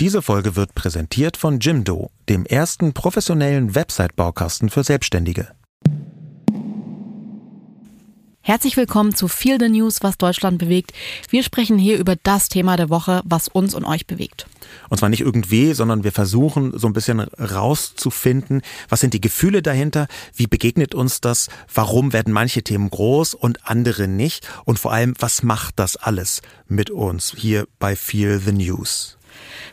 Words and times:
Diese 0.00 0.22
Folge 0.22 0.56
wird 0.56 0.74
präsentiert 0.74 1.36
von 1.36 1.60
Jimdo, 1.60 2.10
dem 2.28 2.44
ersten 2.46 2.94
professionellen 2.94 3.76
Website-Baukasten 3.76 4.68
für 4.68 4.82
Selbstständige. 4.82 5.50
Herzlich 8.40 8.76
willkommen 8.76 9.14
zu 9.14 9.28
Feel 9.28 9.58
the 9.60 9.68
News, 9.68 10.02
was 10.02 10.18
Deutschland 10.18 10.58
bewegt. 10.58 10.92
Wir 11.30 11.44
sprechen 11.44 11.78
hier 11.78 11.96
über 11.96 12.16
das 12.16 12.48
Thema 12.48 12.76
der 12.76 12.90
Woche, 12.90 13.22
was 13.24 13.46
uns 13.46 13.72
und 13.72 13.84
euch 13.84 14.08
bewegt. 14.08 14.48
Und 14.88 14.98
zwar 14.98 15.10
nicht 15.10 15.20
irgendwie, 15.20 15.74
sondern 15.74 16.02
wir 16.02 16.12
versuchen 16.12 16.76
so 16.76 16.88
ein 16.88 16.92
bisschen 16.92 17.20
rauszufinden, 17.20 18.62
was 18.88 18.98
sind 18.98 19.14
die 19.14 19.20
Gefühle 19.20 19.62
dahinter, 19.62 20.08
wie 20.34 20.48
begegnet 20.48 20.96
uns 20.96 21.20
das, 21.20 21.48
warum 21.72 22.12
werden 22.12 22.32
manche 22.32 22.64
Themen 22.64 22.90
groß 22.90 23.34
und 23.34 23.64
andere 23.70 24.08
nicht 24.08 24.48
und 24.64 24.80
vor 24.80 24.92
allem, 24.92 25.14
was 25.20 25.44
macht 25.44 25.78
das 25.78 25.94
alles 25.94 26.42
mit 26.66 26.90
uns 26.90 27.32
hier 27.36 27.68
bei 27.78 27.94
Feel 27.94 28.40
the 28.40 28.52
News. 28.52 29.18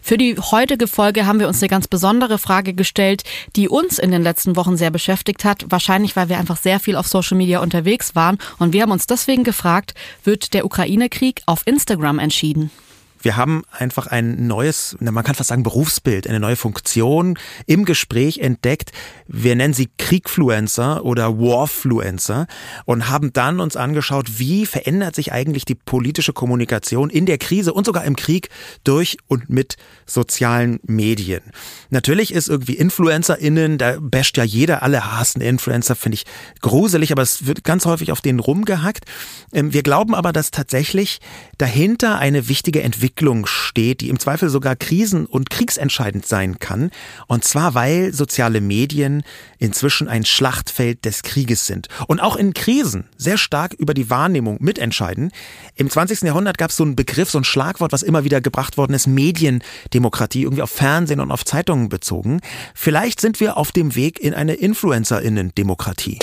Für 0.01 0.17
die 0.17 0.35
heutige 0.37 0.87
Folge 0.87 1.25
haben 1.25 1.39
wir 1.39 1.47
uns 1.47 1.61
eine 1.61 1.69
ganz 1.69 1.87
besondere 1.87 2.37
Frage 2.37 2.73
gestellt, 2.73 3.23
die 3.55 3.69
uns 3.69 3.99
in 3.99 4.11
den 4.11 4.23
letzten 4.23 4.55
Wochen 4.55 4.77
sehr 4.77 4.91
beschäftigt 4.91 5.45
hat. 5.45 5.65
Wahrscheinlich, 5.69 6.15
weil 6.15 6.29
wir 6.29 6.37
einfach 6.37 6.57
sehr 6.57 6.79
viel 6.79 6.95
auf 6.95 7.07
Social 7.07 7.37
Media 7.37 7.59
unterwegs 7.59 8.15
waren. 8.15 8.37
Und 8.57 8.73
wir 8.73 8.81
haben 8.81 8.91
uns 8.91 9.07
deswegen 9.07 9.43
gefragt, 9.43 9.93
wird 10.23 10.53
der 10.53 10.65
Ukraine-Krieg 10.65 11.41
auf 11.45 11.65
Instagram 11.65 12.19
entschieden? 12.19 12.71
Wir 13.21 13.37
haben 13.37 13.63
einfach 13.71 14.07
ein 14.07 14.47
neues, 14.47 14.97
man 14.99 15.23
kann 15.23 15.35
fast 15.35 15.49
sagen 15.49 15.63
Berufsbild, 15.63 16.27
eine 16.27 16.39
neue 16.39 16.55
Funktion 16.55 17.37
im 17.67 17.85
Gespräch 17.85 18.39
entdeckt. 18.39 18.91
Wir 19.27 19.55
nennen 19.55 19.73
sie 19.73 19.89
Kriegfluencer 19.97 21.05
oder 21.05 21.37
Warfluencer 21.37 22.47
und 22.85 23.09
haben 23.09 23.31
dann 23.33 23.59
uns 23.59 23.75
angeschaut, 23.75 24.39
wie 24.39 24.65
verändert 24.65 25.15
sich 25.15 25.31
eigentlich 25.31 25.65
die 25.65 25.75
politische 25.75 26.33
Kommunikation 26.33 27.09
in 27.09 27.25
der 27.25 27.37
Krise 27.37 27.73
und 27.73 27.85
sogar 27.85 28.05
im 28.05 28.15
Krieg 28.15 28.49
durch 28.83 29.17
und 29.27 29.49
mit 29.49 29.77
sozialen 30.05 30.79
Medien. 30.83 31.41
Natürlich 31.89 32.33
ist 32.33 32.49
irgendwie 32.49 32.75
InfluencerInnen, 32.75 33.77
da 33.77 33.97
basht 33.99 34.37
ja 34.37 34.43
jeder, 34.43 34.81
alle 34.81 35.17
hassen 35.17 35.41
Influencer, 35.41 35.95
finde 35.95 36.15
ich 36.15 36.25
gruselig, 36.61 37.11
aber 37.11 37.21
es 37.21 37.45
wird 37.45 37.63
ganz 37.63 37.85
häufig 37.85 38.11
auf 38.11 38.21
denen 38.21 38.39
rumgehackt. 38.39 39.05
Ähm, 39.53 39.73
wir 39.73 39.83
glauben 39.83 40.15
aber, 40.15 40.33
dass 40.33 40.51
tatsächlich 40.51 41.19
dahinter 41.57 42.17
eine 42.17 42.47
wichtige 42.47 42.81
Entwicklung 42.81 43.10
Entwicklung 43.11 43.45
steht, 43.45 43.99
die 43.99 44.07
im 44.07 44.19
Zweifel 44.19 44.49
sogar 44.49 44.77
krisen- 44.77 45.25
und 45.25 45.49
kriegsentscheidend 45.49 46.25
sein 46.25 46.59
kann. 46.59 46.91
Und 47.27 47.43
zwar, 47.43 47.75
weil 47.75 48.13
soziale 48.13 48.61
Medien 48.61 49.23
inzwischen 49.59 50.07
ein 50.07 50.23
Schlachtfeld 50.23 51.03
des 51.03 51.21
Krieges 51.21 51.65
sind. 51.65 51.89
Und 52.07 52.21
auch 52.21 52.37
in 52.37 52.53
Krisen 52.53 53.09
sehr 53.17 53.37
stark 53.37 53.73
über 53.73 53.93
die 53.93 54.09
Wahrnehmung 54.09 54.57
mitentscheiden. 54.61 55.31
Im 55.75 55.89
20. 55.89 56.21
Jahrhundert 56.21 56.57
gab 56.57 56.69
es 56.69 56.77
so 56.77 56.83
einen 56.85 56.95
Begriff, 56.95 57.29
so 57.29 57.37
ein 57.37 57.43
Schlagwort, 57.43 57.91
was 57.91 58.01
immer 58.01 58.23
wieder 58.23 58.39
gebracht 58.39 58.77
worden 58.77 58.93
ist, 58.93 59.07
Mediendemokratie, 59.07 60.43
irgendwie 60.43 60.61
auf 60.61 60.71
Fernsehen 60.71 61.19
und 61.19 61.31
auf 61.31 61.43
Zeitungen 61.43 61.89
bezogen. 61.89 62.39
Vielleicht 62.73 63.19
sind 63.19 63.41
wir 63.41 63.57
auf 63.57 63.73
dem 63.73 63.95
Weg 63.95 64.19
in 64.19 64.33
eine 64.33 64.53
Influencerinnen-Demokratie. 64.53 66.19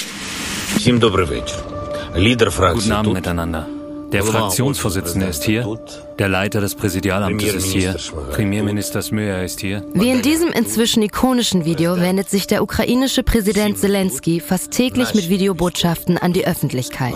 Guten 2.81 2.93
Abend 2.93 3.13
miteinander. 3.13 3.78
Der 4.13 4.25
Fraktionsvorsitzende 4.25 5.27
ist 5.27 5.45
hier, 5.45 5.79
der 6.19 6.29
Leiter 6.29 6.63
des 6.63 6.75
Präsidialamtes 6.75 7.55
ist 7.55 7.67
hier, 7.67 7.95
Premierminister 8.31 9.03
Smöja 9.03 9.43
ist 9.43 9.61
hier. 9.61 9.85
Wie 9.93 10.11
in 10.11 10.23
diesem 10.23 10.51
inzwischen 10.51 11.03
ikonischen 11.03 11.67
Video 11.67 11.97
wendet 11.97 12.31
sich 12.31 12.47
der 12.47 12.63
ukrainische 12.63 13.23
Präsident 13.23 13.79
Zelensky 13.79 14.41
fast 14.41 14.71
täglich 14.71 15.15
mit 15.15 15.29
Videobotschaften 15.29 16.17
an 16.17 16.33
die 16.33 16.47
Öffentlichkeit. 16.47 17.15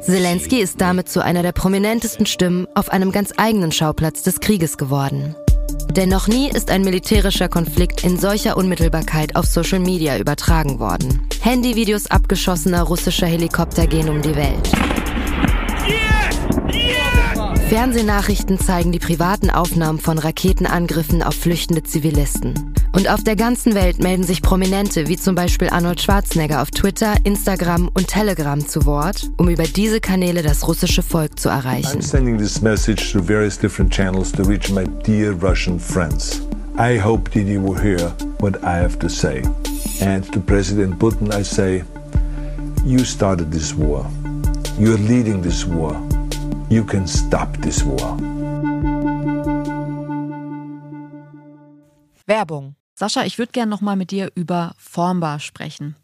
Zelensky 0.00 0.60
ist 0.60 0.80
damit 0.80 1.08
zu 1.08 1.24
einer 1.24 1.42
der 1.42 1.52
prominentesten 1.52 2.26
Stimmen 2.26 2.68
auf 2.74 2.90
einem 2.90 3.10
ganz 3.10 3.32
eigenen 3.36 3.72
Schauplatz 3.72 4.22
des 4.22 4.38
Krieges 4.38 4.78
geworden. 4.78 5.34
Denn 5.90 6.08
noch 6.08 6.28
nie 6.28 6.50
ist 6.50 6.70
ein 6.70 6.82
militärischer 6.82 7.48
Konflikt 7.48 8.04
in 8.04 8.18
solcher 8.18 8.56
Unmittelbarkeit 8.56 9.34
auf 9.34 9.46
Social 9.46 9.80
Media 9.80 10.18
übertragen 10.18 10.78
worden. 10.78 11.26
Handyvideos 11.40 12.10
abgeschossener 12.10 12.82
russischer 12.82 13.26
Helikopter 13.26 13.86
gehen 13.86 14.08
um 14.08 14.20
die 14.20 14.36
Welt. 14.36 14.70
Fernsehnachrichten 17.68 18.58
zeigen 18.58 18.92
die 18.92 18.98
privaten 18.98 19.50
Aufnahmen 19.50 19.98
von 19.98 20.18
Raketenangriffen 20.18 21.22
auf 21.22 21.34
flüchtende 21.34 21.82
Zivilisten. 21.82 22.74
Und 22.92 23.10
auf 23.10 23.22
der 23.22 23.36
ganzen 23.36 23.74
Welt 23.74 23.98
melden 23.98 24.22
sich 24.22 24.40
Prominente 24.40 25.08
wie 25.08 25.16
zum 25.16 25.34
Beispiel 25.34 25.68
Arnold 25.68 26.00
Schwarzenegger 26.00 26.62
auf 26.62 26.70
Twitter, 26.70 27.14
Instagram 27.24 27.90
und 27.92 28.08
Telegram 28.08 28.66
zu 28.66 28.86
Wort, 28.86 29.30
um 29.36 29.48
über 29.48 29.64
diese 29.64 30.00
Kanäle 30.00 30.42
das 30.42 30.66
russische 30.66 31.02
Volk 31.02 31.38
zu 31.38 31.48
erreichen. 31.48 32.00
I'm 32.00 32.02
sending 32.02 32.38
this 32.38 32.62
message 32.62 33.12
to 33.12 33.20
various 33.20 33.58
different 33.58 33.92
channels 33.92 34.32
to 34.32 34.42
reach 34.44 34.70
my 34.70 34.84
dear 35.04 35.32
Russian 35.32 35.78
friends. 35.78 36.40
I 36.78 36.98
hope 36.98 37.30
that 37.32 37.46
you 37.46 37.60
will 37.60 37.78
hear 37.78 38.12
what 38.38 38.56
I 38.62 38.78
have 38.78 38.98
to 39.00 39.08
say. 39.08 39.42
And 40.00 40.24
to 40.32 40.40
President 40.40 40.98
Putin 40.98 41.34
I 41.34 41.42
say, 41.42 41.84
you 42.84 43.00
started 43.04 43.50
this 43.50 43.74
war. 43.74 44.06
You're 44.78 44.98
leading 44.98 45.42
this 45.42 45.66
war. 45.66 45.96
You 46.68 46.84
can 46.84 47.06
stop 47.06 47.56
this 47.62 47.82
war. 47.82 48.18
Werbung. 52.26 52.74
Sascha, 52.94 53.24
ich 53.24 53.38
würde 53.38 53.52
gerne 53.52 53.70
nochmal 53.70 53.96
mit 53.96 54.10
dir 54.10 54.30
über 54.34 54.74
Formbar 54.76 55.40
sprechen. 55.40 55.96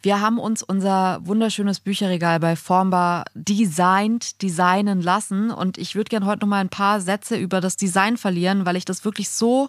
Wir 0.00 0.22
haben 0.22 0.38
uns 0.38 0.62
unser 0.62 1.20
wunderschönes 1.26 1.80
Bücherregal 1.80 2.40
bei 2.40 2.56
Formbar 2.56 3.24
designt, 3.34 4.40
designen 4.40 5.02
lassen 5.02 5.50
und 5.50 5.76
ich 5.76 5.94
würde 5.94 6.08
gerne 6.08 6.24
heute 6.24 6.40
nochmal 6.40 6.60
ein 6.62 6.70
paar 6.70 7.02
Sätze 7.02 7.36
über 7.36 7.60
das 7.60 7.76
Design 7.76 8.16
verlieren, 8.16 8.64
weil 8.64 8.76
ich 8.76 8.86
das 8.86 9.04
wirklich 9.04 9.28
so 9.28 9.68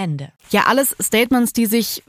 Ende. 0.00 0.32
Ja, 0.50 0.64
alles 0.64 0.96
Statements, 1.00 1.52
die 1.52 1.66
sich 1.66 2.02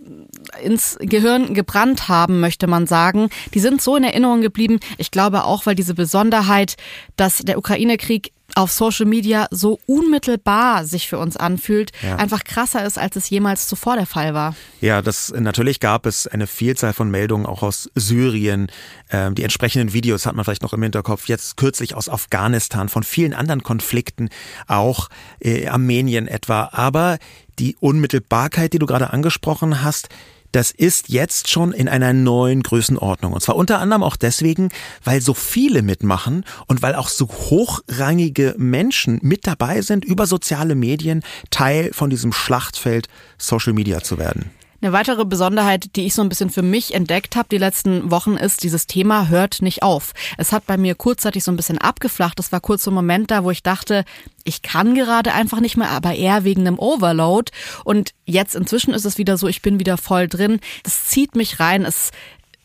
ins 0.63 0.97
Gehirn 1.01 1.53
gebrannt 1.53 2.07
haben, 2.07 2.39
möchte 2.39 2.65
man 2.67 2.87
sagen. 2.87 3.29
Die 3.53 3.59
sind 3.59 3.81
so 3.81 3.95
in 3.95 4.03
Erinnerung 4.03 4.41
geblieben. 4.41 4.79
Ich 4.97 5.11
glaube 5.11 5.43
auch, 5.43 5.65
weil 5.65 5.75
diese 5.75 5.93
Besonderheit, 5.93 6.77
dass 7.17 7.39
der 7.39 7.57
Ukraine-Krieg 7.57 8.31
auf 8.55 8.71
Social 8.71 9.05
Media 9.05 9.47
so 9.51 9.79
unmittelbar 9.85 10.85
sich 10.85 11.07
für 11.07 11.17
uns 11.17 11.37
anfühlt, 11.37 11.91
ja. 12.01 12.15
einfach 12.15 12.43
krasser 12.43 12.85
ist, 12.85 12.97
als 12.97 13.15
es 13.15 13.29
jemals 13.29 13.67
zuvor 13.67 13.95
der 13.95 14.05
Fall 14.05 14.33
war. 14.33 14.55
Ja, 14.81 15.01
das 15.01 15.33
natürlich 15.37 15.79
gab 15.79 16.05
es 16.05 16.27
eine 16.27 16.47
Vielzahl 16.47 16.93
von 16.93 17.09
Meldungen 17.09 17.45
auch 17.45 17.63
aus 17.63 17.89
Syrien. 17.95 18.67
Ähm, 19.09 19.35
die 19.35 19.43
entsprechenden 19.43 19.93
Videos 19.93 20.25
hat 20.25 20.35
man 20.35 20.45
vielleicht 20.45 20.63
noch 20.63 20.73
im 20.73 20.83
Hinterkopf. 20.83 21.27
Jetzt 21.27 21.57
kürzlich 21.57 21.95
aus 21.95 22.09
Afghanistan, 22.09 22.89
von 22.89 23.03
vielen 23.03 23.33
anderen 23.33 23.63
Konflikten, 23.63 24.29
auch 24.67 25.09
äh, 25.39 25.67
Armenien 25.67 26.27
etwa. 26.27 26.69
Aber 26.71 27.17
die 27.59 27.75
Unmittelbarkeit, 27.79 28.73
die 28.73 28.79
du 28.79 28.85
gerade 28.85 29.11
angesprochen 29.11 29.83
hast, 29.83 30.09
das 30.51 30.71
ist 30.71 31.09
jetzt 31.09 31.49
schon 31.49 31.71
in 31.71 31.87
einer 31.87 32.13
neuen 32.13 32.63
Größenordnung. 32.63 33.33
Und 33.33 33.41
zwar 33.41 33.55
unter 33.55 33.79
anderem 33.79 34.03
auch 34.03 34.15
deswegen, 34.15 34.69
weil 35.03 35.21
so 35.21 35.33
viele 35.33 35.81
mitmachen 35.81 36.45
und 36.67 36.81
weil 36.81 36.95
auch 36.95 37.09
so 37.09 37.27
hochrangige 37.27 38.55
Menschen 38.57 39.19
mit 39.21 39.47
dabei 39.47 39.81
sind, 39.81 40.05
über 40.05 40.25
soziale 40.25 40.75
Medien 40.75 41.23
Teil 41.49 41.91
von 41.93 42.09
diesem 42.09 42.33
Schlachtfeld 42.33 43.07
Social 43.37 43.73
Media 43.73 44.01
zu 44.01 44.17
werden. 44.17 44.51
Eine 44.81 44.93
weitere 44.93 45.25
Besonderheit, 45.25 45.95
die 45.95 46.07
ich 46.07 46.15
so 46.15 46.23
ein 46.23 46.29
bisschen 46.29 46.49
für 46.49 46.63
mich 46.63 46.95
entdeckt 46.95 47.35
habe 47.35 47.49
die 47.51 47.59
letzten 47.59 48.09
Wochen, 48.09 48.35
ist, 48.35 48.63
dieses 48.63 48.87
Thema 48.87 49.27
hört 49.27 49.61
nicht 49.61 49.83
auf. 49.83 50.13
Es 50.37 50.51
hat 50.51 50.65
bei 50.65 50.75
mir 50.75 50.95
kurzzeitig 50.95 51.43
so 51.43 51.51
ein 51.51 51.55
bisschen 51.55 51.77
abgeflacht. 51.77 52.39
Es 52.39 52.51
war 52.51 52.61
kurz 52.61 52.83
so 52.83 52.89
ein 52.89 52.95
Moment 52.95 53.29
da, 53.29 53.43
wo 53.43 53.51
ich 53.51 53.61
dachte, 53.61 54.05
ich 54.43 54.63
kann 54.63 54.95
gerade 54.95 55.33
einfach 55.33 55.59
nicht 55.59 55.77
mehr, 55.77 55.89
aber 55.91 56.15
eher 56.15 56.43
wegen 56.45 56.61
einem 56.61 56.79
Overload. 56.79 57.51
Und 57.83 58.13
jetzt 58.25 58.55
inzwischen 58.55 58.95
ist 58.95 59.05
es 59.05 59.19
wieder 59.19 59.37
so, 59.37 59.47
ich 59.47 59.61
bin 59.61 59.79
wieder 59.79 59.97
voll 59.97 60.27
drin. 60.27 60.59
Das 60.81 61.05
zieht 61.05 61.35
mich 61.35 61.59
rein. 61.59 61.85
Es 61.85 62.09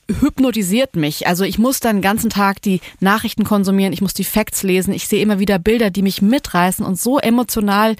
hypnotisiert 0.09 0.97
mich. 0.97 1.27
Also 1.27 1.45
ich 1.45 1.59
muss 1.59 1.81
dann 1.81 1.97
den 1.97 2.03
ganzen 2.03 2.31
Tag 2.31 2.63
die 2.63 2.81
Nachrichten 3.01 3.45
konsumieren, 3.45 3.93
ich 3.93 4.01
muss 4.01 4.15
die 4.15 4.25
Facts 4.25 4.63
lesen, 4.63 4.95
ich 4.95 5.09
sehe 5.09 5.21
immer 5.21 5.39
wieder 5.39 5.59
Bilder, 5.59 5.91
die 5.91 6.03
mich 6.03 6.23
mitreißen 6.23 6.87
und 6.87 6.99
so 6.99 7.19
emotional 7.19 7.97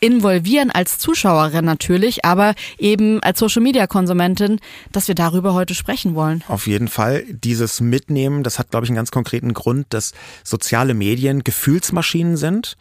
involvieren 0.00 0.70
als 0.70 0.98
Zuschauerin 0.98 1.64
natürlich, 1.64 2.24
aber 2.24 2.54
eben 2.78 3.22
als 3.22 3.38
Social-Media-Konsumentin, 3.38 4.60
dass 4.92 5.08
wir 5.08 5.14
darüber 5.14 5.54
heute 5.54 5.74
sprechen 5.74 6.14
wollen. 6.14 6.44
Auf 6.48 6.66
jeden 6.66 6.88
Fall. 6.88 7.24
Dieses 7.28 7.80
Mitnehmen, 7.80 8.42
das 8.42 8.58
hat, 8.58 8.70
glaube 8.70 8.84
ich, 8.84 8.90
einen 8.90 8.96
ganz 8.96 9.10
konkreten 9.10 9.54
Grund, 9.54 9.86
dass 9.90 10.12
soziale 10.44 10.94
Medien 10.94 11.44
Gefühlsmaschinen 11.44 12.36
sind, 12.36 12.76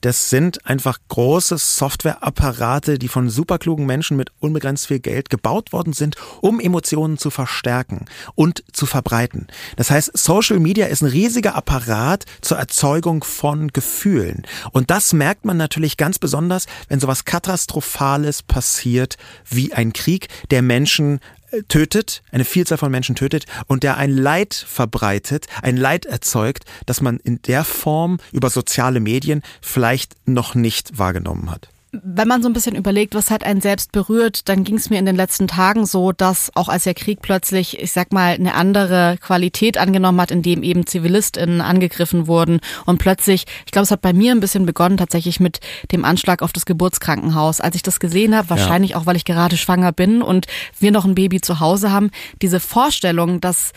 das 0.00 0.30
sind 0.30 0.66
einfach 0.66 0.98
große 1.08 1.58
Softwareapparate, 1.58 2.98
die 2.98 3.08
von 3.08 3.28
superklugen 3.28 3.86
Menschen 3.86 4.16
mit 4.16 4.30
unbegrenzt 4.40 4.86
viel 4.86 5.00
Geld 5.00 5.30
gebaut 5.30 5.72
worden 5.72 5.92
sind, 5.92 6.16
um 6.40 6.60
Emotionen 6.60 7.18
zu 7.18 7.30
verstärken 7.30 8.06
und 8.34 8.64
zu 8.72 8.86
verbreiten. 8.86 9.46
Das 9.76 9.90
heißt, 9.90 10.16
Social 10.16 10.58
Media 10.58 10.86
ist 10.86 11.02
ein 11.02 11.08
riesiger 11.08 11.54
Apparat 11.54 12.24
zur 12.40 12.58
Erzeugung 12.58 13.24
von 13.24 13.68
Gefühlen. 13.68 14.46
Und 14.72 14.90
das 14.90 15.12
merkt 15.12 15.44
man 15.44 15.56
natürlich 15.56 15.96
ganz 15.96 16.18
besonders, 16.18 16.66
wenn 16.88 17.00
sowas 17.00 17.24
Katastrophales 17.24 18.42
passiert 18.42 19.16
wie 19.48 19.72
ein 19.72 19.92
Krieg, 19.92 20.28
der 20.50 20.62
Menschen 20.62 21.20
tötet, 21.68 22.22
eine 22.30 22.44
Vielzahl 22.44 22.78
von 22.78 22.90
Menschen 22.90 23.14
tötet 23.14 23.46
und 23.66 23.82
der 23.82 23.96
ein 23.96 24.10
Leid 24.10 24.54
verbreitet, 24.54 25.46
ein 25.62 25.76
Leid 25.76 26.06
erzeugt, 26.06 26.64
das 26.86 27.00
man 27.00 27.18
in 27.18 27.42
der 27.42 27.64
Form 27.64 28.18
über 28.32 28.50
soziale 28.50 29.00
Medien 29.00 29.42
vielleicht 29.60 30.16
noch 30.26 30.54
nicht 30.54 30.98
wahrgenommen 30.98 31.50
hat. 31.50 31.68
Wenn 31.92 32.28
man 32.28 32.40
so 32.40 32.48
ein 32.48 32.52
bisschen 32.52 32.76
überlegt, 32.76 33.16
was 33.16 33.30
hat 33.30 33.42
einen 33.42 33.60
selbst 33.60 33.90
berührt, 33.90 34.48
dann 34.48 34.62
ging 34.62 34.76
es 34.76 34.90
mir 34.90 34.98
in 35.00 35.06
den 35.06 35.16
letzten 35.16 35.48
Tagen 35.48 35.86
so, 35.86 36.12
dass 36.12 36.52
auch 36.54 36.68
als 36.68 36.84
der 36.84 36.94
Krieg 36.94 37.20
plötzlich, 37.20 37.80
ich 37.80 37.90
sag 37.90 38.12
mal, 38.12 38.34
eine 38.34 38.54
andere 38.54 39.18
Qualität 39.20 39.76
angenommen 39.76 40.20
hat, 40.20 40.30
in 40.30 40.42
dem 40.42 40.62
eben 40.62 40.86
ZivilistInnen 40.86 41.60
angegriffen 41.60 42.28
wurden 42.28 42.60
und 42.86 42.98
plötzlich, 42.98 43.44
ich 43.66 43.72
glaube, 43.72 43.84
es 43.84 43.90
hat 43.90 44.02
bei 44.02 44.12
mir 44.12 44.32
ein 44.32 44.40
bisschen 44.40 44.66
begonnen 44.66 44.98
tatsächlich 44.98 45.40
mit 45.40 45.58
dem 45.90 46.04
Anschlag 46.04 46.42
auf 46.42 46.52
das 46.52 46.64
Geburtskrankenhaus. 46.64 47.60
Als 47.60 47.74
ich 47.74 47.82
das 47.82 47.98
gesehen 47.98 48.36
habe, 48.36 48.50
wahrscheinlich 48.50 48.92
ja. 48.92 48.96
auch, 48.96 49.06
weil 49.06 49.16
ich 49.16 49.24
gerade 49.24 49.56
schwanger 49.56 49.90
bin 49.90 50.22
und 50.22 50.46
wir 50.78 50.92
noch 50.92 51.04
ein 51.04 51.16
Baby 51.16 51.40
zu 51.40 51.58
Hause 51.58 51.90
haben, 51.90 52.10
diese 52.40 52.60
Vorstellung, 52.60 53.40
dass 53.40 53.72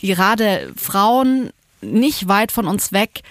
gerade 0.00 0.72
Frauen 0.76 1.50
nicht 1.80 2.28
weit 2.28 2.52
von 2.52 2.68
uns 2.68 2.92
weg 2.92 3.22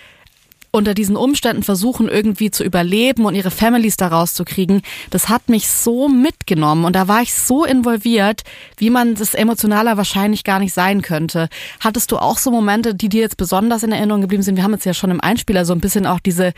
unter 0.71 0.93
diesen 0.93 1.17
Umständen 1.17 1.63
versuchen, 1.63 2.07
irgendwie 2.07 2.49
zu 2.49 2.63
überleben 2.63 3.25
und 3.25 3.35
ihre 3.35 3.51
Families 3.51 3.97
da 3.97 4.07
rauszukriegen, 4.07 4.81
das 5.09 5.29
hat 5.29 5.49
mich 5.49 5.67
so 5.67 6.07
mitgenommen 6.07 6.85
und 6.85 6.95
da 6.95 7.07
war 7.07 7.21
ich 7.21 7.33
so 7.33 7.65
involviert, 7.65 8.43
wie 8.77 8.89
man 8.89 9.15
das 9.15 9.33
emotionaler 9.33 9.97
wahrscheinlich 9.97 10.43
gar 10.43 10.59
nicht 10.59 10.73
sein 10.73 11.01
könnte. 11.01 11.49
Hattest 11.81 12.11
du 12.11 12.17
auch 12.17 12.37
so 12.37 12.51
Momente, 12.51 12.95
die 12.95 13.09
dir 13.09 13.21
jetzt 13.21 13.37
besonders 13.37 13.83
in 13.83 13.91
Erinnerung 13.91 14.21
geblieben 14.21 14.43
sind? 14.43 14.55
Wir 14.55 14.63
haben 14.63 14.73
jetzt 14.73 14.85
ja 14.85 14.93
schon 14.93 15.11
im 15.11 15.21
Einspieler 15.21 15.65
so 15.65 15.73
ein 15.73 15.81
bisschen 15.81 16.07
auch 16.07 16.19
diese 16.19 16.53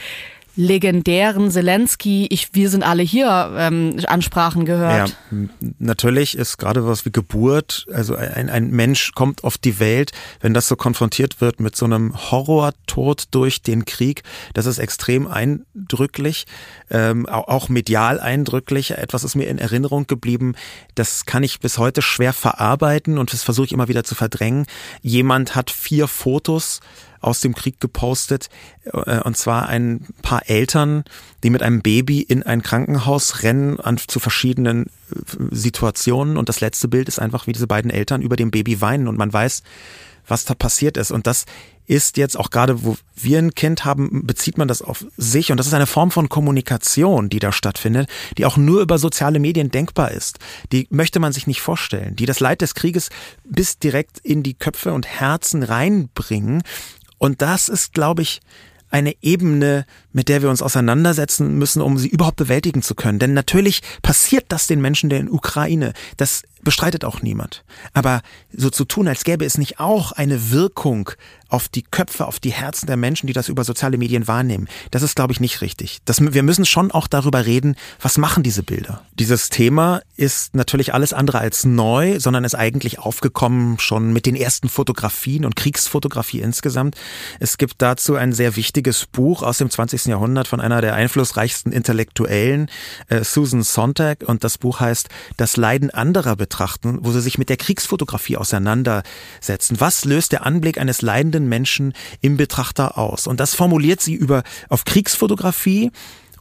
legendären 0.56 1.50
Zelensky, 1.50 2.28
ich, 2.30 2.54
wir 2.54 2.70
sind 2.70 2.84
alle 2.84 3.02
hier 3.02 3.52
ähm, 3.58 4.00
Ansprachen 4.08 4.66
gehört. 4.66 5.16
Ja, 5.32 5.38
natürlich 5.80 6.38
ist 6.38 6.58
gerade 6.58 6.86
was 6.86 7.06
wie 7.06 7.12
Geburt, 7.12 7.88
also 7.92 8.16
ein, 8.16 8.50
ein 8.50 8.70
Mensch 8.70 9.14
kommt 9.14 9.44
auf 9.44 9.58
die 9.58 9.80
Welt, 9.80 10.12
wenn 10.42 10.54
das 10.54 10.68
so 10.68 10.76
konfrontiert 10.76 11.42
wird 11.42 11.60
mit 11.60 11.76
so 11.76 11.86
einem 11.86 12.14
Horrortod 12.32 13.26
durch 13.32 13.64
den 13.64 13.86
Krieg, 13.86 14.22
das 14.54 14.68
ist 14.68 14.78
extrem 14.78 15.28
eindrücklich, 15.28 16.46
ähm, 16.92 17.28
auch 17.28 17.70
medial 17.70 18.20
eindrücklich. 18.20 18.92
Etwas 18.92 19.24
ist 19.24 19.36
mir 19.36 19.48
in 19.48 19.58
Erinnerung 19.58 20.06
geblieben, 20.06 20.54
das 20.94 21.26
kann 21.26 21.42
ich 21.42 21.60
bis 21.60 21.80
heute 21.80 22.04
schwer 22.04 22.34
verarbeiten 22.34 23.18
und 23.18 23.34
das 23.34 23.44
versuche 23.44 23.66
ich 23.66 23.72
immer 23.72 23.88
wieder 23.88 24.04
zu 24.04 24.14
verdrängen. 24.14 24.68
Jemand 25.02 25.56
hat 25.56 25.72
vier 25.72 26.08
Fotos 26.08 26.80
aus 27.24 27.42
dem 27.42 27.56
Krieg 27.56 27.80
gepostet. 27.80 28.50
Äh, 28.86 29.20
und 29.22 29.38
zwar 29.38 29.70
ein 29.70 30.06
paar 30.22 30.50
Eltern, 30.50 31.04
die 31.44 31.50
mit 31.50 31.64
einem 31.64 31.82
Baby 31.82 32.22
in 32.22 32.44
ein 32.44 32.64
Krankenhaus 32.64 33.44
rennen 33.44 33.80
an, 33.80 33.98
zu 33.98 34.20
verschiedenen 34.20 34.86
äh, 34.86 34.90
Situationen. 35.52 36.38
Und 36.38 36.50
das 36.50 36.62
letzte 36.62 36.88
Bild 36.88 37.08
ist 37.08 37.20
einfach, 37.20 37.48
wie 37.48 37.54
diese 37.54 37.68
beiden 37.68 37.92
Eltern 37.92 38.22
über 38.22 38.36
dem 38.36 38.52
Baby 38.52 38.82
weinen. 38.82 39.08
Und 39.08 39.18
man 39.18 39.32
weiß, 39.32 39.64
was 40.28 40.46
da 40.46 40.54
passiert 40.54 40.98
ist. 40.98 41.12
Und 41.12 41.28
das 41.28 41.46
ist 41.86 42.18
jetzt 42.18 42.38
auch 42.38 42.50
gerade, 42.50 42.84
wo 42.84 42.96
wir 43.16 43.40
ein 43.40 43.56
Kind 43.56 43.84
haben, 43.84 44.26
bezieht 44.26 44.58
man 44.58 44.68
das 44.68 44.82
auf 44.82 45.06
sich. 45.18 45.52
Und 45.52 45.58
das 45.58 45.68
ist 45.68 45.74
eine 45.74 45.88
Form 45.88 46.12
von 46.12 46.30
Kommunikation, 46.30 47.30
die 47.30 47.40
da 47.40 47.52
stattfindet, 47.52 48.10
die 48.38 48.46
auch 48.46 48.58
nur 48.58 48.82
über 48.82 48.98
soziale 48.98 49.40
Medien 49.40 49.70
denkbar 49.70 50.12
ist. 50.12 50.40
Die 50.72 50.88
möchte 50.90 51.20
man 51.20 51.34
sich 51.34 51.46
nicht 51.46 51.62
vorstellen, 51.62 52.16
die 52.16 52.26
das 52.26 52.40
Leid 52.40 52.62
des 52.62 52.76
Krieges 52.76 53.10
bis 53.44 53.80
direkt 53.80 54.20
in 54.20 54.44
die 54.44 54.54
Köpfe 54.54 54.94
und 54.94 55.08
Herzen 55.08 55.64
reinbringen 55.64 56.64
und 57.24 57.42
das 57.42 57.70
ist, 57.70 57.94
glaube 57.94 58.22
ich, 58.22 58.42
eine 58.90 59.16
Ebene, 59.22 59.86
mit 60.12 60.28
der 60.28 60.42
wir 60.42 60.50
uns 60.50 60.62
auseinandersetzen 60.62 61.58
müssen, 61.58 61.82
um 61.82 61.98
sie 61.98 62.10
überhaupt 62.10 62.36
bewältigen 62.36 62.82
zu 62.82 62.96
können. 62.96 63.18
Denn 63.18 63.34
natürlich 63.34 63.82
passiert 64.02 64.44
das 64.50 64.68
den 64.68 64.82
Menschen 64.82 65.10
der 65.10 65.32
Ukraine. 65.32 65.94
Das 66.18 66.44
bestreitet 66.64 67.06
auch 67.06 67.22
niemand. 67.22 67.64
Aber 67.94 68.22
so 68.52 68.70
zu 68.70 68.86
tun, 68.86 69.08
als 69.08 69.24
gäbe 69.24 69.46
es 69.46 69.58
nicht 69.58 69.80
auch 69.80 70.12
eine 70.12 70.52
Wirkung 70.52 71.12
auf 71.54 71.68
die 71.68 71.84
Köpfe, 71.84 72.26
auf 72.26 72.40
die 72.40 72.52
Herzen 72.52 72.88
der 72.88 72.98
Menschen, 72.98 73.28
die 73.28 73.34
das 73.34 73.48
über 73.48 73.64
soziale 73.64 74.00
Medien 74.00 74.28
wahrnehmen, 74.28 74.68
das 74.90 75.04
ist, 75.04 75.16
glaube 75.16 75.34
ich, 75.34 75.40
nicht 75.40 75.62
richtig. 75.62 76.00
Das, 76.04 76.20
wir 76.20 76.42
müssen 76.42 76.66
schon 76.66 76.92
auch 76.92 77.08
darüber 77.08 77.46
reden, 77.46 77.76
was 78.02 78.18
machen 78.18 78.42
diese 78.42 78.64
Bilder. 78.64 79.04
Dieses 79.20 79.50
Thema 79.50 80.02
ist 80.18 80.56
natürlich 80.56 80.96
alles 80.96 81.14
andere 81.14 81.38
als 81.38 81.64
neu, 81.64 82.20
sondern 82.20 82.44
ist 82.44 82.56
eigentlich 82.56 82.98
aufgekommen 82.98 83.78
schon 83.78 84.14
mit 84.14 84.26
den 84.26 84.36
ersten 84.36 84.68
Fotografien 84.68 85.46
und 85.46 85.56
Kriegsfotografie 85.56 86.40
insgesamt. 86.40 86.96
Es 87.40 87.60
gibt 87.60 87.76
dazu 87.84 88.16
ein 88.16 88.34
sehr 88.34 88.56
wichtiges 88.56 89.06
Buch 89.06 89.44
aus 89.44 89.60
dem 89.60 89.70
20. 89.70 90.06
Jahrhundert 90.06 90.48
von 90.48 90.60
einer 90.60 90.82
der 90.82 90.96
einflussreichsten 90.96 91.72
Intellektuellen, 91.72 92.68
äh, 93.10 93.24
Susan 93.24 93.62
Sontag, 93.62 94.24
und 94.26 94.44
das 94.44 94.58
Buch 94.58 94.80
heißt 94.80 95.10
Das 95.38 95.56
Leiden 95.56 95.92
anderer 95.92 96.36
betrachten, 96.54 97.00
wo 97.02 97.12
sie 97.12 97.22
sich 97.22 97.40
mit 97.40 97.50
der 97.50 97.58
Kriegsfotografie 97.58 98.38
auseinandersetzen. 98.38 99.80
Was 99.80 100.06
löst 100.06 100.32
der 100.32 100.46
Anblick 100.46 100.78
eines 100.78 101.02
leidenden 101.02 101.50
Menschen 101.50 101.94
im 102.22 102.38
Betrachter 102.38 102.98
aus? 102.98 103.26
Und 103.26 103.40
das 103.40 103.56
formuliert 103.56 104.02
sie 104.02 104.14
über 104.14 104.44
auf 104.70 104.86
Kriegsfotografie 104.86 105.92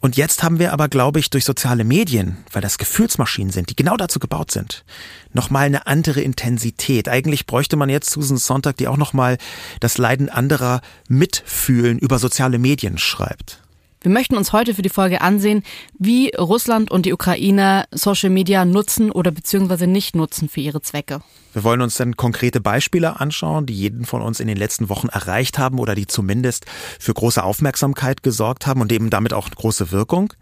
Und 0.03 0.17
jetzt 0.17 0.43
haben 0.43 0.59
wir 0.59 0.73
aber, 0.73 0.89
glaube 0.89 1.21
ich, 1.21 1.31
durch 1.31 1.45
soziale 1.45 1.85
Medien, 1.85 2.37
weil 2.53 2.61
das 2.61 2.77
Gefühlsmaschinen 2.77 3.53
sind, 3.53 3.71
die 3.71 3.77
genau 3.77 3.97
dazu 3.97 4.19
gebaut 4.19 4.51
sind, 4.51 4.85
nochmal 5.33 5.65
eine 5.65 5.87
andere 5.87 6.21
Intensität. 6.21 7.09
Eigentlich 7.09 7.47
bräuchte 7.47 7.77
man 7.77 7.89
jetzt 7.89 8.11
Susan 8.11 8.37
Sonntag, 8.37 8.77
die 8.77 8.89
auch 8.89 8.97
nochmal 8.97 9.39
das 9.81 9.99
Leiden 9.99 10.29
anderer 10.29 10.81
mitfühlen 11.09 11.99
über 11.99 12.19
soziale 12.19 12.59
Medien 12.59 12.99
schreibt. 12.99 13.62
Wir 14.03 14.11
möchten 14.11 14.37
uns 14.37 14.53
heute 14.53 14.75
für 14.75 14.83
die 14.83 14.89
Folge 14.89 15.21
ansehen, 15.21 15.63
wie 15.97 16.33
Russland 16.37 16.91
und 16.91 17.07
die 17.07 17.13
Ukraine 17.13 17.85
Social 17.93 18.31
Media 18.31 18.65
nutzen 18.65 19.13
oder 19.13 19.31
beziehungsweise 19.31 19.87
nicht 19.87 20.17
nutzen 20.17 20.49
für 20.49 20.61
ihre 20.61 20.83
Zwecke. 20.83 21.23
Wir 21.53 21.63
wollen 21.63 21.83
uns 21.83 21.97
dann 21.97 22.17
konkrete 22.17 22.61
Beispiele 22.61 23.21
anschauen, 23.21 23.67
die 23.67 23.75
jeden 23.75 24.05
von 24.05 24.21
uns 24.21 24.41
in 24.41 24.49
den 24.49 24.57
letzten 24.57 24.89
Wochen 24.89 25.09
erreicht 25.09 25.59
haben 25.59 25.79
oder 25.79 25.95
die 25.95 26.09
zumindest 26.09 26.67
für 26.99 27.15
große 27.15 27.45
Aufmerksamkeit 27.45 28.25
gesorgt 28.25 28.67
haben 28.67 28.81
und 28.81 28.91
eben 28.91 29.09
damit 29.09 29.33
auch 29.33 29.49
große 29.49 29.93
Wirkung. 29.93 30.33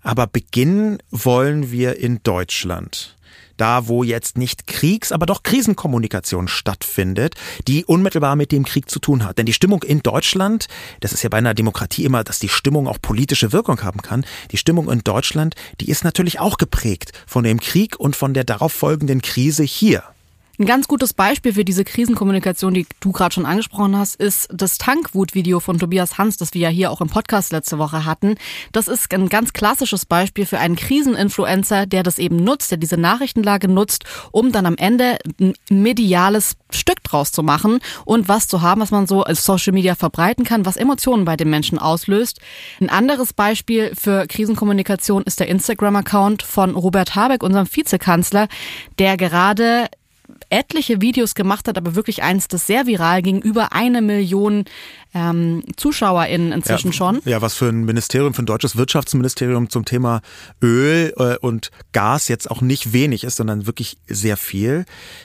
Aber 0.00 0.26
beginnen 0.26 0.98
wollen 1.10 1.70
wir 1.70 1.98
in 1.98 2.22
Deutschland 2.22 3.16
da 3.56 3.88
wo 3.88 4.02
jetzt 4.02 4.38
nicht 4.38 4.66
Kriegs, 4.66 5.12
aber 5.12 5.26
doch 5.26 5.42
Krisenkommunikation 5.42 6.48
stattfindet, 6.48 7.34
die 7.68 7.84
unmittelbar 7.84 8.36
mit 8.36 8.52
dem 8.52 8.64
Krieg 8.64 8.90
zu 8.90 8.98
tun 8.98 9.24
hat. 9.24 9.38
Denn 9.38 9.46
die 9.46 9.52
Stimmung 9.52 9.82
in 9.82 10.02
Deutschland, 10.02 10.68
das 11.00 11.12
ist 11.12 11.22
ja 11.22 11.28
bei 11.28 11.38
einer 11.38 11.54
Demokratie 11.54 12.04
immer, 12.04 12.24
dass 12.24 12.38
die 12.38 12.48
Stimmung 12.48 12.88
auch 12.88 13.00
politische 13.00 13.52
Wirkung 13.52 13.82
haben 13.82 14.02
kann, 14.02 14.24
die 14.50 14.56
Stimmung 14.56 14.90
in 14.90 15.00
Deutschland, 15.00 15.54
die 15.80 15.90
ist 15.90 16.04
natürlich 16.04 16.40
auch 16.40 16.58
geprägt 16.58 17.12
von 17.26 17.44
dem 17.44 17.60
Krieg 17.60 17.98
und 17.98 18.16
von 18.16 18.34
der 18.34 18.44
darauf 18.44 18.72
folgenden 18.72 19.22
Krise 19.22 19.62
hier. 19.62 20.02
Ein 20.58 20.66
ganz 20.66 20.86
gutes 20.86 21.14
Beispiel 21.14 21.54
für 21.54 21.64
diese 21.64 21.82
Krisenkommunikation, 21.82 22.74
die 22.74 22.86
du 23.00 23.10
gerade 23.10 23.34
schon 23.34 23.46
angesprochen 23.46 23.96
hast, 23.96 24.16
ist 24.16 24.48
das 24.52 24.76
Tankwut-Video 24.76 25.60
von 25.60 25.78
Tobias 25.78 26.18
Hans, 26.18 26.36
das 26.36 26.52
wir 26.52 26.60
ja 26.60 26.68
hier 26.68 26.90
auch 26.90 27.00
im 27.00 27.08
Podcast 27.08 27.52
letzte 27.52 27.78
Woche 27.78 28.04
hatten. 28.04 28.34
Das 28.70 28.86
ist 28.86 29.14
ein 29.14 29.30
ganz 29.30 29.54
klassisches 29.54 30.04
Beispiel 30.04 30.44
für 30.44 30.58
einen 30.58 30.76
Kriseninfluencer, 30.76 31.86
der 31.86 32.02
das 32.02 32.18
eben 32.18 32.36
nutzt, 32.36 32.70
der 32.70 32.76
diese 32.76 32.98
Nachrichtenlage 32.98 33.66
nutzt, 33.66 34.04
um 34.30 34.52
dann 34.52 34.66
am 34.66 34.76
Ende 34.76 35.16
ein 35.40 35.54
mediales 35.70 36.56
Stück 36.70 37.02
draus 37.02 37.32
zu 37.32 37.42
machen 37.42 37.80
und 38.04 38.28
was 38.28 38.46
zu 38.46 38.60
haben, 38.60 38.82
was 38.82 38.90
man 38.90 39.06
so 39.06 39.22
als 39.22 39.46
Social 39.46 39.72
Media 39.72 39.94
verbreiten 39.94 40.44
kann, 40.44 40.66
was 40.66 40.76
Emotionen 40.76 41.24
bei 41.24 41.36
den 41.38 41.48
Menschen 41.48 41.78
auslöst. 41.78 42.40
Ein 42.78 42.90
anderes 42.90 43.32
Beispiel 43.32 43.94
für 43.98 44.26
Krisenkommunikation 44.26 45.22
ist 45.22 45.40
der 45.40 45.48
Instagram-Account 45.48 46.42
von 46.42 46.74
Robert 46.76 47.14
Habeck, 47.14 47.42
unserem 47.42 47.66
Vizekanzler, 47.74 48.48
der 48.98 49.16
gerade 49.16 49.88
etliche 50.50 51.00
Videos 51.00 51.34
gemacht 51.34 51.68
hat, 51.68 51.76
aber 51.78 51.94
wirklich 51.94 52.22
eins, 52.22 52.48
das 52.48 52.66
sehr 52.66 52.86
viral 52.86 53.22
ging, 53.22 53.40
über 53.40 53.72
eine 53.72 54.02
Million 54.02 54.64
ähm, 55.14 55.62
ZuschauerInnen 55.76 56.52
inzwischen 56.52 56.88
ja, 56.88 56.92
schon. 56.92 57.20
Ja, 57.24 57.42
was 57.42 57.54
für 57.54 57.68
ein 57.68 57.84
Ministerium, 57.84 58.34
für 58.34 58.42
ein 58.42 58.46
deutsches 58.46 58.76
Wirtschaftsministerium 58.76 59.70
zum 59.70 59.84
Thema 59.84 60.22
Öl 60.62 61.12
äh, 61.16 61.36
und 61.38 61.70
Gas 61.92 62.28
jetzt 62.28 62.50
auch 62.50 62.60
nicht 62.60 62.92
wenig 62.92 63.24
ist, 63.24 63.36
sondern 63.36 63.66
wirklich 63.66 63.98
sehr 64.06 64.36
viel. 64.36 64.84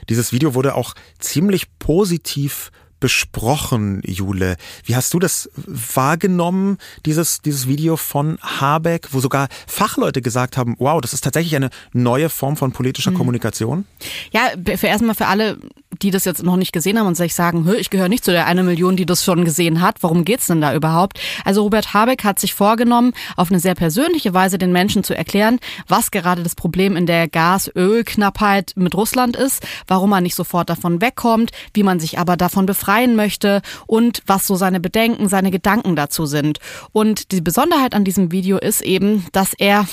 Dieses 0.09 0.31
Video 0.31 0.53
wurde 0.53 0.75
auch 0.75 0.93
ziemlich 1.19 1.77
positiv 1.79 2.71
besprochen, 3.00 4.01
Jule. 4.04 4.58
Wie 4.84 4.96
hast 4.96 5.13
du 5.13 5.20
das 5.20 5.50
wahrgenommen, 5.66 6.77
dieses, 7.06 7.42
dieses 7.42 7.68
Video 7.68 7.98
von 7.98 8.38
Habeck, 8.42 9.10
wo 9.12 9.20
sogar 9.20 9.48
Fachleute 9.68 10.22
gesagt 10.22 10.58
haben, 10.58 10.75
wow, 10.80 11.00
das 11.01 11.13
ist 11.13 11.24
tatsächlich 11.24 11.56
eine 11.56 11.70
neue 11.94 12.30
Form 12.30 12.58
von 12.58 12.72
politischer 12.72 13.12
mhm. 13.12 13.18
Kommunikation? 13.18 13.86
Ja, 14.32 14.50
für 14.77 14.88
erstmal 14.88 15.16
für 15.16 15.27
alle, 15.27 15.58
die 16.01 16.12
das 16.12 16.25
jetzt 16.25 16.44
noch 16.44 16.58
nicht 16.58 16.74
gesehen 16.74 17.00
haben 17.00 17.08
und 17.08 17.16
sich 17.16 17.34
sagen, 17.34 17.68
ich 17.77 17.89
gehöre 17.89 18.10
nicht 18.10 18.25
zu 18.25 18.32
der 18.32 18.46
eine 18.46 18.63
Million, 18.63 18.98
die 18.98 19.06
das 19.06 19.24
schon 19.24 19.46
gesehen 19.46 19.82
hat. 19.82 19.98
Warum 20.01 20.25
geht's 20.25 20.48
denn 20.48 20.62
da 20.62 20.74
überhaupt? 20.74 21.20
Also 21.46 21.63
Robert 21.63 21.94
Habeck 21.94 22.24
hat 22.24 22.39
sich 22.39 22.54
vorgenommen, 22.54 23.13
auf 23.36 23.50
eine 23.50 23.60
sehr 23.60 23.75
persönliche 23.75 24.34
Weise 24.34 24.58
den 24.58 24.72
Menschen 24.72 25.04
zu 25.04 25.16
erklären, 25.16 25.60
was 25.88 26.12
gerade 26.12 26.44
das 26.44 26.56
Problem 26.56 26.96
in 26.96 27.06
der 27.06 27.27
Gas-Öl-Knappheit 27.27 28.74
mit 28.75 28.96
Russland 28.96 29.36
ist, 29.36 29.66
warum 29.88 30.10
man 30.10 30.24
nicht 30.24 30.36
sofort 30.36 30.70
davon 30.70 31.01
wegkommt, 31.01 31.51
wie 31.74 31.84
man 31.84 32.00
sich 32.00 32.20
aber 32.20 32.38
davon 32.38 32.66
befreien 32.88 33.17
möchte 33.17 33.62
und 33.86 34.24
was 34.27 34.48
so 34.48 34.56
seine 34.56 34.79
Bedenken, 34.79 35.27
seine 35.27 35.51
Gedanken 35.51 35.98
dazu 35.98 36.25
sind. 36.25 36.60
Und 36.94 37.34
die 37.34 37.41
Besonderheit 37.41 37.94
an 37.94 38.06
diesem 38.06 38.32
Video 38.32 38.58
ist 38.58 38.82
eben, 38.82 39.25
dass 39.34 39.53
er 39.53 39.86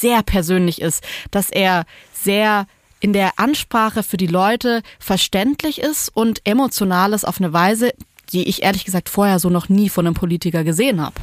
sehr 0.00 0.22
persönlich 0.24 0.80
ist, 0.80 1.04
dass 1.30 1.50
er 1.50 1.84
sehr 2.12 2.66
in 2.98 3.12
der 3.12 3.38
Ansprache 3.38 4.02
für 4.02 4.16
die 4.16 4.26
Leute 4.26 4.82
verständlich 4.98 5.80
ist 5.80 6.08
und 6.08 6.40
emotional 6.44 7.12
ist 7.12 7.24
auf 7.24 7.38
eine 7.38 7.52
Weise, 7.52 7.92
die 8.32 8.48
ich 8.48 8.62
ehrlich 8.62 8.84
gesagt 8.84 9.08
vorher 9.08 9.38
so 9.38 9.48
noch 9.48 9.68
nie 9.68 9.88
von 9.88 10.04
einem 10.04 10.14
Politiker 10.14 10.64
gesehen 10.64 11.00
habe. 11.00 11.14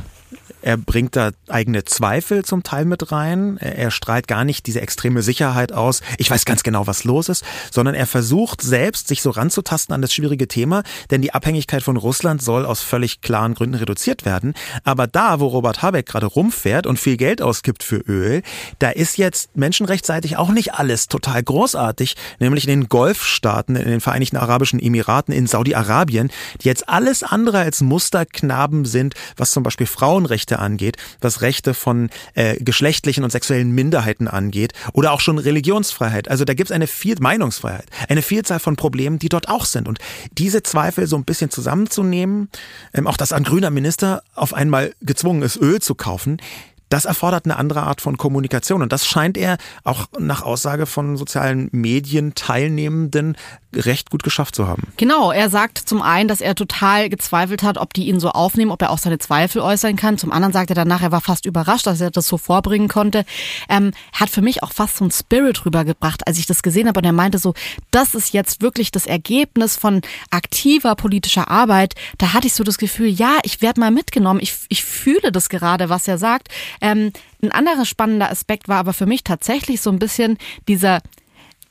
Er 0.61 0.77
bringt 0.77 1.15
da 1.15 1.31
eigene 1.47 1.83
Zweifel 1.85 2.45
zum 2.45 2.63
Teil 2.63 2.85
mit 2.85 3.11
rein. 3.11 3.57
Er 3.57 3.91
strahlt 3.91 4.27
gar 4.27 4.45
nicht 4.45 4.67
diese 4.67 4.81
extreme 4.81 5.21
Sicherheit 5.21 5.71
aus. 5.71 6.01
Ich 6.17 6.29
weiß 6.29 6.45
ganz 6.45 6.63
genau, 6.63 6.87
was 6.87 7.03
los 7.03 7.29
ist, 7.29 7.43
sondern 7.71 7.95
er 7.95 8.07
versucht 8.07 8.61
selbst, 8.61 9.07
sich 9.07 9.21
so 9.21 9.31
ranzutasten 9.31 9.93
an 9.93 10.01
das 10.01 10.13
schwierige 10.13 10.47
Thema, 10.47 10.83
denn 11.09 11.21
die 11.21 11.33
Abhängigkeit 11.33 11.83
von 11.83 11.97
Russland 11.97 12.41
soll 12.41 12.65
aus 12.65 12.81
völlig 12.81 13.21
klaren 13.21 13.55
Gründen 13.55 13.75
reduziert 13.75 14.25
werden. 14.25 14.53
Aber 14.83 15.07
da, 15.07 15.39
wo 15.39 15.47
Robert 15.47 15.81
Habeck 15.81 16.05
gerade 16.05 16.27
rumfährt 16.27 16.85
und 16.85 16.99
viel 16.99 17.17
Geld 17.17 17.41
ausgibt 17.41 17.83
für 17.83 17.97
Öl, 17.97 18.43
da 18.79 18.89
ist 18.89 19.17
jetzt 19.17 19.55
menschenrechtsseitig 19.55 20.37
auch 20.37 20.49
nicht 20.49 20.73
alles 20.73 21.07
total 21.07 21.41
großartig, 21.41 22.15
nämlich 22.39 22.67
in 22.67 22.81
den 22.81 22.89
Golfstaaten, 22.89 23.75
in 23.75 23.87
den 23.87 24.01
Vereinigten 24.01 24.37
Arabischen 24.37 24.79
Emiraten, 24.79 25.33
in 25.33 25.47
Saudi-Arabien, 25.47 26.29
die 26.61 26.67
jetzt 26.67 26.87
alles 26.87 27.23
andere 27.23 27.59
als 27.59 27.81
Musterknaben 27.81 28.85
sind, 28.85 29.15
was 29.37 29.51
zum 29.51 29.63
Beispiel 29.63 29.87
Frauenrechte 29.87 30.50
Rechte 30.51 30.59
angeht, 30.59 30.97
was 31.21 31.41
Rechte 31.41 31.73
von 31.73 32.09
äh, 32.33 32.55
geschlechtlichen 32.61 33.23
und 33.23 33.31
sexuellen 33.31 33.71
Minderheiten 33.71 34.27
angeht 34.27 34.73
oder 34.93 35.11
auch 35.13 35.21
schon 35.21 35.37
Religionsfreiheit. 35.37 36.29
Also 36.29 36.45
da 36.45 36.53
gibt 36.53 36.69
es 36.69 36.75
eine 36.75 36.87
viel 36.87 37.15
Meinungsfreiheit, 37.19 37.85
eine 38.09 38.21
Vielzahl 38.21 38.59
von 38.59 38.75
Problemen, 38.75 39.19
die 39.19 39.29
dort 39.29 39.47
auch 39.47 39.65
sind. 39.65 39.87
Und 39.87 39.99
diese 40.37 40.63
Zweifel 40.63 41.07
so 41.07 41.15
ein 41.15 41.23
bisschen 41.23 41.49
zusammenzunehmen, 41.49 42.49
ähm, 42.93 43.07
auch 43.07 43.17
dass 43.17 43.31
ein 43.31 43.43
grüner 43.43 43.69
Minister 43.69 44.23
auf 44.35 44.53
einmal 44.53 44.93
gezwungen 45.01 45.41
ist, 45.41 45.57
Öl 45.57 45.81
zu 45.81 45.95
kaufen, 45.95 46.37
das 46.89 47.05
erfordert 47.05 47.45
eine 47.45 47.55
andere 47.55 47.83
Art 47.83 48.01
von 48.01 48.17
Kommunikation. 48.17 48.81
Und 48.81 48.91
das 48.91 49.05
scheint 49.07 49.37
er 49.37 49.57
auch 49.85 50.07
nach 50.19 50.41
Aussage 50.41 50.85
von 50.85 51.15
sozialen 51.15 51.69
Medien 51.71 52.35
Teilnehmenden 52.35 53.37
recht 53.75 54.09
gut 54.09 54.23
geschafft 54.23 54.55
zu 54.55 54.67
haben. 54.67 54.83
Genau, 54.97 55.31
er 55.31 55.49
sagt 55.49 55.77
zum 55.77 56.01
einen, 56.01 56.27
dass 56.27 56.41
er 56.41 56.55
total 56.55 57.09
gezweifelt 57.09 57.63
hat, 57.63 57.77
ob 57.77 57.93
die 57.93 58.07
ihn 58.07 58.19
so 58.19 58.29
aufnehmen, 58.29 58.71
ob 58.71 58.81
er 58.81 58.91
auch 58.91 58.97
seine 58.97 59.19
Zweifel 59.19 59.61
äußern 59.61 59.95
kann. 59.95 60.17
Zum 60.17 60.31
anderen 60.31 60.53
sagt 60.53 60.69
er 60.69 60.75
danach, 60.75 61.01
er 61.01 61.11
war 61.11 61.21
fast 61.21 61.45
überrascht, 61.45 61.87
dass 61.87 62.01
er 62.01 62.11
das 62.11 62.27
so 62.27 62.37
vorbringen 62.37 62.87
konnte. 62.87 63.25
Ähm, 63.69 63.91
hat 64.13 64.29
für 64.29 64.41
mich 64.41 64.63
auch 64.63 64.73
fast 64.73 64.97
so 64.97 65.05
ein 65.05 65.11
Spirit 65.11 65.65
rübergebracht, 65.65 66.27
als 66.27 66.37
ich 66.37 66.45
das 66.45 66.63
gesehen 66.63 66.87
habe. 66.87 66.99
Und 66.99 67.05
er 67.05 67.13
meinte 67.13 67.37
so, 67.37 67.53
das 67.91 68.15
ist 68.15 68.33
jetzt 68.33 68.61
wirklich 68.61 68.91
das 68.91 69.05
Ergebnis 69.05 69.77
von 69.77 70.01
aktiver 70.29 70.95
politischer 70.95 71.49
Arbeit. 71.49 71.95
Da 72.17 72.33
hatte 72.33 72.47
ich 72.47 72.53
so 72.53 72.63
das 72.63 72.77
Gefühl, 72.77 73.07
ja, 73.07 73.37
ich 73.43 73.61
werde 73.61 73.79
mal 73.79 73.91
mitgenommen. 73.91 74.39
Ich, 74.41 74.55
ich 74.69 74.83
fühle 74.83 75.31
das 75.31 75.49
gerade, 75.49 75.89
was 75.89 76.07
er 76.07 76.17
sagt. 76.17 76.49
Ähm, 76.81 77.11
ein 77.41 77.51
anderer 77.51 77.85
spannender 77.85 78.29
Aspekt 78.29 78.67
war 78.67 78.77
aber 78.77 78.93
für 78.93 79.05
mich 79.05 79.23
tatsächlich 79.23 79.81
so 79.81 79.89
ein 79.89 79.99
bisschen 79.99 80.37
dieser 80.67 80.99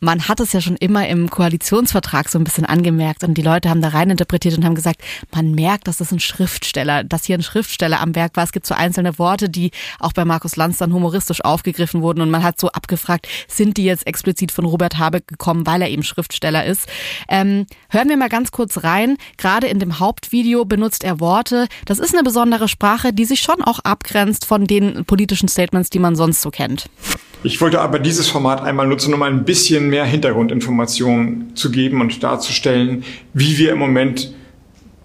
man 0.00 0.28
hat 0.28 0.40
es 0.40 0.52
ja 0.52 0.60
schon 0.60 0.76
immer 0.76 1.06
im 1.08 1.30
Koalitionsvertrag 1.30 2.28
so 2.28 2.38
ein 2.38 2.44
bisschen 2.44 2.64
angemerkt 2.64 3.22
und 3.22 3.34
die 3.34 3.42
Leute 3.42 3.68
haben 3.68 3.82
da 3.82 3.88
rein 3.88 4.10
interpretiert 4.10 4.56
und 4.56 4.64
haben 4.64 4.74
gesagt, 4.74 5.02
man 5.32 5.52
merkt, 5.52 5.86
dass 5.88 5.98
das 5.98 6.10
ein 6.10 6.20
Schriftsteller, 6.20 7.04
dass 7.04 7.24
hier 7.24 7.36
ein 7.36 7.42
Schriftsteller 7.42 8.00
am 8.00 8.14
Werk 8.14 8.36
war. 8.36 8.44
Es 8.44 8.52
gibt 8.52 8.66
so 8.66 8.74
einzelne 8.74 9.18
Worte, 9.18 9.50
die 9.50 9.70
auch 9.98 10.14
bei 10.14 10.24
Markus 10.24 10.56
Lanz 10.56 10.78
dann 10.78 10.94
humoristisch 10.94 11.44
aufgegriffen 11.44 12.00
wurden 12.00 12.22
und 12.22 12.30
man 12.30 12.42
hat 12.42 12.58
so 12.58 12.70
abgefragt, 12.70 13.28
sind 13.46 13.76
die 13.76 13.84
jetzt 13.84 14.06
explizit 14.06 14.52
von 14.52 14.64
Robert 14.64 14.98
Habeck 14.98 15.26
gekommen, 15.26 15.66
weil 15.66 15.82
er 15.82 15.90
eben 15.90 16.02
Schriftsteller 16.02 16.64
ist. 16.64 16.88
Ähm, 17.28 17.66
hören 17.90 18.08
wir 18.08 18.16
mal 18.16 18.30
ganz 18.30 18.52
kurz 18.52 18.82
rein. 18.82 19.18
Gerade 19.36 19.66
in 19.66 19.78
dem 19.78 19.98
Hauptvideo 19.98 20.64
benutzt 20.64 21.04
er 21.04 21.20
Worte. 21.20 21.68
Das 21.84 21.98
ist 21.98 22.14
eine 22.14 22.22
besondere 22.22 22.68
Sprache, 22.68 23.12
die 23.12 23.26
sich 23.26 23.40
schon 23.40 23.62
auch 23.62 23.80
abgrenzt 23.80 24.46
von 24.46 24.64
den 24.64 25.04
politischen 25.04 25.48
Statements, 25.48 25.90
die 25.90 25.98
man 25.98 26.16
sonst 26.16 26.40
so 26.40 26.50
kennt. 26.50 26.88
Ich 27.42 27.60
wollte 27.62 27.80
aber 27.80 27.98
dieses 27.98 28.28
Format 28.28 28.62
einmal 28.62 28.86
nutzen, 28.86 29.14
um 29.14 29.22
ein 29.22 29.44
bisschen 29.44 29.88
mehr 29.88 30.04
Hintergrundinformationen 30.04 31.56
zu 31.56 31.70
geben 31.70 32.02
und 32.02 32.22
darzustellen, 32.22 33.02
wie 33.32 33.56
wir 33.56 33.72
im 33.72 33.78
Moment 33.78 34.34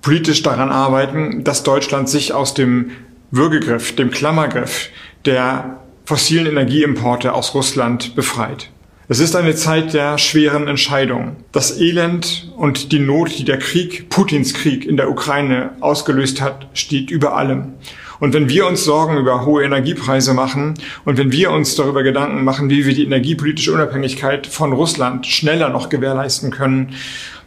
politisch 0.02 0.44
daran 0.44 0.70
arbeiten, 0.70 1.46
dass 1.46 1.64
Deutschland 1.64 2.10
sich 2.10 2.34
aus 2.34 2.54
dem 2.54 2.92
Würgegriff, 3.32 3.96
dem 3.96 4.12
Klammergriff 4.12 4.90
der 5.24 5.80
fossilen 6.04 6.48
Energieimporte 6.48 7.34
aus 7.34 7.54
Russland 7.54 8.16
befreit. 8.16 8.70
Es 9.08 9.20
ist 9.20 9.36
eine 9.36 9.56
Zeit 9.56 9.94
der 9.94 10.18
schweren 10.18 10.68
Entscheidungen. 10.68 11.38
Das 11.52 11.80
Elend 11.80 12.52
und 12.58 12.92
die 12.92 13.00
Not, 13.00 13.38
die 13.38 13.46
der 13.46 13.60
Krieg, 13.60 14.10
Putins 14.10 14.54
Krieg 14.54 14.86
in 14.86 14.98
der 14.98 15.10
Ukraine 15.10 15.72
ausgelöst 15.80 16.42
hat, 16.42 16.68
steht 16.74 17.12
über 17.12 17.38
allem. 17.38 17.74
Und 18.20 18.34
wenn 18.34 18.50
wir 18.50 18.68
uns 18.68 18.84
Sorgen 18.84 19.18
über 19.18 19.46
hohe 19.46 19.64
Energiepreise 19.64 20.34
machen 20.34 20.76
und 21.04 21.18
wenn 21.18 21.32
wir 21.32 21.52
uns 21.52 21.76
darüber 21.76 22.04
Gedanken 22.04 22.44
machen, 22.44 22.70
wie 22.70 22.86
wir 22.86 22.94
die 22.94 23.06
energiepolitische 23.06 23.74
Unabhängigkeit 23.74 24.48
von 24.48 24.74
Russland 24.74 25.26
schneller 25.28 25.70
noch 25.70 25.90
gewährleisten 25.90 26.52
können, 26.52 26.94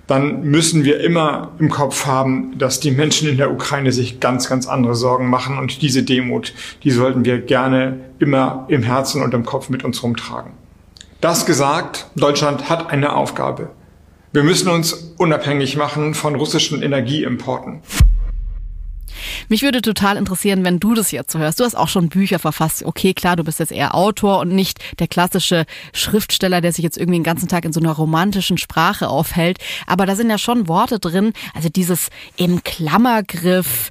dann 0.08 0.42
müssen 0.42 0.84
wir 0.84 1.00
immer 1.00 1.52
im 1.58 1.68
Kopf 1.68 2.06
haben, 2.06 2.58
dass 2.58 2.80
die 2.80 2.90
Menschen 2.90 3.28
in 3.28 3.37
der 3.37 3.52
Ukraine 3.52 3.92
sich 3.92 4.20
ganz, 4.20 4.48
ganz 4.48 4.66
andere 4.66 4.94
Sorgen 4.94 5.28
machen 5.28 5.58
und 5.58 5.82
diese 5.82 6.02
Demut, 6.02 6.54
die 6.82 6.90
sollten 6.90 7.26
wir 7.26 7.38
gerne 7.38 8.00
immer 8.18 8.64
im 8.68 8.82
Herzen 8.82 9.22
und 9.22 9.34
im 9.34 9.44
Kopf 9.44 9.68
mit 9.68 9.84
uns 9.84 10.02
rumtragen. 10.02 10.52
Das 11.20 11.44
gesagt, 11.44 12.06
Deutschland 12.16 12.70
hat 12.70 12.90
eine 12.90 13.14
Aufgabe. 13.14 13.70
Wir 14.32 14.44
müssen 14.44 14.68
uns 14.70 15.14
unabhängig 15.18 15.76
machen 15.76 16.14
von 16.14 16.34
russischen 16.37 16.82
Energieimporten. 16.82 17.80
Mich 19.48 19.62
würde 19.62 19.82
total 19.82 20.16
interessieren, 20.16 20.64
wenn 20.64 20.80
du 20.80 20.94
das 20.94 21.10
jetzt 21.10 21.36
hörst. 21.36 21.60
Du 21.60 21.64
hast 21.64 21.76
auch 21.76 21.88
schon 21.88 22.08
Bücher 22.08 22.38
verfasst. 22.38 22.84
Okay, 22.84 23.14
klar, 23.14 23.36
du 23.36 23.44
bist 23.44 23.58
jetzt 23.58 23.72
eher 23.72 23.94
Autor 23.94 24.40
und 24.40 24.48
nicht 24.48 24.78
der 24.98 25.08
klassische 25.08 25.66
Schriftsteller, 25.92 26.60
der 26.60 26.72
sich 26.72 26.82
jetzt 26.82 26.98
irgendwie 26.98 27.18
den 27.18 27.24
ganzen 27.24 27.48
Tag 27.48 27.64
in 27.64 27.72
so 27.72 27.80
einer 27.80 27.92
romantischen 27.92 28.58
Sprache 28.58 29.08
aufhält. 29.08 29.58
Aber 29.86 30.06
da 30.06 30.16
sind 30.16 30.30
ja 30.30 30.38
schon 30.38 30.68
Worte 30.68 30.98
drin. 30.98 31.32
Also 31.54 31.68
dieses 31.68 32.08
im 32.36 32.62
Klammergriff, 32.64 33.90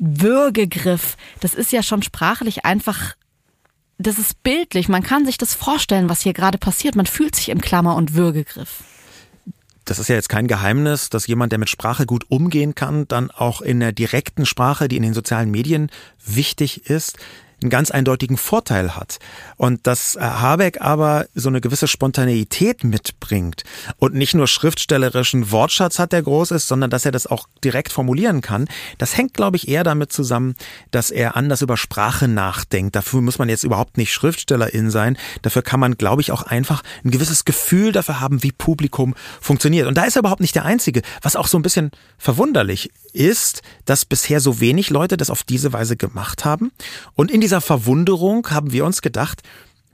Würgegriff, 0.00 1.16
das 1.40 1.54
ist 1.54 1.72
ja 1.72 1.82
schon 1.82 2.02
sprachlich 2.02 2.64
einfach 2.64 3.14
das 4.00 4.18
ist 4.20 4.44
bildlich. 4.44 4.88
Man 4.88 5.02
kann 5.02 5.26
sich 5.26 5.38
das 5.38 5.56
vorstellen, 5.56 6.08
was 6.08 6.20
hier 6.20 6.32
gerade 6.32 6.56
passiert. 6.56 6.94
Man 6.94 7.06
fühlt 7.06 7.34
sich 7.34 7.48
im 7.48 7.60
Klammer- 7.60 7.96
und 7.96 8.14
Würgegriff 8.14 8.84
das 9.88 9.98
ist 9.98 10.08
ja 10.08 10.14
jetzt 10.14 10.28
kein 10.28 10.48
Geheimnis, 10.48 11.08
dass 11.08 11.26
jemand, 11.26 11.52
der 11.52 11.58
mit 11.58 11.70
Sprache 11.70 12.04
gut 12.04 12.26
umgehen 12.28 12.74
kann, 12.74 13.08
dann 13.08 13.30
auch 13.30 13.62
in 13.62 13.80
der 13.80 13.92
direkten 13.92 14.44
Sprache, 14.44 14.88
die 14.88 14.96
in 14.96 15.02
den 15.02 15.14
sozialen 15.14 15.50
Medien 15.50 15.90
wichtig 16.24 16.90
ist, 16.90 17.18
einen 17.60 17.70
ganz 17.70 17.90
eindeutigen 17.90 18.36
Vorteil 18.36 18.94
hat. 18.94 19.18
Und 19.56 19.86
dass 19.86 20.16
äh, 20.16 20.20
Habeck 20.20 20.80
aber 20.80 21.26
so 21.34 21.48
eine 21.48 21.60
gewisse 21.60 21.88
Spontaneität 21.88 22.84
mitbringt 22.84 23.64
und 23.96 24.14
nicht 24.14 24.34
nur 24.34 24.46
schriftstellerischen 24.46 25.50
Wortschatz 25.50 25.98
hat, 25.98 26.12
der 26.12 26.22
groß 26.22 26.52
ist, 26.52 26.68
sondern 26.68 26.90
dass 26.90 27.04
er 27.04 27.12
das 27.12 27.26
auch 27.26 27.48
direkt 27.64 27.92
formulieren 27.92 28.40
kann, 28.40 28.68
das 28.98 29.16
hängt, 29.16 29.34
glaube 29.34 29.56
ich, 29.56 29.68
eher 29.68 29.84
damit 29.84 30.12
zusammen, 30.12 30.54
dass 30.90 31.10
er 31.10 31.36
anders 31.36 31.62
über 31.62 31.76
Sprache 31.76 32.28
nachdenkt. 32.28 32.94
Dafür 32.94 33.20
muss 33.20 33.38
man 33.38 33.48
jetzt 33.48 33.64
überhaupt 33.64 33.96
nicht 33.96 34.12
Schriftstellerin 34.12 34.90
sein. 34.90 35.16
Dafür 35.42 35.62
kann 35.62 35.80
man, 35.80 35.96
glaube 35.96 36.22
ich, 36.22 36.32
auch 36.32 36.42
einfach 36.42 36.82
ein 37.04 37.10
gewisses 37.10 37.44
Gefühl 37.44 37.92
dafür 37.92 38.20
haben, 38.20 38.42
wie 38.42 38.52
Publikum 38.52 39.14
funktioniert. 39.40 39.88
Und 39.88 39.96
da 39.96 40.04
ist 40.04 40.16
er 40.16 40.20
überhaupt 40.20 40.40
nicht 40.40 40.54
der 40.54 40.64
Einzige, 40.64 41.02
was 41.22 41.36
auch 41.36 41.46
so 41.46 41.58
ein 41.58 41.62
bisschen 41.62 41.90
verwunderlich 42.18 42.90
ist, 43.12 43.62
dass 43.84 44.04
bisher 44.04 44.40
so 44.40 44.60
wenig 44.60 44.90
Leute 44.90 45.16
das 45.16 45.30
auf 45.30 45.42
diese 45.42 45.72
Weise 45.72 45.96
gemacht 45.96 46.44
haben. 46.44 46.70
Und 47.14 47.30
in 47.30 47.40
dieser 47.48 47.62
Verwunderung 47.62 48.46
haben 48.50 48.72
wir 48.72 48.84
uns 48.84 49.00
gedacht, 49.00 49.40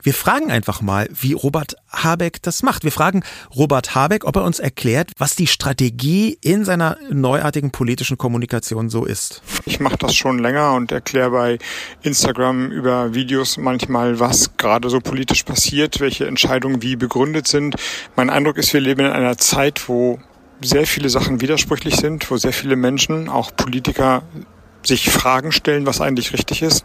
wir 0.03 0.13
fragen 0.13 0.51
einfach 0.51 0.81
mal, 0.81 1.07
wie 1.09 1.31
Robert 1.31 1.77
Habeck 1.89 2.41
das 2.41 2.63
macht. 2.63 2.83
Wir 2.83 2.91
fragen 2.91 3.23
Robert 3.55 3.95
Habeck, 3.95 4.25
ob 4.25 4.35
er 4.35 4.43
uns 4.43 4.59
erklärt, 4.59 5.13
was 5.17 5.37
die 5.37 5.47
Strategie 5.47 6.37
in 6.41 6.65
seiner 6.65 6.97
neuartigen 7.09 7.71
politischen 7.71 8.17
Kommunikation 8.17 8.89
so 8.89 9.05
ist. 9.05 9.41
Ich 9.63 9.79
mache 9.79 9.95
das 9.97 10.13
schon 10.13 10.37
länger 10.39 10.73
und 10.73 10.91
erkläre 10.91 11.31
bei 11.31 11.59
Instagram 12.01 12.71
über 12.71 13.13
Videos 13.13 13.55
manchmal, 13.55 14.19
was 14.19 14.57
gerade 14.57 14.89
so 14.89 14.99
politisch 14.99 15.43
passiert, 15.43 16.01
welche 16.01 16.27
Entscheidungen 16.27 16.81
wie 16.81 16.97
begründet 16.97 17.47
sind. 17.47 17.77
Mein 18.17 18.29
Eindruck 18.29 18.57
ist, 18.57 18.73
wir 18.73 18.81
leben 18.81 19.05
in 19.05 19.13
einer 19.13 19.37
Zeit, 19.37 19.87
wo 19.87 20.19
sehr 20.59 20.85
viele 20.85 21.07
Sachen 21.07 21.39
widersprüchlich 21.39 21.95
sind, 21.95 22.29
wo 22.29 22.35
sehr 22.35 22.51
viele 22.51 22.75
Menschen, 22.75 23.29
auch 23.29 23.55
Politiker, 23.55 24.23
sich 24.87 25.09
Fragen 25.09 25.51
stellen, 25.51 25.85
was 25.85 26.01
eigentlich 26.01 26.33
richtig 26.33 26.61
ist. 26.61 26.83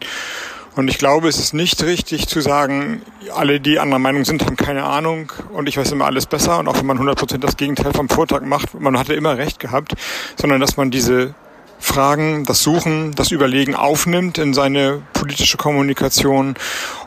Und 0.75 0.87
ich 0.87 0.97
glaube, 0.97 1.27
es 1.27 1.37
ist 1.37 1.53
nicht 1.53 1.83
richtig 1.83 2.27
zu 2.27 2.39
sagen, 2.39 3.01
alle, 3.35 3.59
die 3.59 3.79
anderer 3.79 3.99
Meinung 3.99 4.23
sind, 4.23 4.45
haben 4.45 4.55
keine 4.55 4.83
Ahnung 4.83 5.31
und 5.51 5.67
ich 5.67 5.77
weiß 5.77 5.91
immer 5.91 6.05
alles 6.05 6.25
besser. 6.25 6.59
Und 6.59 6.67
auch 6.67 6.77
wenn 6.77 6.85
man 6.85 6.97
100% 6.97 7.39
das 7.39 7.57
Gegenteil 7.57 7.93
vom 7.93 8.07
Vortrag 8.07 8.45
macht, 8.45 8.79
man 8.79 8.97
hatte 8.97 9.13
immer 9.13 9.37
recht 9.37 9.59
gehabt, 9.59 9.93
sondern 10.37 10.61
dass 10.61 10.77
man 10.77 10.89
diese 10.89 11.33
Fragen, 11.81 12.45
das 12.45 12.61
Suchen, 12.61 13.13
das 13.15 13.31
Überlegen 13.31 13.75
aufnimmt 13.75 14.37
in 14.37 14.53
seine 14.53 15.01
politische 15.13 15.57
Kommunikation 15.57 16.55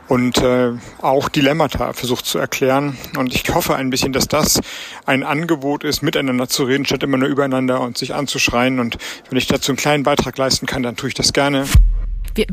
und 0.09 0.39
äh, 0.39 0.73
auch 1.01 1.29
Dilemmata 1.29 1.93
versucht 1.93 2.27
zu 2.27 2.39
erklären. 2.39 2.99
Und 3.17 3.35
ich 3.35 3.55
hoffe 3.55 3.77
ein 3.77 3.89
bisschen, 3.89 4.13
dass 4.13 4.29
das 4.29 4.61
ein 5.07 5.23
Angebot 5.23 5.85
ist, 5.85 6.03
miteinander 6.03 6.49
zu 6.49 6.65
reden, 6.65 6.85
statt 6.85 7.03
immer 7.03 7.17
nur 7.17 7.29
übereinander 7.29 7.81
und 7.81 7.97
sich 7.97 8.15
anzuschreien. 8.15 8.81
Und 8.81 8.99
wenn 9.31 9.39
ich 9.39 9.47
dazu 9.47 9.73
einen 9.73 9.79
kleinen 9.79 10.03
Beitrag 10.03 10.37
leisten 10.37 10.67
kann, 10.67 10.83
dann 10.83 10.97
tue 10.97 11.09
ich 11.09 11.15
das 11.15 11.33
gerne. 11.33 11.67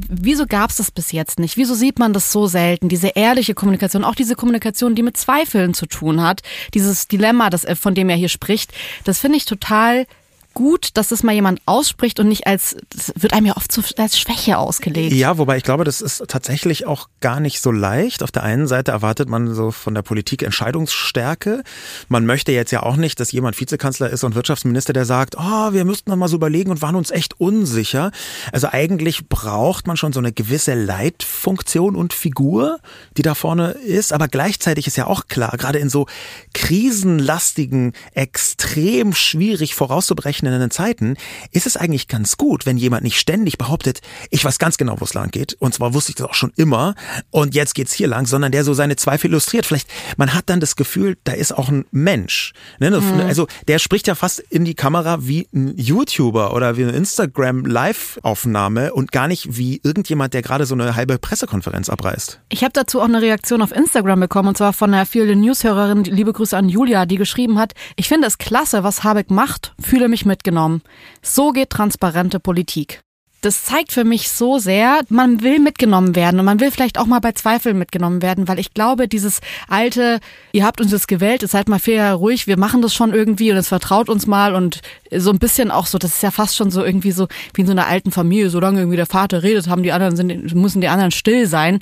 Wieso 0.10 0.46
gab 0.48 0.70
es 0.70 0.78
das 0.78 0.92
bis 0.92 1.12
jetzt 1.12 1.40
nicht? 1.40 1.58
Wieso 1.58 1.74
sieht 1.74 2.00
man 2.00 2.14
das 2.14 2.32
so 2.32 2.48
selten? 2.48 2.90
Diese 2.90 3.10
ehrliche 3.10 3.54
Kommunikation, 3.54 4.04
auch 4.04 4.16
diese 4.16 4.36
Kommunikation, 4.36 4.96
die 4.96 5.04
mit 5.04 5.18
Zweifeln 5.18 5.74
zu 5.74 5.86
tun 5.86 6.22
hat, 6.22 6.42
dieses 6.74 7.08
Dilemma, 7.08 7.50
das, 7.50 7.66
von 7.80 7.96
dem 7.96 8.10
er 8.10 8.16
hier 8.16 8.30
spricht, 8.30 8.72
das 9.04 9.20
finde 9.20 9.38
ich 9.38 9.46
total 9.46 10.06
gut, 10.54 10.90
dass 10.96 11.10
das 11.10 11.24
mal 11.24 11.34
jemand 11.34 11.62
ausspricht 11.66 12.20
und 12.20 12.28
nicht 12.28 12.48
als, 12.48 12.76
das 12.90 13.14
wird 13.16 13.34
einem 13.34 13.48
ja 13.48 13.58
oft 13.58 13.72
so 13.72 13.82
als 13.98 14.20
Schwäche 14.20 14.58
ausgelegt. 14.58 15.14
Ja, 15.14 15.38
wobei 15.38 15.58
ich 15.58 15.64
glaube, 15.64 15.84
das 15.84 16.02
ist 16.02 16.24
tatsächlich 16.28 16.86
auch 16.86 17.08
gar 17.20 17.40
nicht 17.40 17.62
so 17.62 17.72
leicht. 17.72 18.24
Auf 18.24 18.32
der 18.32 18.44
einen 18.44 18.68
Seite 18.68 18.92
erwartet 18.92 19.30
man 19.30 19.54
so 19.54 19.72
von 19.72 19.96
der 19.96 20.02
Politik 20.02 20.44
Entscheidungsstärke. 20.44 21.64
Man 22.10 22.26
möchte 22.26 22.52
jetzt 22.52 22.72
ja 22.72 22.84
auch 22.84 22.96
nicht, 22.96 23.20
dass 23.20 23.32
jemand 23.32 23.60
Vizekanzler 23.60 24.10
ist 24.10 24.24
und 24.24 24.36
Wirtschaftsminister, 24.36 24.94
der 24.94 25.06
sagt, 25.06 25.36
oh, 25.38 25.74
wir 25.74 25.86
müssten 25.86 26.18
mal 26.18 26.28
so 26.28 26.36
überlegen 26.36 26.72
und 26.72 26.82
waren 26.82 26.96
uns 26.96 27.12
echt 27.12 27.40
unsicher. 27.40 28.12
Also 28.52 28.68
eigentlich 28.72 29.30
braucht 29.30 29.88
man 29.88 29.98
schon 29.98 30.14
so 30.14 30.20
eine 30.20 30.32
gewisse 30.32 30.74
Leitfunktion 30.74 31.96
und 31.96 32.14
Figur, 32.14 32.80
die 33.18 33.22
da 33.22 33.36
vorne 33.36 33.72
ist. 33.72 34.14
Aber 34.14 34.28
gleichzeitig 34.28 34.88
ist 34.88 34.98
ja 34.98 35.08
auch 35.08 35.28
klar, 35.28 35.56
gerade 35.58 35.80
in 35.80 35.90
so 35.90 36.08
krisenlastigen, 36.54 37.94
extrem 38.14 39.14
schwierig 39.14 39.76
vorauszubrechen 39.76 40.41
berechnenden 40.42 40.72
Zeiten 40.72 41.16
ist 41.52 41.68
es 41.68 41.78
eigentlich 41.78 42.08
ganz 42.08 42.38
gut, 42.38 42.66
wenn 42.66 42.78
jemand 42.78 43.04
nicht 43.04 43.20
ständig 43.20 43.58
behauptet, 43.58 44.02
ich 44.30 44.44
weiß 44.44 44.60
ganz 44.60 44.78
genau, 44.78 45.00
wo 45.00 45.06
es 45.06 45.14
lang 45.14 45.32
geht. 45.32 45.56
Und 45.60 45.74
zwar 45.74 45.94
wusste 45.94 46.12
ich 46.12 46.16
das 46.16 46.28
auch 46.28 46.34
schon 46.34 46.52
immer. 46.56 46.96
Und 47.30 47.56
jetzt 47.56 47.76
geht's 47.76 47.94
hier 47.94 48.08
lang, 48.08 48.26
sondern 48.26 48.52
der 48.52 48.64
so 48.64 48.74
seine 48.74 48.96
Zweifel 48.96 49.30
illustriert. 49.30 49.66
Vielleicht, 49.66 49.88
man 50.18 50.34
hat 50.34 50.50
dann 50.50 50.60
das 50.60 50.76
Gefühl, 50.76 51.18
da 51.24 51.34
ist 51.34 51.52
auch 51.52 51.70
ein 51.70 51.86
Mensch. 51.92 52.54
Ne? 52.80 52.92
Mhm. 52.92 53.22
Also 53.22 53.48
der 53.68 53.80
spricht 53.80 54.08
ja 54.08 54.16
fast 54.16 54.40
in 54.40 54.66
die 54.66 54.74
Kamera 54.74 55.20
wie 55.22 55.48
ein 55.54 55.78
YouTuber 55.78 56.54
oder 56.54 56.78
wie 56.78 56.84
eine 56.84 56.94
Instagram-Live-Aufnahme 56.94 58.94
und 58.94 59.12
gar 59.12 59.28
nicht 59.28 59.58
wie 59.58 59.82
irgendjemand, 59.84 60.34
der 60.34 60.42
gerade 60.42 60.66
so 60.66 60.76
eine 60.76 60.96
halbe 60.96 61.18
Pressekonferenz 61.18 61.90
abreißt. 61.90 62.40
Ich 62.50 62.64
habe 62.64 62.74
dazu 62.74 63.00
auch 63.00 63.06
eine 63.06 63.22
Reaktion 63.22 63.62
auf 63.62 63.72
Instagram 63.72 64.20
bekommen 64.20 64.50
und 64.50 64.58
zwar 64.58 64.74
von 64.74 64.94
einer 64.94 65.06
vielen 65.06 65.42
Newshörerin, 65.42 66.04
liebe 66.04 66.34
Grüße 66.34 66.58
an 66.58 66.70
Julia, 66.70 67.06
die 67.06 67.18
geschrieben 67.18 67.60
hat, 67.60 67.74
ich 67.96 68.08
finde 68.08 68.28
es 68.28 68.38
klasse, 68.38 68.84
was 68.84 69.04
Habeck 69.04 69.32
macht, 69.32 69.74
fühle 69.80 70.08
mich 70.08 70.26
mitgenommen. 70.32 70.82
So 71.22 71.52
geht 71.52 71.70
transparente 71.70 72.40
Politik. 72.40 73.02
Das 73.42 73.66
zeigt 73.66 73.92
für 73.92 74.04
mich 74.04 74.30
so 74.30 74.60
sehr, 74.60 75.02
man 75.10 75.42
will 75.42 75.58
mitgenommen 75.58 76.16
werden 76.16 76.40
und 76.40 76.46
man 76.46 76.60
will 76.60 76.70
vielleicht 76.70 77.00
auch 77.00 77.08
mal 77.08 77.20
bei 77.20 77.32
Zweifeln 77.32 77.76
mitgenommen 77.76 78.22
werden, 78.22 78.48
weil 78.48 78.60
ich 78.60 78.76
glaube, 78.76 79.08
dieses 79.08 79.42
alte, 79.68 80.20
ihr 80.52 80.64
habt 80.64 80.80
uns 80.80 80.92
jetzt 80.92 81.08
gewählt, 81.08 81.42
seid 81.50 81.68
mal 81.68 81.80
fair, 81.80 82.14
ruhig, 82.14 82.46
wir 82.46 82.58
machen 82.58 82.84
das 82.84 82.94
schon 82.94 83.16
irgendwie 83.16 83.52
und 83.52 83.58
es 83.58 83.70
vertraut 83.70 84.10
uns 84.10 84.28
mal 84.28 84.54
und 84.54 84.82
so 85.12 85.32
ein 85.32 85.40
bisschen 85.40 85.72
auch 85.72 85.88
so, 85.88 85.98
das 85.98 86.14
ist 86.14 86.24
ja 86.24 86.30
fast 86.30 86.56
schon 86.56 86.70
so 86.70 86.86
irgendwie 86.86 87.12
so 87.12 87.28
wie 87.56 87.62
in 87.62 87.68
so 87.68 87.74
einer 87.74 87.88
alten 87.88 88.12
Familie, 88.12 88.52
solange 88.52 88.80
irgendwie 88.80 88.98
der 88.98 89.08
Vater 89.08 89.42
redet, 89.42 89.68
haben 89.68 89.82
die 89.82 89.92
anderen 89.92 90.16
sind, 90.16 90.54
müssen 90.54 90.80
die 90.80 90.88
anderen 90.88 91.12
still 91.12 91.48
sein 91.48 91.80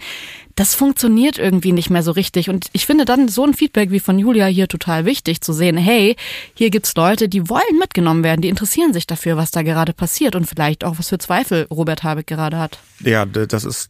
das 0.59 0.75
funktioniert 0.75 1.37
irgendwie 1.37 1.71
nicht 1.71 1.89
mehr 1.89 2.03
so 2.03 2.11
richtig. 2.11 2.49
Und 2.49 2.67
ich 2.73 2.85
finde 2.85 3.05
dann 3.05 3.29
so 3.29 3.45
ein 3.45 3.53
Feedback 3.53 3.91
wie 3.91 4.01
von 4.01 4.19
Julia 4.19 4.45
hier 4.45 4.67
total 4.67 5.05
wichtig 5.05 5.39
zu 5.39 5.53
sehen, 5.53 5.77
hey, 5.77 6.17
hier 6.53 6.69
gibt's 6.69 6.93
Leute, 6.95 7.29
die 7.29 7.47
wollen 7.47 7.79
mitgenommen 7.79 8.25
werden, 8.25 8.41
die 8.41 8.49
interessieren 8.49 8.91
sich 8.91 9.07
dafür, 9.07 9.37
was 9.37 9.51
da 9.51 9.61
gerade 9.61 9.93
passiert 9.93 10.35
und 10.35 10.47
vielleicht 10.47 10.83
auch 10.83 10.99
was 10.99 11.07
für 11.07 11.17
Zweifel 11.17 11.65
Robert 11.71 12.03
Habeck 12.03 12.27
gerade 12.27 12.59
hat. 12.59 12.79
Ja, 12.99 13.25
das 13.25 13.63
ist 13.63 13.89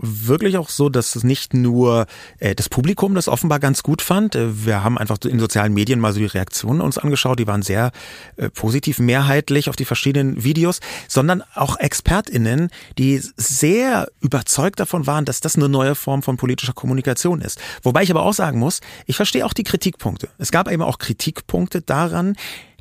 wirklich 0.00 0.56
auch 0.58 0.68
so, 0.68 0.88
dass 0.88 1.14
es 1.14 1.24
nicht 1.24 1.54
nur 1.54 2.06
äh, 2.38 2.54
das 2.54 2.68
Publikum 2.68 3.14
das 3.14 3.28
offenbar 3.28 3.60
ganz 3.60 3.82
gut 3.82 4.02
fand. 4.02 4.34
Äh, 4.34 4.66
wir 4.66 4.82
haben 4.82 4.98
einfach 4.98 5.18
in 5.24 5.38
sozialen 5.38 5.72
Medien 5.72 6.00
mal 6.00 6.12
so 6.12 6.18
die 6.18 6.26
Reaktionen 6.26 6.80
uns 6.80 6.98
angeschaut, 6.98 7.38
die 7.38 7.46
waren 7.46 7.62
sehr 7.62 7.92
äh, 8.36 8.50
positiv 8.50 8.98
mehrheitlich 8.98 9.68
auf 9.68 9.76
die 9.76 9.84
verschiedenen 9.84 10.42
Videos, 10.42 10.80
sondern 11.06 11.42
auch 11.54 11.78
ExpertInnen, 11.78 12.70
die 12.98 13.20
sehr 13.36 14.08
überzeugt 14.20 14.80
davon 14.80 15.06
waren, 15.06 15.24
dass 15.24 15.40
das 15.40 15.56
eine 15.56 15.68
neue 15.68 15.94
Form 15.94 16.22
von 16.22 16.36
politischer 16.36 16.72
Kommunikation 16.72 17.40
ist. 17.40 17.60
Wobei 17.82 18.02
ich 18.02 18.10
aber 18.10 18.22
auch 18.22 18.34
sagen 18.34 18.58
muss, 18.58 18.80
ich 19.06 19.16
verstehe 19.16 19.46
auch 19.46 19.52
die 19.52 19.64
Kritikpunkte. 19.64 20.28
Es 20.38 20.50
gab 20.50 20.70
eben 20.70 20.82
auch 20.82 20.98
Kritikpunkte 20.98 21.82
daran, 21.82 22.36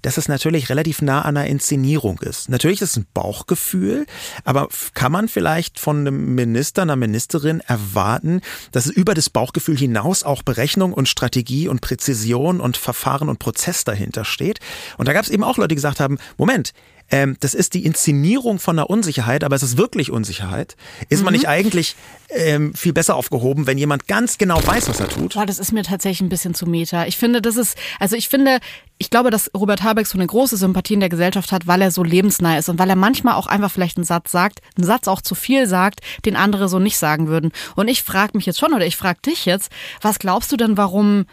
dass 0.08 0.16
es 0.16 0.30
natürlich 0.30 0.70
relativ 0.70 1.02
nah 1.02 1.24
an 1.24 1.36
einer 1.36 1.48
Inszenierung 1.48 2.20
ist. 2.20 2.48
Natürlich 2.48 2.82
ist 2.82 2.92
es 2.92 2.96
ein 2.96 3.08
Bauchgefühl, 3.14 4.06
aber 4.46 4.70
kann 4.94 5.12
man 5.12 5.28
vielleicht 5.28 5.82
von 5.82 6.00
einem 6.00 6.34
Minister, 6.34 6.84
einer 6.84 6.96
Ministerin 6.96 7.60
erwarten, 7.60 8.40
dass 8.72 8.86
es 8.86 8.94
über 8.94 9.14
das 9.14 9.30
Bauchgefühl 9.30 9.76
hinaus 9.76 10.24
auch 10.24 10.44
Berechnung 10.44 10.94
und 10.94 11.10
Strategie 11.10 11.68
und 11.68 11.82
Präzision 11.82 12.62
und 12.62 12.78
Verfahren 12.78 13.28
und 13.28 13.40
Prozess 13.40 13.84
dahinter 13.84 14.24
steht? 14.24 14.62
Und 14.98 15.10
da 15.10 15.14
gab 15.14 15.26
es 15.26 15.30
eben 15.30 15.44
auch 15.44 15.58
Leute, 15.58 15.68
die 15.68 15.76
gesagt 15.76 16.00
haben, 16.00 16.20
Moment, 16.38 16.72
ähm, 17.10 17.38
das 17.40 17.54
ist 17.54 17.74
die 17.74 17.86
Inszenierung 17.86 18.60
von 18.60 18.78
einer 18.78 18.90
Unsicherheit, 18.90 19.44
aber 19.44 19.56
es 19.56 19.64
ist 19.64 19.78
wirklich 19.78 20.12
Unsicherheit. 20.12 20.76
Ist 21.10 21.20
mhm. 21.20 21.26
man 21.26 21.34
nicht 21.34 21.48
eigentlich 21.48 21.96
ähm, 22.30 22.74
viel 22.74 22.94
besser 22.94 23.16
aufgehoben, 23.16 23.68
wenn 23.68 23.78
jemand 23.78 24.08
ganz 24.08 24.38
genau 24.38 24.66
weiß, 24.66 24.90
was 24.90 25.00
er 25.00 25.08
tut? 25.08 25.34
Boah, 25.34 25.46
das 25.46 25.60
ist 25.60 25.72
mir 25.72 25.84
tatsächlich 25.84 26.22
ein 26.22 26.30
bisschen 26.30 26.54
zu 26.54 26.66
meta. 26.66 27.06
Ich 27.06 27.18
finde, 27.18 27.42
das 27.42 27.56
ist, 27.56 27.78
also 28.00 28.16
ich 28.16 28.28
finde, 28.28 28.60
ich 28.98 29.10
glaube, 29.10 29.30
dass 29.30 29.50
Robert 29.56 29.84
Habeck 29.84 30.08
so 30.08 30.18
eine 30.18 30.28
große 30.28 30.58
Sympathie 30.58 30.96
in 30.96 31.00
der 31.00 31.10
Gesellschaft 31.10 31.52
hat, 31.52 31.68
weil 31.68 31.82
er 31.82 31.92
so 31.92 32.04
lebensnah 32.04 32.58
ist 32.58 32.68
und 32.68 32.80
weil 32.80 32.90
er 32.90 32.96
manchmal 32.96 33.36
auch 33.36 33.48
einfach 33.48 33.72
vielleicht 33.72 33.98
einen 33.98 34.04
Satz 34.04 34.32
sagt, 34.32 34.60
einen 34.76 34.86
Satz 34.86 35.08
auch 35.08 35.22
zu 35.22 35.36
viel 35.36 35.68
sagt, 35.68 36.02
den 36.26 36.36
andere 36.36 36.68
so 36.68 36.80
nicht 36.80 36.98
sagen 36.98 37.28
würden. 37.28 37.52
Und 37.76 37.88
ich 37.88 38.04
frage 38.04 38.36
mich 38.36 38.46
jetzt 38.46 38.60
schon 38.60 38.74
oder 38.74 38.86
ich 38.86 38.98
frage 38.98 39.20
dich 39.26 39.46
jetzt, 39.46 39.72
was 40.02 40.20
glaubst 40.20 40.52
du 40.52 40.58
denn, 40.58 40.76
warum 40.78 41.26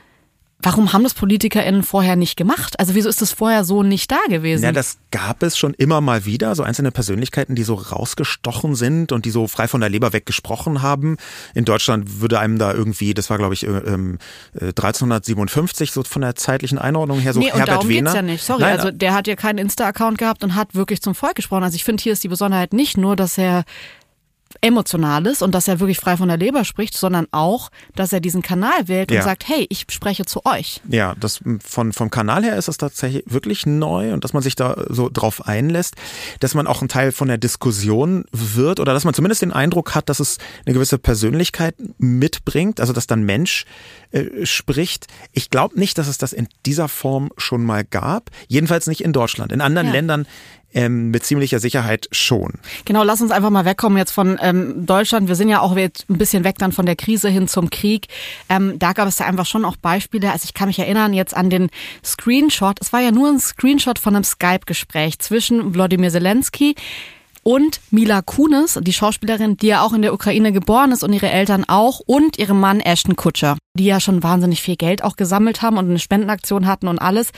Warum 0.61 0.93
haben 0.93 1.03
das 1.03 1.13
PolitikerInnen 1.13 1.83
vorher 1.83 2.17
nicht 2.17 2.37
gemacht? 2.37 2.79
Also 2.79 2.95
wieso 2.95 3.09
ist 3.09 3.21
das 3.21 3.33
vorher 3.33 3.65
so 3.65 3.83
nicht 3.83 4.11
da 4.11 4.19
gewesen? 4.29 4.63
Ja, 4.63 4.73
das 4.73 4.99
gab 5.11 5.43
es 5.43 5.59
schon 5.59 5.75
immer 5.75 6.01
mal 6.01 6.25
wieder, 6.25 6.55
so 6.55 6.63
einzelne 6.63 6.91
Persönlichkeiten, 6.91 7.55
die 7.55 7.65
so 7.65 7.75
rausgestochen 7.75 8.75
sind 8.75 9.13
und 9.13 9.27
die 9.27 9.31
so 9.31 9.47
frei 9.47 9.69
von 9.69 9.81
der 9.81 9.91
Leber 9.91 10.13
weg 10.13 10.25
gesprochen 10.25 10.81
haben. 10.81 11.19
In 11.55 11.65
Deutschland 11.65 12.21
würde 12.21 12.39
einem 12.39 12.59
da 12.59 12.73
irgendwie, 12.73 13.13
das 13.13 13.29
war 13.29 13.37
glaube 13.37 13.55
ich 13.55 13.67
ähm, 13.67 14.19
1357 14.59 15.91
äh, 15.91 15.93
so 15.93 16.03
von 16.05 16.23
der 16.23 16.35
zeitlichen 16.35 16.79
Einordnung 16.79 17.19
her 17.19 17.35
so 17.35 17.41
nee, 17.41 17.47
und 17.47 17.59
Herbert 17.59 17.69
darum 17.69 17.89
Wehner. 17.89 18.13
Geht's 18.13 18.15
ja 18.15 18.23
nicht. 18.23 18.45
Sorry, 18.45 18.61
Nein, 18.61 18.79
also 18.79 18.91
der 18.91 19.13
hat 19.13 19.27
ja 19.27 19.37
keinen 19.37 19.59
Insta-Account 19.59 20.19
gehabt 20.19 20.45
und 20.45 20.55
hat 20.55 20.75
wirklich 20.75 21.03
zum 21.03 21.15
Volk 21.15 21.35
gesprochen. 21.35 21.65
Also 21.65 21.77
ich 21.77 21.85
finde, 21.85 22.03
hier 22.03 22.13
ist 22.13 22.25
die 22.25 22.29
Besonderheit 22.29 22.73
nicht 22.73 22.97
nur, 22.97 23.17
dass 23.17 23.37
er 23.37 23.65
Emotionales 24.61 25.43
und 25.43 25.55
dass 25.55 25.69
er 25.69 25.81
wirklich 25.81 25.99
frei 25.99 26.17
von 26.17 26.29
der 26.29 26.37
Leber 26.37 26.65
spricht, 26.65 26.97
sondern 26.97 27.27
auch, 27.33 27.71
dass 27.95 28.13
er 28.13 28.21
diesen 28.21 28.43
Kanal 28.43 28.89
wählt 28.89 29.11
und 29.13 29.23
sagt, 29.23 29.49
hey, 29.49 29.67
ich 29.69 29.87
spreche 29.91 30.25
zu 30.25 30.45
euch. 30.45 30.81
Ja, 30.89 31.15
das 31.19 31.41
von 31.63 31.93
vom 31.93 32.11
Kanal 32.11 32.45
her 32.45 32.57
ist 32.57 32.69
das 32.69 32.79
tatsächlich 32.79 33.25
wirklich 33.27 33.67
neu 33.67 34.13
und 34.13 34.25
dass 34.25 34.33
man 34.33 34.43
sich 34.43 34.55
da 34.55 34.85
so 34.89 35.11
drauf 35.13 35.47
einlässt, 35.47 35.97
dass 36.41 36.55
man 36.55 36.67
auch 36.67 36.83
ein 36.83 36.89
Teil 36.89 37.13
von 37.13 37.29
der 37.29 37.39
Diskussion 37.39 38.25
wird 38.33 38.81
oder 38.81 38.93
dass 38.95 39.05
man 39.05 39.15
zumindest 39.15 39.43
den 39.43 39.53
Eindruck 39.53 39.95
hat, 39.95 40.09
dass 40.09 40.21
es 40.21 40.39
eine 40.65 40.75
gewisse 40.75 40.99
Persönlichkeit 40.99 41.75
mitbringt, 41.99 42.81
also 42.81 42.93
dass 42.93 43.07
dann 43.07 43.25
Mensch 43.25 43.65
äh, 44.13 44.47
spricht. 44.47 45.09
Ich 45.33 45.51
glaube 45.51 45.79
nicht, 45.79 45.99
dass 45.99 46.09
es 46.09 46.19
das 46.19 46.33
in 46.33 46.49
dieser 46.65 46.89
Form 46.89 47.31
schon 47.37 47.65
mal 47.65 47.85
gab, 47.85 48.31
jedenfalls 48.49 48.87
nicht 48.87 49.03
in 49.03 49.13
Deutschland. 49.13 49.53
In 49.53 49.61
anderen 49.61 49.89
ja. 49.89 49.93
Ländern 49.95 50.27
ähm, 50.75 51.11
mit 51.11 51.25
ziemlicher 51.25 51.59
Sicherheit 51.59 52.09
schon. 52.13 52.55
Genau, 52.85 53.03
lass 53.03 53.21
uns 53.21 53.31
einfach 53.31 53.51
mal 53.51 53.65
wegkommen 53.65 53.97
jetzt 53.97 54.11
von 54.11 54.39
ähm, 54.43 54.87
Deutschland. 54.87 55.29
Wir 55.29 55.37
sind 55.37 55.49
ja 55.49 55.61
auch 55.61 55.77
jetzt 55.77 56.09
ein 56.11 56.19
bisschen 56.19 56.45
weg 56.45 56.57
dann 56.59 56.73
von 56.73 56.87
der 56.87 56.97
Krise 56.97 57.29
hin 57.29 57.49
zum 57.49 57.71
Krieg. 57.71 58.09
Ähm, 58.49 58.79
da 58.79 58.93
gab 58.93 59.09
es 59.09 59.19
ja 59.19 59.27
einfach 59.27 59.47
schon 59.47 59.65
auch 59.65 59.77
Beispiele. 59.77 60.33
Also 60.33 60.45
ich 60.45 60.55
kann 60.55 60.69
mich 60.69 60.79
erinnern 60.79 61.15
jetzt 61.15 61.35
an 61.35 61.51
den 61.51 61.71
Screenshot. 62.05 62.79
Es 62.81 62.93
war 62.93 63.01
ja 63.01 63.13
nur 63.13 63.29
ein 63.29 63.41
Screenshot 63.41 63.99
von 63.99 64.15
einem 64.15 64.25
Skype-Gespräch 64.25 65.19
zwischen 65.21 65.75
Wladimir 65.75 66.11
Zelensky, 66.11 66.75
und 67.45 67.81
Mila 67.91 68.23
Kunis, 68.23 68.81
die 68.83 68.93
Schauspielerin, 68.93 69.57
die 69.57 69.69
ja 69.69 69.83
auch 69.83 69.93
in 69.93 70.03
der 70.03 70.15
Ukraine 70.15 70.51
geboren 70.51 70.91
ist 70.91 71.05
und 71.05 71.13
ihre 71.13 71.31
Eltern 71.31 71.65
auch 71.69 72.01
und 72.01 72.39
ihrem 72.39 72.59
Mann 72.59 72.81
Ashton 72.81 73.17
Kutscher, 73.17 73.57
die 73.79 73.85
ja 73.85 74.01
schon 74.01 74.23
wahnsinnig 74.23 74.63
viel 74.63 74.77
Geld 74.77 75.05
auch 75.05 75.17
gesammelt 75.17 75.63
haben 75.63 75.77
und 75.77 75.89
eine 75.89 75.99
Spendenaktion 75.99 76.67
hatten 76.67 76.89
und 76.89 76.99
alles. 76.99 77.31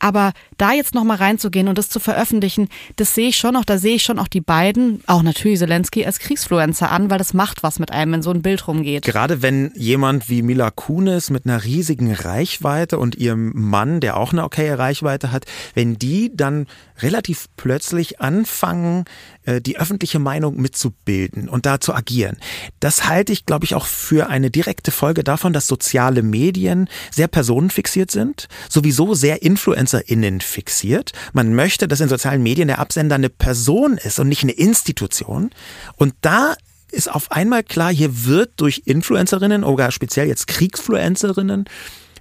Aber 0.00 0.32
da 0.58 0.72
jetzt 0.72 0.94
nochmal 0.94 1.18
reinzugehen 1.18 1.68
und 1.68 1.78
das 1.78 1.88
zu 1.88 2.00
veröffentlichen, 2.00 2.68
das 2.96 3.14
sehe 3.14 3.28
ich 3.28 3.36
schon 3.36 3.54
auch, 3.54 3.64
da 3.64 3.78
sehe 3.78 3.96
ich 3.96 4.02
schon 4.02 4.18
auch 4.18 4.28
die 4.28 4.40
beiden, 4.40 5.02
auch 5.06 5.22
natürlich 5.22 5.58
Zelensky 5.58 6.04
als 6.04 6.18
Kriegsfluencer 6.18 6.90
an, 6.90 7.10
weil 7.10 7.18
das 7.18 7.34
macht 7.34 7.62
was 7.62 7.78
mit 7.78 7.92
einem, 7.92 8.12
wenn 8.12 8.22
so 8.22 8.30
ein 8.30 8.42
Bild 8.42 8.66
rumgeht. 8.66 9.04
Gerade 9.04 9.42
wenn 9.42 9.72
jemand 9.76 10.28
wie 10.28 10.42
Mila 10.42 10.70
Kunis 10.70 11.30
mit 11.30 11.46
einer 11.46 11.64
riesigen 11.64 12.12
Reichweite 12.12 12.98
und 12.98 13.14
ihrem 13.14 13.52
Mann, 13.54 14.00
der 14.00 14.16
auch 14.16 14.32
eine 14.32 14.44
okaye 14.44 14.78
Reichweite 14.78 15.30
hat, 15.32 15.44
wenn 15.74 15.96
die 15.96 16.34
dann 16.34 16.66
relativ 17.02 17.46
plötzlich 17.56 18.20
anfangen, 18.20 19.04
äh, 19.44 19.60
die 19.60 19.78
öffentliche 19.78 20.18
Meinung 20.18 20.60
mitzubilden 20.60 21.48
und 21.48 21.66
da 21.66 21.80
zu 21.80 21.94
agieren. 21.94 22.36
Das 22.80 23.08
halte 23.08 23.32
ich, 23.32 23.46
glaube 23.46 23.64
ich, 23.64 23.74
auch 23.74 23.86
für 23.86 24.28
eine 24.28 24.50
direkte 24.50 24.90
Folge 24.90 25.24
davon, 25.24 25.52
dass 25.52 25.66
soziale 25.66 26.22
Medien 26.22 26.88
sehr 27.10 27.28
personenfixiert 27.28 28.10
sind, 28.10 28.48
sowieso 28.68 29.14
sehr 29.14 29.42
InfluencerInnen 29.90 30.40
fixiert. 30.40 31.12
Man 31.32 31.54
möchte, 31.54 31.88
dass 31.88 32.00
in 32.00 32.08
sozialen 32.08 32.42
Medien 32.42 32.68
der 32.68 32.78
Absender 32.78 33.16
eine 33.16 33.28
Person 33.28 33.98
ist 33.98 34.18
und 34.18 34.28
nicht 34.28 34.42
eine 34.42 34.52
Institution. 34.52 35.50
Und 35.96 36.14
da 36.20 36.54
ist 36.90 37.10
auf 37.10 37.30
einmal 37.30 37.62
klar, 37.62 37.92
hier 37.92 38.24
wird 38.24 38.52
durch 38.56 38.82
Influencerinnen 38.84 39.64
oder 39.64 39.90
speziell 39.92 40.26
jetzt 40.26 40.46
Kriegsfluencerinnen 40.46 41.66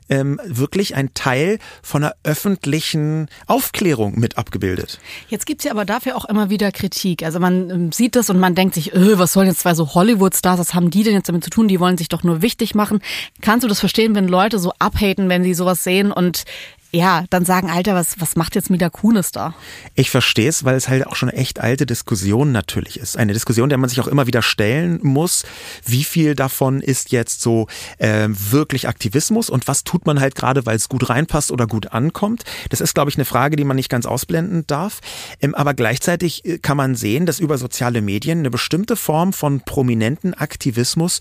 ähm, 0.10 0.40
wirklich 0.44 0.96
ein 0.96 1.14
Teil 1.14 1.60
von 1.84 2.04
einer 2.04 2.16
öffentlichen 2.24 3.30
Aufklärung 3.46 4.20
mit 4.20 4.38
abgebildet. 4.38 5.00
Jetzt 5.28 5.46
gibt's 5.46 5.64
ja 5.64 5.72
aber 5.72 5.86
dafür 5.86 6.16
auch 6.16 6.26
immer 6.26 6.50
wieder 6.50 6.72
Kritik. 6.72 7.24
Also 7.24 7.40
man 7.40 7.70
ähm, 7.70 7.92
sieht 7.92 8.16
das 8.16 8.30
und 8.30 8.40
man 8.40 8.56
denkt 8.56 8.74
sich, 8.74 8.94
öh, 8.94 9.18
was 9.18 9.34
sollen 9.34 9.48
jetzt 9.48 9.60
zwei 9.60 9.76
so 9.76 9.94
Hollywood-Stars, 9.94 10.60
was 10.60 10.74
haben 10.74 10.90
die 10.90 11.04
denn 11.04 11.14
jetzt 11.14 11.30
damit 11.30 11.44
zu 11.44 11.52
tun? 11.52 11.68
Die 11.68 11.80
wollen 11.80 11.98
sich 11.98 12.10
doch 12.10 12.24
nur 12.24 12.42
wichtig 12.42 12.74
machen. 12.74 13.02
Kannst 13.42 13.64
du 13.64 13.68
das 13.68 13.80
verstehen, 13.80 14.16
wenn 14.16 14.28
Leute 14.28 14.58
so 14.58 14.74
abhaten, 14.80 15.30
wenn 15.30 15.44
sie 15.44 15.54
sowas 15.54 15.84
sehen 15.84 16.12
und 16.12 16.44
ja, 16.92 17.26
dann 17.30 17.46
sagen, 17.46 17.70
Alter, 17.70 17.94
was, 17.94 18.20
was 18.20 18.36
macht 18.36 18.56
jetzt 18.56 18.72
Mila 18.72 18.90
Kunis 18.90 19.32
da? 19.32 19.54
Ich 19.94 20.10
verstehe 20.10 20.50
es, 20.50 20.64
weil 20.64 20.76
es 20.76 20.90
halt 20.90 21.06
auch 21.06 21.16
schon 21.16 21.30
echt 21.30 21.60
alte 21.60 21.86
Diskussion 21.86 22.52
natürlich 22.52 23.00
ist. 23.00 23.16
Eine 23.16 23.34
Diskussion, 23.34 23.70
der 23.70 23.78
man 23.78 23.90
sich 23.90 24.00
auch 24.02 24.08
immer 24.08 24.26
wieder 24.26 24.42
stellen 24.42 25.00
muss. 25.04 25.44
Wie 25.86 26.04
viel 26.04 26.34
davon 26.34 26.82
ist 26.82 27.12
jetzt 27.12 27.42
so 27.42 27.68
äh, 28.00 28.28
wirklich 28.30 28.88
Aktivismus 28.88 29.52
und 29.52 29.68
was 29.68 29.84
tut 29.84 30.08
man 30.08 30.20
halt 30.20 30.34
gerade, 30.34 30.66
weil 30.66 30.76
es 30.76 30.90
gut 30.90 31.10
reinpasst 31.10 31.52
oder 31.52 31.68
gut 31.68 31.94
ankommt? 31.94 32.44
Das 32.70 32.82
ist, 32.82 32.96
glaube 32.96 33.12
ich, 33.12 33.18
eine 33.18 33.26
Frage, 33.26 33.56
die 33.56 33.66
man 33.66 33.76
nicht 33.76 33.90
ganz 33.90 34.08
ausblenden 34.08 34.66
darf. 34.66 35.00
Ähm, 35.42 35.54
aber 35.54 35.76
gleichzeitig 35.76 36.44
äh, 36.46 36.58
kann 36.58 36.78
man 36.78 36.96
sehen, 36.96 37.28
dass 37.28 37.40
über 37.40 37.60
soziale 37.60 38.02
Medien 38.02 38.40
eine 38.40 38.50
bestimmte 38.50 38.96
Form 38.96 39.32
von 39.32 39.62
prominenten 39.62 40.34
Aktivismus 40.34 41.20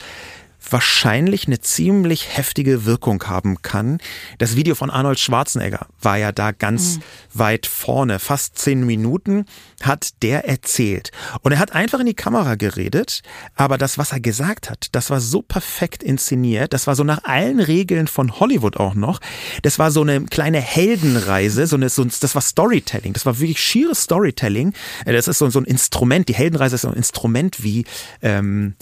wahrscheinlich 0.72 1.46
eine 1.46 1.61
ziemlich 1.61 2.37
heftige 2.37 2.85
Wirkung 2.85 3.22
haben 3.24 3.62
kann. 3.62 3.98
Das 4.38 4.57
Video 4.57 4.74
von 4.74 4.90
Arnold 4.90 5.18
Schwarzenegger 5.18 5.87
war 6.00 6.16
ja 6.16 6.33
da 6.33 6.52
ganz 6.52 6.96
mhm. 6.96 7.02
weit 7.35 7.66
vorne, 7.66 8.18
fast 8.18 8.59
zehn 8.59 8.85
Minuten 8.85 9.44
hat 9.83 10.22
der 10.22 10.46
erzählt. 10.48 11.11
Und 11.42 11.52
er 11.52 11.59
hat 11.59 11.72
einfach 11.72 12.00
in 12.00 12.07
die 12.07 12.14
Kamera 12.14 12.57
geredet, 12.57 13.22
aber 13.54 13.78
das, 13.78 13.98
was 13.98 14.12
er 14.12 14.20
gesagt 14.20 14.70
hat, 14.70 14.88
das 14.92 15.11
war 15.11 15.20
so 15.20 15.42
perfekt 15.42 16.02
inszeniert, 16.02 16.72
das 16.72 16.87
war 16.87 16.96
so 16.96 17.04
nach 17.04 17.24
allen 17.24 17.61
Regeln 17.61 18.07
von 18.07 18.40
Hollywood 18.40 18.76
auch 18.76 18.94
noch. 18.94 19.20
Das 19.62 19.78
war 19.78 19.90
so 19.90 20.02
eine 20.02 20.24
kleine 20.24 20.61
Heldenreise, 20.61 21.66
so 21.66 21.76
eine, 21.76 21.88
so, 21.88 22.04
das 22.04 22.35
war 22.35 22.42
Storytelling, 22.42 23.12
das 23.12 23.26
war 23.26 23.38
wirklich 23.38 23.61
schieres 23.61 24.02
Storytelling. 24.02 24.72
Äh, 25.04 25.12
das 25.12 25.28
ist 25.28 25.38
so, 25.38 25.48
so 25.50 25.61
ein 25.61 25.64
Instrument, 25.64 26.28
die 26.28 26.35
Heldenreise 26.35 26.74
ist 26.74 26.83
so 26.83 26.88
ein 26.88 26.94
Instrument, 26.94 27.62
wie 27.62 27.85
ähm, 28.22 28.74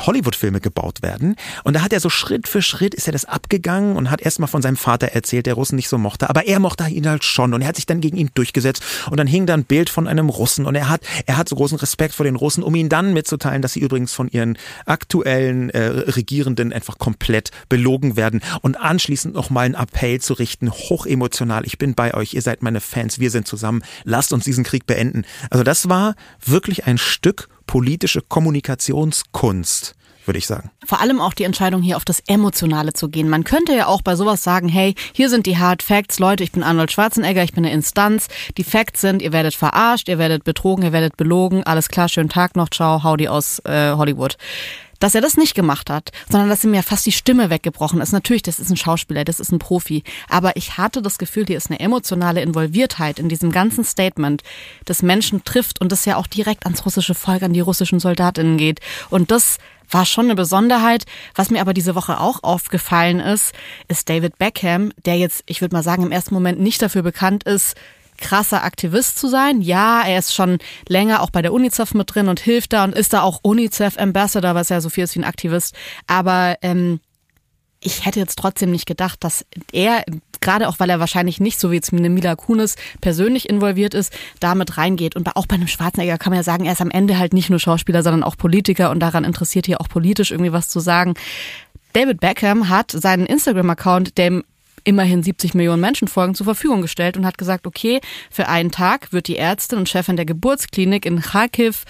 Hollywood-Filme 0.00 0.60
gebaut 0.60 1.02
werden. 1.02 1.33
Und 1.64 1.74
da 1.74 1.82
hat 1.82 1.92
er 1.92 2.00
so 2.00 2.10
Schritt 2.10 2.48
für 2.48 2.62
Schritt 2.62 2.94
ist 2.94 3.06
er 3.06 3.12
das 3.12 3.24
abgegangen 3.24 3.96
und 3.96 4.10
hat 4.10 4.20
erstmal 4.20 4.48
von 4.48 4.62
seinem 4.62 4.76
Vater 4.76 5.08
erzählt, 5.08 5.46
der 5.46 5.54
Russen 5.54 5.76
nicht 5.76 5.88
so 5.88 5.98
mochte, 5.98 6.30
aber 6.30 6.46
er 6.46 6.60
mochte 6.60 6.84
ihn 6.84 7.08
halt 7.08 7.24
schon 7.24 7.54
und 7.54 7.62
er 7.62 7.68
hat 7.68 7.76
sich 7.76 7.86
dann 7.86 8.00
gegen 8.00 8.16
ihn 8.16 8.30
durchgesetzt. 8.34 8.82
Und 9.10 9.18
dann 9.18 9.26
hing 9.26 9.46
da 9.46 9.54
ein 9.54 9.64
Bild 9.64 9.90
von 9.90 10.06
einem 10.06 10.28
Russen 10.28 10.66
und 10.66 10.74
er 10.74 10.88
hat, 10.88 11.02
er 11.26 11.36
hat 11.36 11.48
so 11.48 11.56
großen 11.56 11.78
Respekt 11.78 12.14
vor 12.14 12.24
den 12.24 12.36
Russen, 12.36 12.62
um 12.62 12.74
ihn 12.74 12.88
dann 12.88 13.12
mitzuteilen, 13.12 13.62
dass 13.62 13.74
sie 13.74 13.80
übrigens 13.80 14.12
von 14.12 14.28
ihren 14.28 14.58
aktuellen 14.86 15.70
äh, 15.70 15.84
Regierenden 15.86 16.72
einfach 16.72 16.98
komplett 16.98 17.50
belogen 17.68 18.16
werden. 18.16 18.40
Und 18.62 18.76
anschließend 18.76 19.34
nochmal 19.34 19.66
einen 19.66 19.74
Appell 19.74 20.20
zu 20.20 20.34
richten, 20.34 20.70
hochemotional, 20.70 21.64
ich 21.66 21.78
bin 21.78 21.94
bei 21.94 22.14
euch, 22.14 22.34
ihr 22.34 22.42
seid 22.42 22.62
meine 22.62 22.80
Fans, 22.80 23.18
wir 23.18 23.30
sind 23.30 23.46
zusammen, 23.46 23.82
lasst 24.04 24.32
uns 24.32 24.44
diesen 24.44 24.64
Krieg 24.64 24.86
beenden. 24.86 25.24
Also 25.50 25.64
das 25.64 25.88
war 25.88 26.14
wirklich 26.44 26.86
ein 26.86 26.98
Stück 26.98 27.48
politische 27.66 28.20
Kommunikationskunst 28.20 29.94
würde 30.26 30.38
ich 30.38 30.46
sagen. 30.46 30.70
Vor 30.84 31.00
allem 31.00 31.20
auch 31.20 31.34
die 31.34 31.44
Entscheidung 31.44 31.82
hier 31.82 31.96
auf 31.96 32.04
das 32.04 32.20
Emotionale 32.26 32.92
zu 32.92 33.08
gehen. 33.08 33.28
Man 33.28 33.44
könnte 33.44 33.74
ja 33.74 33.86
auch 33.86 34.02
bei 34.02 34.16
sowas 34.16 34.42
sagen, 34.42 34.68
hey, 34.68 34.94
hier 35.12 35.28
sind 35.28 35.46
die 35.46 35.58
Hard 35.58 35.82
Facts, 35.82 36.18
Leute, 36.18 36.44
ich 36.44 36.52
bin 36.52 36.62
Arnold 36.62 36.92
Schwarzenegger, 36.92 37.42
ich 37.42 37.52
bin 37.52 37.64
eine 37.64 37.74
Instanz. 37.74 38.28
Die 38.56 38.64
Facts 38.64 39.00
sind, 39.00 39.22
ihr 39.22 39.32
werdet 39.32 39.54
verarscht, 39.54 40.08
ihr 40.08 40.18
werdet 40.18 40.44
betrogen, 40.44 40.84
ihr 40.84 40.92
werdet 40.92 41.16
belogen, 41.16 41.64
alles 41.64 41.88
klar, 41.88 42.08
schönen 42.08 42.28
Tag 42.28 42.56
noch, 42.56 42.70
ciao, 42.70 43.02
howdy 43.02 43.28
aus 43.28 43.60
äh, 43.64 43.92
Hollywood 43.92 44.36
dass 45.04 45.14
er 45.14 45.20
das 45.20 45.36
nicht 45.36 45.54
gemacht 45.54 45.90
hat, 45.90 46.12
sondern 46.30 46.48
dass 46.48 46.64
ihm 46.64 46.72
ja 46.72 46.80
fast 46.80 47.04
die 47.04 47.12
Stimme 47.12 47.50
weggebrochen 47.50 48.00
ist. 48.00 48.12
Natürlich, 48.12 48.42
das 48.42 48.58
ist 48.58 48.70
ein 48.70 48.78
Schauspieler, 48.78 49.24
das 49.24 49.38
ist 49.38 49.52
ein 49.52 49.58
Profi. 49.58 50.02
Aber 50.30 50.56
ich 50.56 50.78
hatte 50.78 51.02
das 51.02 51.18
Gefühl, 51.18 51.44
hier 51.46 51.58
ist 51.58 51.70
eine 51.70 51.78
emotionale 51.78 52.40
Involviertheit 52.40 53.18
in 53.18 53.28
diesem 53.28 53.52
ganzen 53.52 53.84
Statement, 53.84 54.42
das 54.86 55.02
Menschen 55.02 55.44
trifft 55.44 55.80
und 55.82 55.92
das 55.92 56.06
ja 56.06 56.16
auch 56.16 56.26
direkt 56.26 56.64
ans 56.64 56.86
russische 56.86 57.14
Volk, 57.14 57.42
an 57.42 57.52
die 57.52 57.60
russischen 57.60 58.00
Soldatinnen 58.00 58.56
geht. 58.56 58.80
Und 59.10 59.30
das 59.30 59.58
war 59.90 60.06
schon 60.06 60.26
eine 60.26 60.34
Besonderheit. 60.34 61.04
Was 61.34 61.50
mir 61.50 61.60
aber 61.60 61.74
diese 61.74 61.94
Woche 61.94 62.20
auch 62.20 62.42
aufgefallen 62.42 63.20
ist, 63.20 63.54
ist 63.88 64.08
David 64.08 64.38
Beckham, 64.38 64.92
der 65.04 65.18
jetzt, 65.18 65.42
ich 65.46 65.60
würde 65.60 65.76
mal 65.76 65.82
sagen, 65.82 66.02
im 66.02 66.12
ersten 66.12 66.34
Moment 66.34 66.60
nicht 66.60 66.82
dafür 66.82 67.02
bekannt 67.02 67.44
ist, 67.44 67.76
krasser 68.18 68.62
Aktivist 68.62 69.18
zu 69.18 69.28
sein. 69.28 69.60
Ja, 69.60 70.02
er 70.02 70.18
ist 70.18 70.34
schon 70.34 70.58
länger 70.88 71.22
auch 71.22 71.30
bei 71.30 71.42
der 71.42 71.52
UNICEF 71.52 71.94
mit 71.94 72.14
drin 72.14 72.28
und 72.28 72.40
hilft 72.40 72.72
da 72.72 72.84
und 72.84 72.94
ist 72.94 73.12
da 73.12 73.22
auch 73.22 73.40
UNICEF 73.42 73.98
Ambassador, 73.98 74.54
was 74.54 74.68
ja 74.68 74.80
so 74.80 74.88
viel 74.88 75.04
ist 75.04 75.14
wie 75.14 75.20
ein 75.20 75.24
Aktivist. 75.24 75.74
Aber 76.06 76.56
ähm, 76.62 77.00
ich 77.84 78.04
hätte 78.06 78.18
jetzt 78.18 78.38
trotzdem 78.38 78.70
nicht 78.70 78.86
gedacht, 78.86 79.22
dass 79.22 79.44
er, 79.70 80.04
gerade 80.40 80.68
auch 80.68 80.80
weil 80.80 80.90
er 80.90 81.00
wahrscheinlich 81.00 81.38
nicht, 81.38 81.60
so 81.60 81.70
wie 81.70 81.76
jetzt 81.76 81.92
eine 81.92 82.08
Mila 82.08 82.34
Kunis 82.34 82.76
persönlich 83.00 83.48
involviert 83.48 83.94
ist, 83.94 84.12
damit 84.40 84.78
reingeht. 84.78 85.14
Und 85.14 85.36
auch 85.36 85.46
bei 85.46 85.56
einem 85.56 85.68
Schwarzenegger 85.68 86.18
kann 86.18 86.30
man 86.30 86.38
ja 86.38 86.42
sagen, 86.42 86.64
er 86.64 86.72
ist 86.72 86.80
am 86.80 86.90
Ende 86.90 87.18
halt 87.18 87.34
nicht 87.34 87.50
nur 87.50 87.60
Schauspieler, 87.60 88.02
sondern 88.02 88.22
auch 88.22 88.36
Politiker 88.36 88.90
und 88.90 89.00
daran 89.00 89.24
interessiert 89.24 89.66
hier 89.66 89.80
auch 89.80 89.88
politisch 89.88 90.30
irgendwie 90.30 90.52
was 90.52 90.68
zu 90.68 90.80
sagen. 90.80 91.14
David 91.92 92.20
Beckham 92.20 92.68
hat 92.70 92.90
seinen 92.90 93.26
Instagram-Account, 93.26 94.18
dem 94.18 94.44
immerhin 94.82 95.22
70 95.22 95.54
Millionen 95.54 95.80
Menschen 95.80 96.08
folgen, 96.08 96.34
zur 96.34 96.44
Verfügung 96.44 96.82
gestellt 96.82 97.16
und 97.16 97.26
hat 97.26 97.38
gesagt, 97.38 97.66
okay, 97.66 98.00
für 98.30 98.48
einen 98.48 98.70
Tag 98.70 99.12
wird 99.12 99.28
die 99.28 99.36
Ärztin 99.38 99.78
und 99.78 99.88
Chefin 99.88 100.16
der 100.16 100.26
Geburtsklinik 100.26 101.06
in 101.06 101.20
Kharkiv 101.20 101.84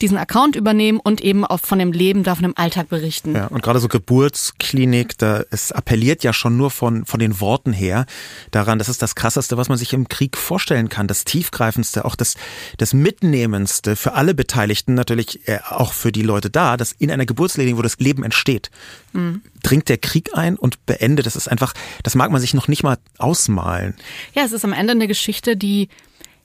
diesen 0.00 0.16
Account 0.16 0.56
übernehmen 0.56 0.98
und 0.98 1.20
eben 1.20 1.44
auch 1.44 1.60
von 1.60 1.78
dem 1.78 1.92
Leben 1.92 2.22
da, 2.22 2.34
von 2.34 2.42
dem 2.42 2.56
Alltag 2.56 2.88
berichten. 2.88 3.34
Ja, 3.34 3.46
und 3.46 3.62
gerade 3.62 3.80
so 3.80 3.88
Geburtsklinik, 3.88 5.18
da 5.18 5.44
es 5.50 5.72
appelliert 5.72 6.24
ja 6.24 6.32
schon 6.32 6.56
nur 6.56 6.70
von, 6.70 7.04
von 7.04 7.20
den 7.20 7.40
Worten 7.40 7.72
her 7.72 8.06
daran, 8.50 8.78
das 8.78 8.88
ist 8.88 9.02
das 9.02 9.14
Krasseste, 9.14 9.56
was 9.56 9.68
man 9.68 9.78
sich 9.78 9.92
im 9.92 10.08
Krieg 10.08 10.36
vorstellen 10.36 10.88
kann, 10.88 11.06
das 11.06 11.24
Tiefgreifendste, 11.24 12.04
auch 12.04 12.16
das, 12.16 12.34
das 12.78 12.94
Mitnehmendste 12.94 13.96
für 13.96 14.14
alle 14.14 14.34
Beteiligten, 14.34 14.94
natürlich 14.94 15.46
äh, 15.48 15.58
auch 15.68 15.92
für 15.92 16.12
die 16.12 16.22
Leute 16.22 16.50
da, 16.50 16.76
dass 16.76 16.92
in 16.92 17.10
einer 17.10 17.26
Geburtsklinik, 17.26 17.76
wo 17.76 17.82
das 17.82 17.98
Leben 17.98 18.24
entsteht, 18.24 18.70
mhm. 19.12 19.42
dringt 19.62 19.88
der 19.88 19.98
Krieg 19.98 20.30
ein 20.34 20.56
und 20.56 20.86
beendet. 20.86 21.26
Das 21.26 21.36
ist 21.36 21.48
einfach, 21.48 21.74
das 22.02 22.14
mag 22.14 22.30
man 22.30 22.40
sich 22.40 22.54
noch 22.54 22.68
nicht 22.68 22.82
mal 22.82 22.98
ausmalen. 23.18 23.94
Ja, 24.34 24.44
es 24.44 24.52
ist 24.52 24.64
am 24.64 24.72
Ende 24.72 24.92
eine 24.92 25.08
Geschichte, 25.08 25.56
die 25.56 25.88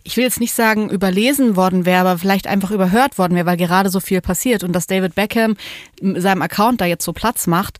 ich 0.05 0.15
will 0.17 0.23
jetzt 0.23 0.39
nicht 0.39 0.53
sagen, 0.53 0.89
überlesen 0.89 1.55
worden 1.55 1.85
wäre, 1.85 2.01
aber 2.01 2.19
vielleicht 2.19 2.45
einfach 2.45 2.69
überhört 2.69 3.17
worden 3.17 3.35
wäre, 3.35 3.47
weil 3.47 3.57
gerade 3.57 3.89
so 3.89 3.99
viel 3.99 4.21
passiert 4.21 4.63
und 4.63 4.71
dass 4.71 4.87
David 4.87 5.15
Beckham 5.15 5.57
seinem 5.99 6.43
Account 6.43 6.79
da 6.79 6.85
jetzt 6.85 7.03
so 7.03 7.11
Platz 7.11 7.47
macht, 7.47 7.79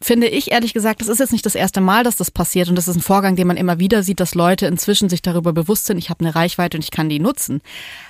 finde 0.00 0.26
ich 0.26 0.50
ehrlich 0.50 0.74
gesagt, 0.74 1.00
das 1.00 1.08
ist 1.08 1.20
jetzt 1.20 1.32
nicht 1.32 1.46
das 1.46 1.54
erste 1.54 1.80
Mal, 1.80 2.02
dass 2.02 2.16
das 2.16 2.32
passiert 2.32 2.68
und 2.68 2.74
das 2.74 2.88
ist 2.88 2.96
ein 2.96 3.02
Vorgang, 3.02 3.36
den 3.36 3.46
man 3.46 3.56
immer 3.56 3.78
wieder 3.78 4.02
sieht, 4.02 4.18
dass 4.18 4.34
Leute 4.34 4.66
inzwischen 4.66 5.08
sich 5.08 5.22
darüber 5.22 5.52
bewusst 5.52 5.86
sind, 5.86 5.98
ich 5.98 6.10
habe 6.10 6.24
eine 6.24 6.34
Reichweite 6.34 6.76
und 6.76 6.82
ich 6.82 6.90
kann 6.90 7.08
die 7.08 7.20
nutzen. 7.20 7.60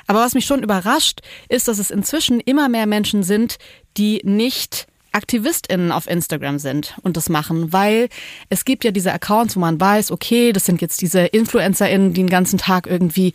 Aber 0.07 0.21
was 0.21 0.33
mich 0.33 0.47
schon 0.47 0.63
überrascht, 0.63 1.21
ist, 1.51 1.69
dass 1.69 1.79
es 1.79 1.91
inzwischen 1.91 2.41
immer 2.41 2.71
mehr 2.71 2.87
Menschen 2.87 3.23
sind, 3.23 3.59
die 3.99 4.23
nicht 4.25 4.87
AktivistInnen 5.13 5.93
auf 5.93 6.09
Instagram 6.09 6.59
sind 6.59 6.95
und 7.03 7.17
das 7.17 7.29
machen, 7.29 7.73
weil 7.73 8.09
es 8.49 8.65
gibt 8.65 8.85
ja 8.85 8.91
diese 8.91 9.13
Accounts, 9.13 9.57
wo 9.57 9.61
man 9.61 9.81
weiß, 9.81 10.11
okay, 10.11 10.53
das 10.53 10.65
sind 10.65 10.81
jetzt 10.81 11.01
diese 11.01 11.21
InfluencerInnen, 11.21 12.13
die 12.15 12.23
den 12.23 12.31
ganzen 12.31 12.59
Tag 12.59 12.87
irgendwie 12.87 13.33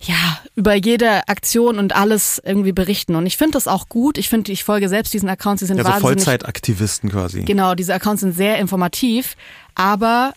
ja, 0.00 0.40
über 0.54 0.74
jede 0.74 1.26
Aktion 1.28 1.78
und 1.78 1.94
alles 1.96 2.40
irgendwie 2.44 2.72
berichten. 2.72 3.14
Und 3.14 3.26
ich 3.26 3.36
finde 3.36 3.52
das 3.52 3.66
auch 3.66 3.88
gut. 3.88 4.18
Ich 4.18 4.28
finde, 4.28 4.52
ich 4.52 4.62
folge 4.62 4.88
selbst 4.88 5.14
diesen 5.14 5.28
Accounts, 5.28 5.60
die 5.60 5.66
sind 5.66 5.78
ja, 5.78 5.84
so 5.84 5.88
wahnsinnig. 5.88 6.16
Vollzeitaktivisten 6.16 7.10
quasi. 7.10 7.42
Genau, 7.42 7.74
diese 7.74 7.94
Accounts 7.94 8.20
sind 8.20 8.32
sehr 8.32 8.58
informativ, 8.58 9.36
aber 9.74 10.34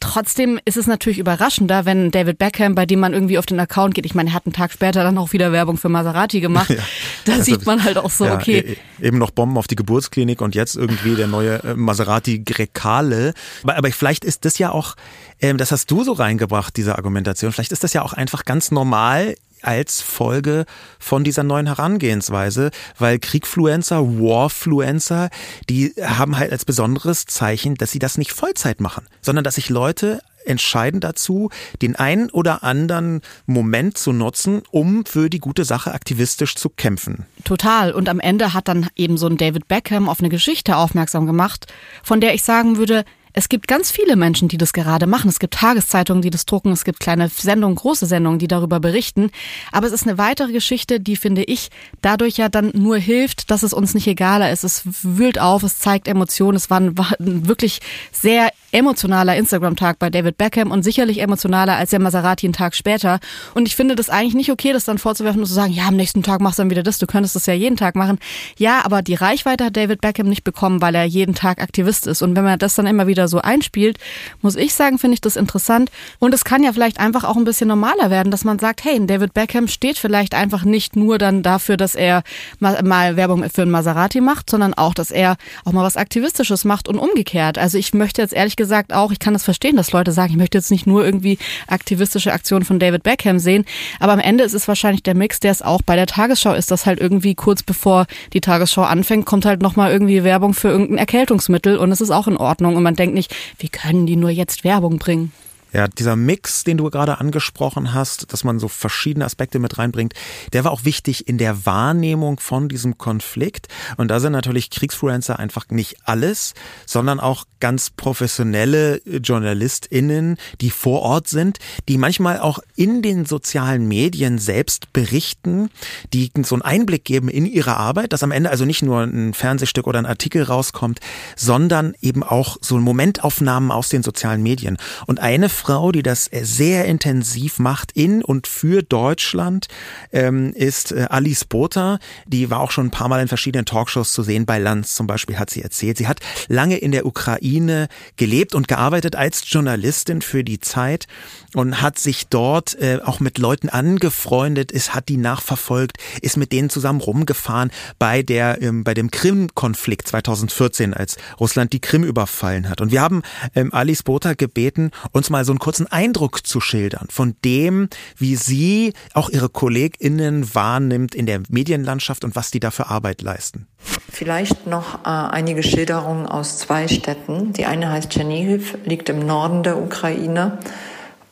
Trotzdem 0.00 0.58
ist 0.64 0.76
es 0.76 0.86
natürlich 0.86 1.18
überraschender, 1.18 1.84
wenn 1.84 2.10
David 2.10 2.38
Beckham, 2.38 2.74
bei 2.74 2.86
dem 2.86 3.00
man 3.00 3.12
irgendwie 3.12 3.38
auf 3.38 3.46
den 3.46 3.58
Account 3.60 3.94
geht, 3.94 4.06
ich 4.06 4.14
meine, 4.14 4.30
er 4.30 4.34
hat 4.34 4.46
einen 4.46 4.52
Tag 4.52 4.72
später 4.72 5.02
dann 5.02 5.18
auch 5.18 5.32
wieder 5.32 5.52
Werbung 5.52 5.76
für 5.76 5.88
Maserati 5.88 6.40
gemacht. 6.40 6.68
Ja. 6.78 6.84
Da 7.24 7.32
also, 7.32 7.44
sieht 7.44 7.66
man 7.66 7.82
halt 7.82 7.96
auch 7.98 8.10
so, 8.10 8.26
ja, 8.26 8.34
okay. 8.34 8.76
E-, 9.00 9.06
eben 9.06 9.18
noch 9.18 9.30
Bomben 9.30 9.56
auf 9.56 9.66
die 9.66 9.74
Geburtsklinik 9.74 10.40
und 10.40 10.54
jetzt 10.54 10.76
irgendwie 10.76 11.16
der 11.16 11.26
neue 11.26 11.62
äh, 11.64 11.74
Maserati 11.74 12.40
Grecale. 12.40 13.32
Aber, 13.62 13.76
aber 13.76 13.90
vielleicht 13.90 14.24
ist 14.24 14.44
das 14.44 14.58
ja 14.58 14.70
auch, 14.70 14.94
ähm, 15.40 15.56
das 15.56 15.72
hast 15.72 15.90
du 15.90 16.04
so 16.04 16.12
reingebracht, 16.12 16.76
diese 16.76 16.96
Argumentation. 16.96 17.52
Vielleicht 17.52 17.72
ist 17.72 17.84
das 17.84 17.94
ja 17.94 18.02
auch 18.02 18.12
einfach 18.12 18.44
ganz 18.44 18.70
normal 18.70 19.34
als 19.62 20.00
Folge 20.00 20.64
von 20.98 21.24
dieser 21.24 21.42
neuen 21.42 21.66
Herangehensweise, 21.66 22.70
weil 22.98 23.18
Kriegfluencer, 23.18 24.02
Warfluencer, 24.02 25.30
die 25.68 25.94
haben 26.00 26.38
halt 26.38 26.52
als 26.52 26.64
besonderes 26.64 27.26
Zeichen, 27.26 27.74
dass 27.74 27.90
sie 27.90 27.98
das 27.98 28.18
nicht 28.18 28.32
Vollzeit 28.32 28.80
machen, 28.80 29.06
sondern 29.20 29.44
dass 29.44 29.56
sich 29.56 29.68
Leute 29.68 30.20
entscheiden 30.48 31.00
dazu, 31.00 31.50
den 31.82 31.94
einen 31.96 32.30
oder 32.30 32.64
anderen 32.64 33.20
Moment 33.46 33.98
zu 33.98 34.12
nutzen, 34.12 34.62
um 34.70 35.04
für 35.04 35.30
die 35.30 35.38
gute 35.38 35.64
Sache 35.64 35.92
aktivistisch 35.92 36.56
zu 36.56 36.70
kämpfen. 36.70 37.26
Total. 37.44 37.92
Und 37.92 38.08
am 38.08 38.18
Ende 38.18 38.54
hat 38.54 38.68
dann 38.68 38.88
eben 38.96 39.18
so 39.18 39.26
ein 39.26 39.36
David 39.36 39.68
Beckham 39.68 40.08
auf 40.08 40.20
eine 40.20 40.30
Geschichte 40.30 40.76
aufmerksam 40.76 41.26
gemacht, 41.26 41.66
von 42.02 42.20
der 42.20 42.34
ich 42.34 42.42
sagen 42.42 42.78
würde, 42.78 43.04
es 43.32 43.48
gibt 43.48 43.68
ganz 43.68 43.90
viele 43.90 44.16
Menschen, 44.16 44.48
die 44.48 44.58
das 44.58 44.72
gerade 44.72 45.06
machen. 45.06 45.28
Es 45.28 45.38
gibt 45.38 45.54
Tageszeitungen, 45.54 46.22
die 46.22 46.30
das 46.30 46.46
drucken. 46.46 46.72
Es 46.72 46.84
gibt 46.84 47.00
kleine 47.00 47.28
Sendungen, 47.28 47.76
große 47.76 48.06
Sendungen, 48.06 48.38
die 48.38 48.48
darüber 48.48 48.80
berichten. 48.80 49.30
Aber 49.72 49.86
es 49.86 49.92
ist 49.92 50.06
eine 50.06 50.18
weitere 50.18 50.52
Geschichte, 50.52 51.00
die, 51.00 51.16
finde 51.16 51.44
ich, 51.44 51.70
dadurch 52.02 52.36
ja 52.36 52.48
dann 52.48 52.70
nur 52.74 52.96
hilft, 52.96 53.50
dass 53.50 53.62
es 53.62 53.72
uns 53.72 53.94
nicht 53.94 54.06
egaler 54.06 54.50
ist. 54.50 54.64
Es 54.64 54.82
wühlt 55.02 55.38
auf, 55.38 55.62
es 55.62 55.78
zeigt 55.78 56.08
Emotionen. 56.08 56.56
Es 56.56 56.70
war 56.70 56.80
ein, 56.80 56.96
war 56.96 57.12
ein 57.18 57.48
wirklich 57.48 57.80
sehr 58.12 58.50
emotionaler 58.72 59.36
Instagram-Tag 59.36 59.98
bei 59.98 60.10
David 60.10 60.36
Beckham 60.36 60.70
und 60.70 60.82
sicherlich 60.82 61.20
emotionaler 61.20 61.76
als 61.76 61.90
der 61.90 62.00
Maserati 62.00 62.46
einen 62.46 62.52
Tag 62.52 62.74
später. 62.74 63.18
Und 63.54 63.66
ich 63.66 63.76
finde 63.76 63.94
das 63.94 64.10
eigentlich 64.10 64.34
nicht 64.34 64.50
okay, 64.50 64.72
das 64.72 64.84
dann 64.84 64.98
vorzuwerfen 64.98 65.40
und 65.40 65.46
zu 65.46 65.54
sagen, 65.54 65.72
ja, 65.72 65.88
am 65.88 65.96
nächsten 65.96 66.22
Tag 66.22 66.40
machst 66.40 66.58
du 66.58 66.62
dann 66.62 66.70
wieder 66.70 66.82
das, 66.82 66.98
du 66.98 67.06
könntest 67.06 67.34
das 67.34 67.46
ja 67.46 67.54
jeden 67.54 67.76
Tag 67.76 67.96
machen. 67.96 68.18
Ja, 68.58 68.84
aber 68.84 69.02
die 69.02 69.14
Reichweite 69.14 69.64
hat 69.64 69.76
David 69.76 70.00
Beckham 70.00 70.28
nicht 70.28 70.44
bekommen, 70.44 70.82
weil 70.82 70.94
er 70.94 71.04
jeden 71.04 71.34
Tag 71.34 71.62
Aktivist 71.62 72.06
ist. 72.06 72.22
Und 72.22 72.36
wenn 72.36 72.44
man 72.44 72.58
das 72.58 72.74
dann 72.74 72.86
immer 72.86 73.06
wieder 73.06 73.28
so 73.28 73.40
einspielt, 73.40 73.98
muss 74.42 74.56
ich 74.56 74.74
sagen, 74.74 74.98
finde 74.98 75.14
ich 75.14 75.20
das 75.20 75.36
interessant. 75.36 75.90
Und 76.18 76.34
es 76.34 76.44
kann 76.44 76.62
ja 76.62 76.72
vielleicht 76.72 77.00
einfach 77.00 77.24
auch 77.24 77.36
ein 77.36 77.44
bisschen 77.44 77.68
normaler 77.68 78.10
werden, 78.10 78.30
dass 78.30 78.44
man 78.44 78.58
sagt, 78.58 78.84
hey, 78.84 79.04
David 79.06 79.32
Beckham 79.32 79.68
steht 79.68 79.96
vielleicht 79.96 80.34
einfach 80.34 80.64
nicht 80.64 80.96
nur 80.96 81.18
dann 81.18 81.42
dafür, 81.42 81.76
dass 81.76 81.94
er 81.94 82.22
mal, 82.58 83.16
Werbung 83.16 83.48
für 83.48 83.62
ein 83.62 83.70
Maserati 83.70 84.20
macht, 84.20 84.50
sondern 84.50 84.74
auch, 84.74 84.92
dass 84.92 85.10
er 85.10 85.36
auch 85.64 85.72
mal 85.72 85.84
was 85.84 85.96
Aktivistisches 85.96 86.64
macht 86.64 86.88
und 86.88 86.98
umgekehrt. 86.98 87.56
Also 87.56 87.78
ich 87.78 87.94
möchte 87.94 88.20
jetzt 88.20 88.34
ehrlich 88.34 88.56
gesagt 88.58 88.92
auch, 88.92 89.10
ich 89.10 89.18
kann 89.18 89.32
das 89.32 89.44
verstehen, 89.44 89.76
dass 89.76 89.92
Leute 89.92 90.12
sagen, 90.12 90.32
ich 90.32 90.36
möchte 90.36 90.58
jetzt 90.58 90.70
nicht 90.70 90.86
nur 90.86 91.02
irgendwie 91.02 91.38
aktivistische 91.66 92.34
Aktionen 92.34 92.66
von 92.66 92.78
David 92.78 93.02
Beckham 93.02 93.38
sehen, 93.38 93.64
aber 93.98 94.12
am 94.12 94.20
Ende 94.20 94.44
ist 94.44 94.52
es 94.52 94.68
wahrscheinlich 94.68 95.02
der 95.02 95.14
Mix, 95.14 95.40
der 95.40 95.52
es 95.52 95.62
auch 95.62 95.80
bei 95.80 95.96
der 95.96 96.06
Tagesschau 96.06 96.52
ist, 96.52 96.70
dass 96.70 96.84
halt 96.84 97.00
irgendwie 97.00 97.34
kurz 97.34 97.62
bevor 97.62 98.06
die 98.34 98.42
Tagesschau 98.42 98.82
anfängt, 98.82 99.24
kommt 99.24 99.46
halt 99.46 99.62
nochmal 99.62 99.90
irgendwie 99.90 100.24
Werbung 100.24 100.52
für 100.52 100.68
irgendein 100.68 100.98
Erkältungsmittel 100.98 101.78
und 101.78 101.90
es 101.90 102.02
ist 102.02 102.10
auch 102.10 102.28
in 102.28 102.36
Ordnung 102.36 102.76
und 102.76 102.82
man 102.82 102.96
denkt 102.96 103.14
nicht, 103.14 103.34
wie 103.58 103.70
können 103.70 104.04
die 104.06 104.16
nur 104.16 104.30
jetzt 104.30 104.64
Werbung 104.64 104.98
bringen? 104.98 105.32
Ja, 105.72 105.86
dieser 105.86 106.16
Mix, 106.16 106.64
den 106.64 106.78
du 106.78 106.88
gerade 106.90 107.18
angesprochen 107.18 107.92
hast, 107.92 108.32
dass 108.32 108.42
man 108.42 108.58
so 108.58 108.68
verschiedene 108.68 109.24
Aspekte 109.24 109.58
mit 109.58 109.76
reinbringt, 109.76 110.14
der 110.52 110.64
war 110.64 110.70
auch 110.72 110.84
wichtig 110.84 111.28
in 111.28 111.36
der 111.36 111.66
Wahrnehmung 111.66 112.40
von 112.40 112.68
diesem 112.68 112.96
Konflikt. 112.96 113.68
Und 113.98 114.08
da 114.08 114.18
sind 114.18 114.32
natürlich 114.32 114.70
Kriegsfluencer 114.70 115.38
einfach 115.38 115.66
nicht 115.68 115.96
alles, 116.04 116.54
sondern 116.86 117.20
auch 117.20 117.44
ganz 117.60 117.90
professionelle 117.90 119.02
JournalistInnen, 119.04 120.38
die 120.60 120.70
vor 120.70 121.02
Ort 121.02 121.28
sind, 121.28 121.58
die 121.88 121.98
manchmal 121.98 122.40
auch 122.40 122.60
in 122.76 123.02
den 123.02 123.26
sozialen 123.26 123.86
Medien 123.88 124.38
selbst 124.38 124.92
berichten, 124.92 125.70
die 126.14 126.30
so 126.42 126.54
einen 126.54 126.62
Einblick 126.62 127.04
geben 127.04 127.28
in 127.28 127.44
ihre 127.44 127.76
Arbeit, 127.76 128.12
dass 128.12 128.22
am 128.22 128.30
Ende 128.30 128.50
also 128.50 128.64
nicht 128.64 128.82
nur 128.82 129.02
ein 129.02 129.34
Fernsehstück 129.34 129.86
oder 129.86 129.98
ein 129.98 130.06
Artikel 130.06 130.42
rauskommt, 130.44 131.00
sondern 131.36 131.94
eben 132.00 132.22
auch 132.22 132.56
so 132.60 132.78
Momentaufnahmen 132.78 133.70
aus 133.70 133.88
den 133.88 134.02
sozialen 134.02 134.42
Medien. 134.42 134.78
Und 135.06 135.20
eine 135.20 135.48
Frau, 135.58 135.92
die 135.92 136.02
das 136.02 136.30
sehr 136.32 136.84
intensiv 136.86 137.58
macht 137.58 137.92
in 137.92 138.22
und 138.22 138.46
für 138.46 138.82
Deutschland, 138.82 139.68
ähm, 140.12 140.52
ist 140.54 140.92
äh, 140.92 141.06
Alice 141.10 141.44
Botha. 141.44 141.98
Die 142.26 142.48
war 142.48 142.60
auch 142.60 142.70
schon 142.70 142.86
ein 142.86 142.90
paar 142.90 143.08
Mal 143.08 143.20
in 143.20 143.28
verschiedenen 143.28 143.66
Talkshows 143.66 144.12
zu 144.12 144.22
sehen. 144.22 144.46
Bei 144.46 144.58
Lanz 144.58 144.94
zum 144.94 145.06
Beispiel 145.06 145.38
hat 145.38 145.50
sie 145.50 145.62
erzählt. 145.62 145.98
Sie 145.98 146.06
hat 146.06 146.20
lange 146.48 146.78
in 146.78 146.92
der 146.92 147.04
Ukraine 147.04 147.88
gelebt 148.16 148.54
und 148.54 148.68
gearbeitet 148.68 149.16
als 149.16 149.42
Journalistin 149.44 150.22
für 150.22 150.44
die 150.44 150.60
Zeit 150.60 151.06
und 151.54 151.80
hat 151.80 151.98
sich 151.98 152.28
dort 152.28 152.74
äh, 152.80 153.00
auch 153.04 153.20
mit 153.20 153.38
Leuten 153.38 153.68
angefreundet, 153.68 154.72
ist, 154.72 154.94
hat 154.94 155.08
die 155.08 155.16
nachverfolgt, 155.16 155.98
ist 156.20 156.36
mit 156.36 156.52
denen 156.52 156.70
zusammen 156.70 157.00
rumgefahren 157.00 157.70
bei 157.98 158.22
der 158.22 158.60
ähm, 158.62 158.84
bei 158.84 158.94
dem 158.94 159.10
Krim-Konflikt 159.10 160.08
2014, 160.08 160.94
als 160.94 161.16
Russland 161.40 161.72
die 161.72 161.80
Krim 161.80 162.04
überfallen 162.04 162.68
hat. 162.68 162.80
Und 162.80 162.92
wir 162.92 163.00
haben 163.00 163.22
ähm, 163.54 163.72
Alice 163.72 164.02
Botha 164.02 164.34
gebeten, 164.34 164.90
uns 165.12 165.30
mal 165.30 165.44
so 165.44 165.52
einen 165.52 165.58
kurzen 165.58 165.86
Eindruck 165.86 166.46
zu 166.46 166.60
schildern 166.60 167.08
von 167.10 167.36
dem, 167.44 167.88
wie 168.16 168.36
sie 168.36 168.92
auch 169.14 169.30
ihre 169.30 169.48
KollegInnen 169.48 170.54
wahrnimmt 170.54 171.14
in 171.14 171.26
der 171.26 171.42
Medienlandschaft 171.48 172.24
und 172.24 172.36
was 172.36 172.50
die 172.50 172.60
da 172.60 172.70
für 172.70 172.88
Arbeit 172.88 173.22
leisten. 173.22 173.66
Vielleicht 174.10 174.66
noch 174.66 175.04
äh, 175.04 175.08
einige 175.08 175.62
Schilderungen 175.62 176.26
aus 176.26 176.58
zwei 176.58 176.88
Städten. 176.88 177.52
Die 177.52 177.66
eine 177.66 177.90
heißt 177.90 178.10
Tschernihiv, 178.10 178.76
liegt 178.84 179.08
im 179.08 179.24
Norden 179.24 179.62
der 179.62 179.80
Ukraine 179.80 180.58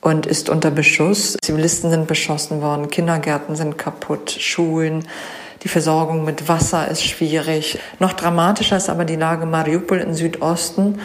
und 0.06 0.24
ist 0.24 0.48
unter 0.48 0.70
Beschuss. 0.70 1.36
Zivilisten 1.42 1.90
sind 1.90 2.06
beschossen 2.06 2.62
worden, 2.62 2.88
Kindergärten 2.92 3.56
sind 3.56 3.76
kaputt, 3.76 4.30
Schulen. 4.30 5.08
Die 5.64 5.68
Versorgung 5.68 6.24
mit 6.24 6.46
Wasser 6.46 6.86
ist 6.86 7.02
schwierig. 7.02 7.80
Noch 7.98 8.12
dramatischer 8.12 8.76
ist 8.76 8.88
aber 8.88 9.04
die 9.04 9.16
Lage 9.16 9.46
Mariupol 9.46 9.98
im 9.98 10.14
Südosten. 10.14 11.00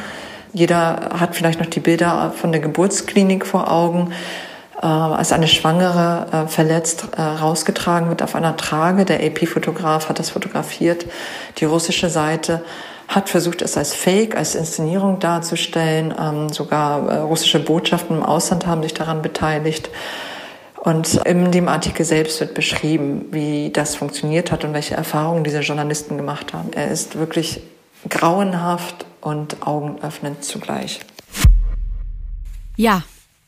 Jeder 0.53 1.09
hat 1.19 1.35
vielleicht 1.35 1.59
noch 1.59 1.65
die 1.65 1.79
Bilder 1.79 2.31
von 2.39 2.51
der 2.51 2.61
Geburtsklinik 2.61 3.43
vor 3.43 3.71
Augen, 3.71 4.13
äh, 4.79 4.85
als 4.85 5.31
eine 5.31 5.47
Schwangere 5.47 6.27
äh, 6.31 6.47
verletzt 6.47 7.07
äh, 7.17 7.21
rausgetragen 7.23 8.07
wird 8.09 8.21
auf 8.21 8.35
einer 8.35 8.55
Trage. 8.55 9.05
Der 9.05 9.23
AP-Fotograf 9.25 10.09
hat 10.09 10.19
das 10.19 10.29
fotografiert. 10.29 11.07
Die 11.57 11.65
russische 11.65 12.11
Seite 12.11 12.61
hat 13.11 13.29
versucht, 13.29 13.61
es 13.61 13.77
als 13.77 13.93
Fake, 13.93 14.35
als 14.35 14.55
Inszenierung 14.55 15.19
darzustellen. 15.19 16.13
Ähm, 16.17 16.49
sogar 16.49 17.07
äh, 17.09 17.17
russische 17.17 17.59
Botschaften 17.59 18.17
im 18.17 18.23
Ausland 18.23 18.65
haben 18.65 18.81
sich 18.83 18.93
daran 18.93 19.21
beteiligt. 19.21 19.89
Und 20.77 21.15
in 21.25 21.51
dem 21.51 21.67
Artikel 21.67 22.05
selbst 22.05 22.39
wird 22.39 22.55
beschrieben, 22.55 23.25
wie 23.31 23.69
das 23.69 23.95
funktioniert 23.95 24.51
hat 24.51 24.63
und 24.63 24.73
welche 24.73 24.95
Erfahrungen 24.95 25.43
diese 25.43 25.59
Journalisten 25.59 26.17
gemacht 26.17 26.53
haben. 26.53 26.71
Er 26.73 26.89
ist 26.89 27.19
wirklich 27.19 27.61
grauenhaft 28.09 29.05
und 29.19 29.67
augenöffnend 29.67 30.43
zugleich. 30.43 31.01
Ja, 32.77 33.03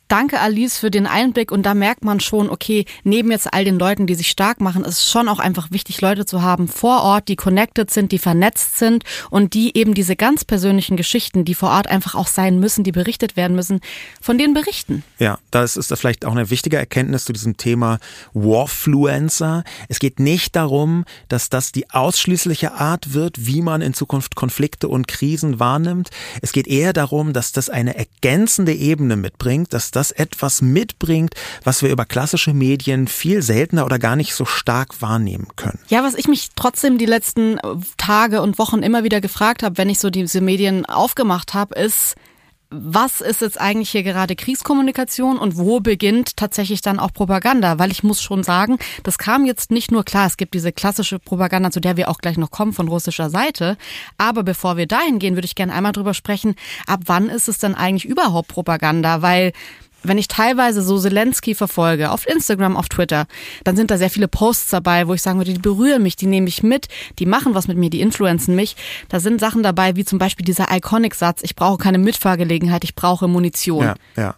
Danke, 0.08 0.40
Alice, 0.40 0.78
für 0.78 0.90
den 0.90 1.06
Einblick. 1.06 1.50
Und 1.50 1.64
da 1.64 1.74
merkt 1.74 2.04
man 2.04 2.20
schon, 2.20 2.50
okay, 2.50 2.84
neben 3.04 3.30
jetzt 3.30 3.52
all 3.52 3.64
den 3.64 3.78
Leuten, 3.78 4.06
die 4.06 4.14
sich 4.14 4.28
stark 4.28 4.60
machen, 4.60 4.84
ist 4.84 4.98
es 4.98 5.10
schon 5.10 5.28
auch 5.28 5.38
einfach 5.38 5.70
wichtig, 5.70 6.00
Leute 6.00 6.26
zu 6.26 6.42
haben 6.42 6.68
vor 6.68 7.02
Ort, 7.02 7.28
die 7.28 7.36
connected 7.36 7.90
sind, 7.90 8.12
die 8.12 8.18
vernetzt 8.18 8.78
sind 8.78 9.04
und 9.30 9.54
die 9.54 9.76
eben 9.76 9.94
diese 9.94 10.16
ganz 10.16 10.44
persönlichen 10.44 10.96
Geschichten, 10.96 11.44
die 11.44 11.54
vor 11.54 11.70
Ort 11.70 11.88
einfach 11.88 12.14
auch 12.14 12.26
sein 12.26 12.60
müssen, 12.60 12.84
die 12.84 12.92
berichtet 12.92 13.36
werden 13.36 13.56
müssen, 13.56 13.80
von 14.20 14.36
denen 14.36 14.52
berichten. 14.52 15.02
Ja, 15.18 15.38
das 15.50 15.76
ist 15.76 15.94
vielleicht 15.96 16.24
auch 16.24 16.32
eine 16.32 16.50
wichtige 16.50 16.76
Erkenntnis 16.76 17.24
zu 17.24 17.32
diesem 17.32 17.56
Thema 17.56 17.98
Warfluencer. 18.34 19.64
Es 19.88 19.98
geht 19.98 20.20
nicht 20.20 20.54
darum, 20.56 21.04
dass 21.28 21.48
das 21.48 21.72
die 21.72 21.90
ausschließliche 21.90 22.74
Art 22.74 23.14
wird, 23.14 23.46
wie 23.46 23.62
man 23.62 23.80
in 23.80 23.94
Zukunft 23.94 24.34
Konflikte 24.34 24.88
und 24.88 25.08
Krisen 25.08 25.60
wahrnimmt. 25.60 26.10
Es 26.42 26.52
geht 26.52 26.66
eher 26.66 26.92
darum, 26.92 27.32
dass 27.32 27.52
das 27.52 27.70
eine 27.70 27.96
ergänzende 27.96 28.74
Ebene 28.74 29.16
mitbringt, 29.16 29.72
dass 29.72 29.93
das 29.96 30.10
etwas 30.10 30.62
mitbringt, 30.62 31.34
was 31.62 31.82
wir 31.82 31.90
über 31.90 32.04
klassische 32.04 32.54
Medien 32.54 33.08
viel 33.08 33.42
seltener 33.42 33.84
oder 33.84 33.98
gar 33.98 34.16
nicht 34.16 34.34
so 34.34 34.44
stark 34.44 35.00
wahrnehmen 35.00 35.48
können. 35.56 35.78
Ja, 35.88 36.02
was 36.02 36.14
ich 36.14 36.28
mich 36.28 36.50
trotzdem 36.56 36.98
die 36.98 37.06
letzten 37.06 37.58
äh, 37.58 37.76
Tage 37.96 38.42
und 38.42 38.58
Wochen 38.58 38.82
immer 38.82 39.04
wieder 39.04 39.20
gefragt 39.20 39.62
habe, 39.62 39.78
wenn 39.78 39.88
ich 39.88 39.98
so 39.98 40.10
diese 40.10 40.40
Medien 40.40 40.86
aufgemacht 40.86 41.54
habe, 41.54 41.74
ist, 41.74 42.16
was 42.76 43.20
ist 43.20 43.40
jetzt 43.40 43.60
eigentlich 43.60 43.90
hier 43.90 44.02
gerade 44.02 44.34
Kriegskommunikation 44.34 45.38
und 45.38 45.56
wo 45.56 45.78
beginnt 45.80 46.36
tatsächlich 46.36 46.80
dann 46.80 46.98
auch 46.98 47.12
Propaganda? 47.12 47.78
Weil 47.78 47.92
ich 47.92 48.02
muss 48.02 48.20
schon 48.20 48.42
sagen, 48.42 48.78
das 49.04 49.18
kam 49.18 49.46
jetzt 49.46 49.70
nicht 49.70 49.92
nur 49.92 50.04
klar, 50.04 50.26
es 50.26 50.36
gibt 50.36 50.54
diese 50.54 50.72
klassische 50.72 51.18
Propaganda, 51.20 51.70
zu 51.70 51.80
der 51.80 51.96
wir 51.96 52.08
auch 52.08 52.18
gleich 52.18 52.36
noch 52.36 52.50
kommen 52.50 52.72
von 52.72 52.88
russischer 52.88 53.30
Seite. 53.30 53.76
Aber 54.18 54.42
bevor 54.42 54.76
wir 54.76 54.86
dahin 54.86 55.20
gehen, 55.20 55.36
würde 55.36 55.46
ich 55.46 55.54
gerne 55.54 55.72
einmal 55.72 55.92
drüber 55.92 56.14
sprechen, 56.14 56.56
ab 56.86 57.02
wann 57.06 57.28
ist 57.28 57.48
es 57.48 57.58
denn 57.58 57.74
eigentlich 57.74 58.06
überhaupt 58.06 58.48
Propaganda? 58.48 59.22
Weil 59.22 59.52
wenn 60.04 60.18
ich 60.18 60.28
teilweise 60.28 60.82
so 60.82 60.98
Zelensky 60.98 61.54
verfolge, 61.54 62.10
auf 62.10 62.26
Instagram, 62.26 62.76
auf 62.76 62.88
Twitter, 62.88 63.26
dann 63.64 63.76
sind 63.76 63.90
da 63.90 63.98
sehr 63.98 64.10
viele 64.10 64.28
Posts 64.28 64.70
dabei, 64.70 65.08
wo 65.08 65.14
ich 65.14 65.22
sagen 65.22 65.38
würde, 65.38 65.52
die 65.52 65.58
berühren 65.58 66.02
mich, 66.02 66.16
die 66.16 66.26
nehme 66.26 66.48
ich 66.48 66.62
mit, 66.62 66.88
die 67.18 67.26
machen 67.26 67.54
was 67.54 67.68
mit 67.68 67.76
mir, 67.76 67.90
die 67.90 68.00
influenzen 68.00 68.54
mich. 68.54 68.76
Da 69.08 69.20
sind 69.20 69.40
Sachen 69.40 69.62
dabei, 69.62 69.96
wie 69.96 70.04
zum 70.04 70.18
Beispiel 70.18 70.44
dieser 70.44 70.68
Iconic-Satz, 70.70 71.42
ich 71.42 71.56
brauche 71.56 71.78
keine 71.78 71.98
Mitfahrgelegenheit, 71.98 72.84
ich 72.84 72.94
brauche 72.94 73.28
Munition. 73.28 73.84
Ja, 73.84 73.94
ja. 74.16 74.34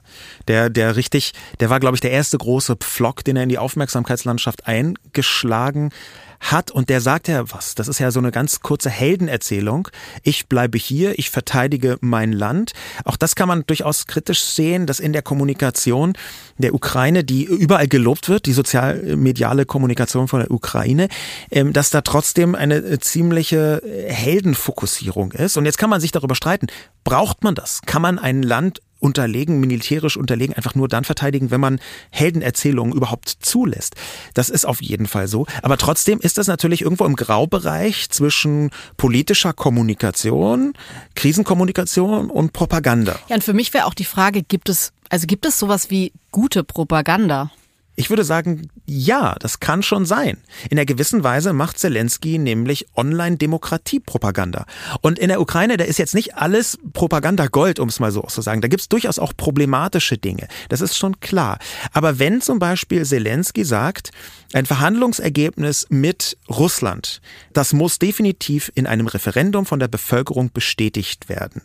Der, 0.48 0.70
der 0.70 0.96
richtig, 0.96 1.32
der 1.60 1.70
war, 1.70 1.80
glaube 1.80 1.96
ich, 1.96 2.00
der 2.00 2.12
erste 2.12 2.38
große 2.38 2.76
Pflock, 2.76 3.24
den 3.24 3.36
er 3.36 3.42
in 3.42 3.48
die 3.48 3.58
Aufmerksamkeitslandschaft 3.58 4.66
eingeschlagen 4.66 5.86
hat 5.86 6.25
und 6.70 6.88
der 6.88 7.00
sagt 7.00 7.28
ja 7.28 7.50
was. 7.52 7.74
Das 7.74 7.88
ist 7.88 7.98
ja 7.98 8.10
so 8.10 8.20
eine 8.20 8.30
ganz 8.30 8.60
kurze 8.60 8.90
Heldenerzählung. 8.90 9.88
Ich 10.22 10.46
bleibe 10.46 10.78
hier, 10.78 11.18
ich 11.18 11.30
verteidige 11.30 11.98
mein 12.00 12.32
Land. 12.32 12.72
Auch 13.04 13.16
das 13.16 13.34
kann 13.34 13.48
man 13.48 13.64
durchaus 13.66 14.06
kritisch 14.06 14.42
sehen, 14.42 14.86
dass 14.86 15.00
in 15.00 15.12
der 15.12 15.22
Kommunikation 15.22 16.14
der 16.58 16.74
Ukraine, 16.74 17.24
die 17.24 17.44
überall 17.44 17.88
gelobt 17.88 18.28
wird, 18.28 18.46
die 18.46 18.52
sozialmediale 18.52 19.66
Kommunikation 19.66 20.28
von 20.28 20.40
der 20.40 20.50
Ukraine, 20.50 21.08
ähm, 21.50 21.72
dass 21.72 21.90
da 21.90 22.00
trotzdem 22.00 22.54
eine 22.54 22.76
äh, 22.76 22.98
ziemliche 22.98 23.82
äh, 23.84 24.12
Heldenfokussierung 24.12 25.32
ist. 25.32 25.56
Und 25.56 25.66
jetzt 25.66 25.78
kann 25.78 25.90
man 25.90 26.00
sich 26.00 26.12
darüber 26.12 26.34
streiten, 26.34 26.68
braucht 27.04 27.44
man 27.44 27.54
das? 27.54 27.82
Kann 27.82 28.02
man 28.02 28.18
ein 28.18 28.42
Land 28.42 28.80
unterlegen, 29.00 29.60
militärisch 29.60 30.16
unterlegen, 30.16 30.54
einfach 30.54 30.74
nur 30.74 30.88
dann 30.88 31.04
verteidigen, 31.04 31.50
wenn 31.50 31.60
man 31.60 31.80
Heldenerzählungen 32.10 32.94
überhaupt 32.94 33.28
zulässt. 33.28 33.94
Das 34.34 34.48
ist 34.48 34.64
auf 34.64 34.82
jeden 34.82 35.06
Fall 35.06 35.28
so. 35.28 35.46
Aber 35.62 35.76
trotzdem 35.76 36.20
ist 36.20 36.38
das 36.38 36.46
natürlich 36.46 36.82
irgendwo 36.82 37.04
im 37.04 37.16
Graubereich 37.16 38.08
zwischen 38.10 38.70
politischer 38.96 39.52
Kommunikation, 39.52 40.74
Krisenkommunikation 41.14 42.30
und 42.30 42.52
Propaganda. 42.52 43.18
Ja, 43.28 43.36
und 43.36 43.44
für 43.44 43.54
mich 43.54 43.74
wäre 43.74 43.86
auch 43.86 43.94
die 43.94 44.04
Frage, 44.04 44.42
gibt 44.42 44.68
es, 44.68 44.92
also 45.08 45.26
gibt 45.26 45.46
es 45.46 45.58
sowas 45.58 45.90
wie 45.90 46.12
gute 46.30 46.64
Propaganda? 46.64 47.50
Ich 47.96 48.10
würde 48.10 48.24
sagen, 48.24 48.68
ja, 48.84 49.34
das 49.40 49.58
kann 49.58 49.82
schon 49.82 50.04
sein. 50.04 50.36
In 50.68 50.78
einer 50.78 50.84
gewissen 50.84 51.24
Weise 51.24 51.54
macht 51.54 51.78
Zelensky 51.78 52.36
nämlich 52.36 52.86
Online-Demokratie-Propaganda. 52.94 54.66
Und 55.00 55.18
in 55.18 55.28
der 55.28 55.40
Ukraine, 55.40 55.78
da 55.78 55.84
ist 55.84 55.98
jetzt 55.98 56.14
nicht 56.14 56.36
alles 56.36 56.78
Propaganda 56.92 57.46
Gold, 57.46 57.78
um 57.78 57.88
es 57.88 57.98
mal 57.98 58.12
so 58.12 58.20
zu 58.22 58.42
sagen. 58.42 58.60
Da 58.60 58.68
gibt's 58.68 58.90
durchaus 58.90 59.18
auch 59.18 59.32
problematische 59.34 60.18
Dinge. 60.18 60.46
Das 60.68 60.82
ist 60.82 60.96
schon 60.96 61.20
klar. 61.20 61.58
Aber 61.92 62.18
wenn 62.18 62.42
zum 62.42 62.58
Beispiel 62.58 63.04
Zelensky 63.06 63.64
sagt, 63.64 64.10
ein 64.56 64.64
Verhandlungsergebnis 64.64 65.86
mit 65.90 66.38
Russland, 66.48 67.20
das 67.52 67.74
muss 67.74 67.98
definitiv 67.98 68.72
in 68.74 68.86
einem 68.86 69.06
Referendum 69.06 69.66
von 69.66 69.78
der 69.78 69.88
Bevölkerung 69.88 70.50
bestätigt 70.50 71.28
werden. 71.28 71.60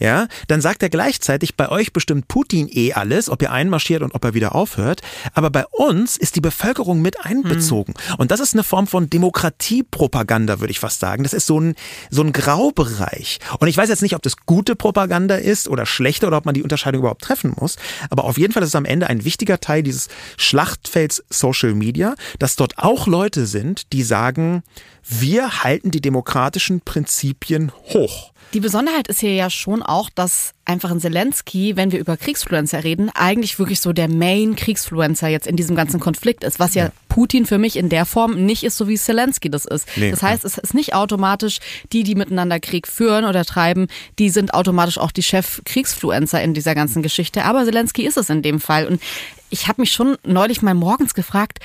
Ja, 0.00 0.26
dann 0.48 0.60
sagt 0.60 0.82
er 0.82 0.90
gleichzeitig, 0.90 1.56
bei 1.56 1.68
euch 1.68 1.92
bestimmt 1.92 2.26
Putin 2.28 2.68
eh 2.70 2.94
alles, 2.94 3.28
ob 3.28 3.42
ihr 3.42 3.52
einmarschiert 3.52 4.02
und 4.02 4.14
ob 4.14 4.24
er 4.24 4.34
wieder 4.34 4.54
aufhört. 4.54 5.02
Aber 5.34 5.50
bei 5.50 5.64
uns 5.66 6.16
ist 6.16 6.36
die 6.36 6.40
Bevölkerung 6.40 7.00
mit 7.00 7.24
einbezogen. 7.24 7.94
Hm. 8.08 8.16
Und 8.16 8.30
das 8.32 8.40
ist 8.40 8.54
eine 8.54 8.64
Form 8.64 8.86
von 8.86 9.08
Demokratiepropaganda, 9.08 10.60
würde 10.60 10.72
ich 10.72 10.80
fast 10.80 11.00
sagen. 11.00 11.22
Das 11.22 11.32
ist 11.32 11.46
so 11.46 11.60
ein, 11.60 11.74
so 12.10 12.22
ein 12.22 12.32
Graubereich. 12.32 13.38
Und 13.60 13.68
ich 13.68 13.76
weiß 13.76 13.88
jetzt 13.88 14.02
nicht, 14.02 14.16
ob 14.16 14.22
das 14.22 14.36
gute 14.46 14.76
Propaganda 14.76 15.36
ist 15.36 15.68
oder 15.68 15.86
schlechte 15.86 16.26
oder 16.26 16.38
ob 16.38 16.44
man 16.44 16.54
die 16.54 16.62
Unterscheidung 16.62 17.00
überhaupt 17.02 17.22
treffen 17.22 17.54
muss. 17.58 17.76
Aber 18.10 18.24
auf 18.24 18.36
jeden 18.36 18.52
Fall 18.52 18.62
ist 18.62 18.70
es 18.70 18.74
am 18.74 18.84
Ende 18.84 19.06
ein 19.06 19.24
wichtiger 19.24 19.60
Teil 19.60 19.82
dieses 19.82 20.08
Schlachtfelds 20.36 21.22
Social 21.30 21.74
Media, 21.74 22.14
dass 22.38 22.56
dort 22.56 22.78
auch 22.78 23.06
Leute 23.06 23.46
sind, 23.46 23.92
die 23.92 24.02
sagen, 24.02 24.62
wir 25.02 25.64
halten 25.64 25.90
die 25.90 26.00
demokratischen 26.00 26.80
Prinzipien 26.80 27.72
hoch. 27.92 28.32
Die 28.54 28.60
Besonderheit 28.60 29.08
ist 29.08 29.20
hier 29.20 29.34
ja 29.34 29.48
schon 29.48 29.82
auch, 29.82 30.10
dass 30.10 30.52
einfach 30.66 30.90
ein 30.90 31.00
Zelensky, 31.00 31.74
wenn 31.76 31.90
wir 31.90 31.98
über 31.98 32.18
Kriegsfluencer 32.18 32.84
reden, 32.84 33.10
eigentlich 33.14 33.58
wirklich 33.58 33.80
so 33.80 33.94
der 33.94 34.08
Main-Kriegsfluencer 34.08 35.28
jetzt 35.28 35.46
in 35.46 35.56
diesem 35.56 35.74
ganzen 35.74 36.00
Konflikt 36.00 36.44
ist, 36.44 36.60
was 36.60 36.74
ja, 36.74 36.84
ja, 36.84 36.92
Putin 37.08 37.46
für 37.46 37.56
mich 37.56 37.76
in 37.76 37.88
der 37.88 38.04
Form 38.04 38.44
nicht 38.44 38.62
ist, 38.62 38.76
so 38.76 38.88
wie 38.88 38.98
Zelensky 38.98 39.50
das 39.50 39.64
ist. 39.64 39.88
Nee, 39.96 40.10
das 40.10 40.22
heißt, 40.22 40.44
es 40.44 40.58
ist 40.58 40.74
nicht 40.74 40.94
automatisch 40.94 41.60
die, 41.92 42.02
die 42.02 42.14
miteinander 42.14 42.60
Krieg 42.60 42.86
führen 42.86 43.24
oder 43.24 43.46
treiben, 43.46 43.86
die 44.18 44.28
sind 44.28 44.52
automatisch 44.52 44.98
auch 44.98 45.12
die 45.12 45.22
Chef-Kriegsfluencer 45.22 46.42
in 46.42 46.52
dieser 46.52 46.74
ganzen 46.74 47.02
Geschichte. 47.02 47.44
Aber 47.44 47.64
Zelensky 47.64 48.06
ist 48.06 48.18
es 48.18 48.28
in 48.28 48.42
dem 48.42 48.60
Fall. 48.60 48.86
Und 48.86 49.00
ich 49.48 49.66
habe 49.66 49.80
mich 49.80 49.92
schon 49.92 50.16
neulich 50.24 50.60
mal 50.60 50.74
morgens 50.74 51.14
gefragt, 51.14 51.58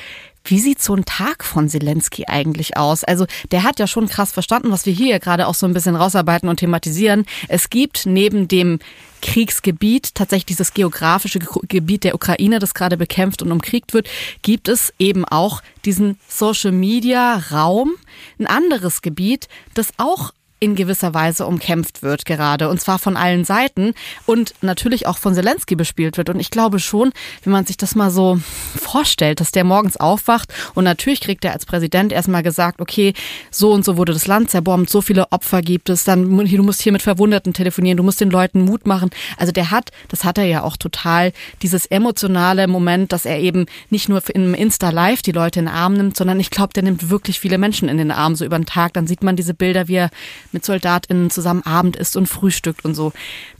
wie 0.49 0.59
sieht 0.59 0.81
so 0.81 0.95
ein 0.95 1.05
Tag 1.05 1.43
von 1.43 1.69
Zelensky 1.69 2.25
eigentlich 2.27 2.77
aus? 2.77 3.03
Also 3.03 3.25
der 3.51 3.63
hat 3.63 3.79
ja 3.79 3.87
schon 3.87 4.07
krass 4.07 4.31
verstanden, 4.31 4.71
was 4.71 4.85
wir 4.85 4.93
hier 4.93 5.19
gerade 5.19 5.47
auch 5.47 5.55
so 5.55 5.65
ein 5.65 5.73
bisschen 5.73 5.95
rausarbeiten 5.95 6.49
und 6.49 6.57
thematisieren. 6.57 7.25
Es 7.47 7.69
gibt 7.69 8.05
neben 8.05 8.47
dem 8.47 8.79
Kriegsgebiet, 9.21 10.15
tatsächlich 10.15 10.45
dieses 10.45 10.73
geografische 10.73 11.39
Gebiet 11.39 12.03
der 12.03 12.15
Ukraine, 12.15 12.59
das 12.59 12.73
gerade 12.73 12.97
bekämpft 12.97 13.41
und 13.41 13.51
umkriegt 13.51 13.93
wird, 13.93 14.07
gibt 14.41 14.67
es 14.67 14.93
eben 14.99 15.25
auch 15.25 15.61
diesen 15.85 16.19
Social 16.27 16.71
Media 16.71 17.41
Raum, 17.51 17.93
ein 18.39 18.47
anderes 18.47 19.01
Gebiet, 19.01 19.47
das 19.73 19.89
auch 19.97 20.31
in 20.59 20.75
gewisser 20.75 21.13
Weise 21.13 21.45
umkämpft 21.45 22.01
wird 22.01 22.25
gerade. 22.25 22.69
Und 22.69 22.81
zwar 22.81 22.97
von 22.97 23.15
allen 23.15 23.45
Seiten 23.45 23.93
und 24.25 24.53
natürlich 24.61 25.05
auch 25.05 25.17
von 25.17 25.35
Zelensky 25.35 25.75
bespielt 25.75 26.17
wird. 26.17 26.29
Und 26.29 26.39
ich 26.39 26.49
glaube 26.49 26.79
schon, 26.79 27.11
wenn 27.43 27.53
man 27.53 27.65
sich 27.65 27.77
das 27.77 27.95
mal 27.95 28.09
so 28.09 28.39
vorstellt, 28.75 29.39
dass 29.39 29.51
der 29.51 29.63
morgens 29.63 29.97
aufwacht 29.97 30.53
und 30.73 30.83
natürlich 30.83 31.21
kriegt 31.21 31.45
er 31.45 31.53
als 31.53 31.65
Präsident 31.65 32.11
erstmal 32.11 32.43
gesagt, 32.43 32.81
okay, 32.81 33.13
so 33.51 33.71
und 33.71 33.85
so 33.85 33.97
wurde 33.97 34.13
das 34.13 34.25
Land 34.25 34.49
zerbombt, 34.49 34.89
so 34.89 35.01
viele 35.01 35.31
Opfer 35.31 35.61
gibt 35.61 35.89
es, 35.89 36.03
dann 36.03 36.37
du 36.37 36.63
musst 36.63 36.81
hier 36.81 36.91
mit 36.91 37.03
Verwundeten 37.03 37.53
telefonieren, 37.53 37.97
du 37.97 38.03
musst 38.03 38.21
den 38.21 38.31
Leuten 38.31 38.61
Mut 38.61 38.87
machen. 38.87 39.11
Also 39.37 39.51
der 39.51 39.69
hat, 39.69 39.91
das 40.07 40.23
hat 40.23 40.37
er 40.37 40.45
ja 40.45 40.63
auch 40.63 40.77
total 40.77 41.33
dieses 41.61 41.85
emotionale 41.85 42.67
Moment, 42.67 43.11
dass 43.11 43.25
er 43.25 43.39
eben 43.39 43.65
nicht 43.89 44.09
nur 44.09 44.21
im 44.33 44.53
Insta 44.55 44.89
Live 44.89 45.21
die 45.21 45.31
Leute 45.31 45.59
in 45.59 45.65
den 45.65 45.73
Arm 45.73 45.93
nimmt, 45.93 46.17
sondern 46.17 46.39
ich 46.39 46.49
glaube, 46.49 46.73
der 46.73 46.83
nimmt 46.83 47.09
wirklich 47.09 47.39
viele 47.39 47.57
Menschen 47.57 47.89
in 47.89 47.97
den 47.97 48.11
Arm 48.11 48.35
so 48.35 48.43
über 48.43 48.57
den 48.57 48.65
Tag, 48.65 48.93
dann 48.93 49.05
sieht 49.05 49.23
man 49.23 49.35
diese 49.35 49.53
Bilder, 49.53 49.87
wie 49.87 49.95
er 49.95 50.09
mit 50.53 50.65
SoldatInnen 50.65 51.29
zusammen 51.29 51.63
Abend 51.63 51.95
isst 51.95 52.17
und 52.17 52.27
frühstückt 52.27 52.85
und 52.85 52.95
so. 52.95 53.13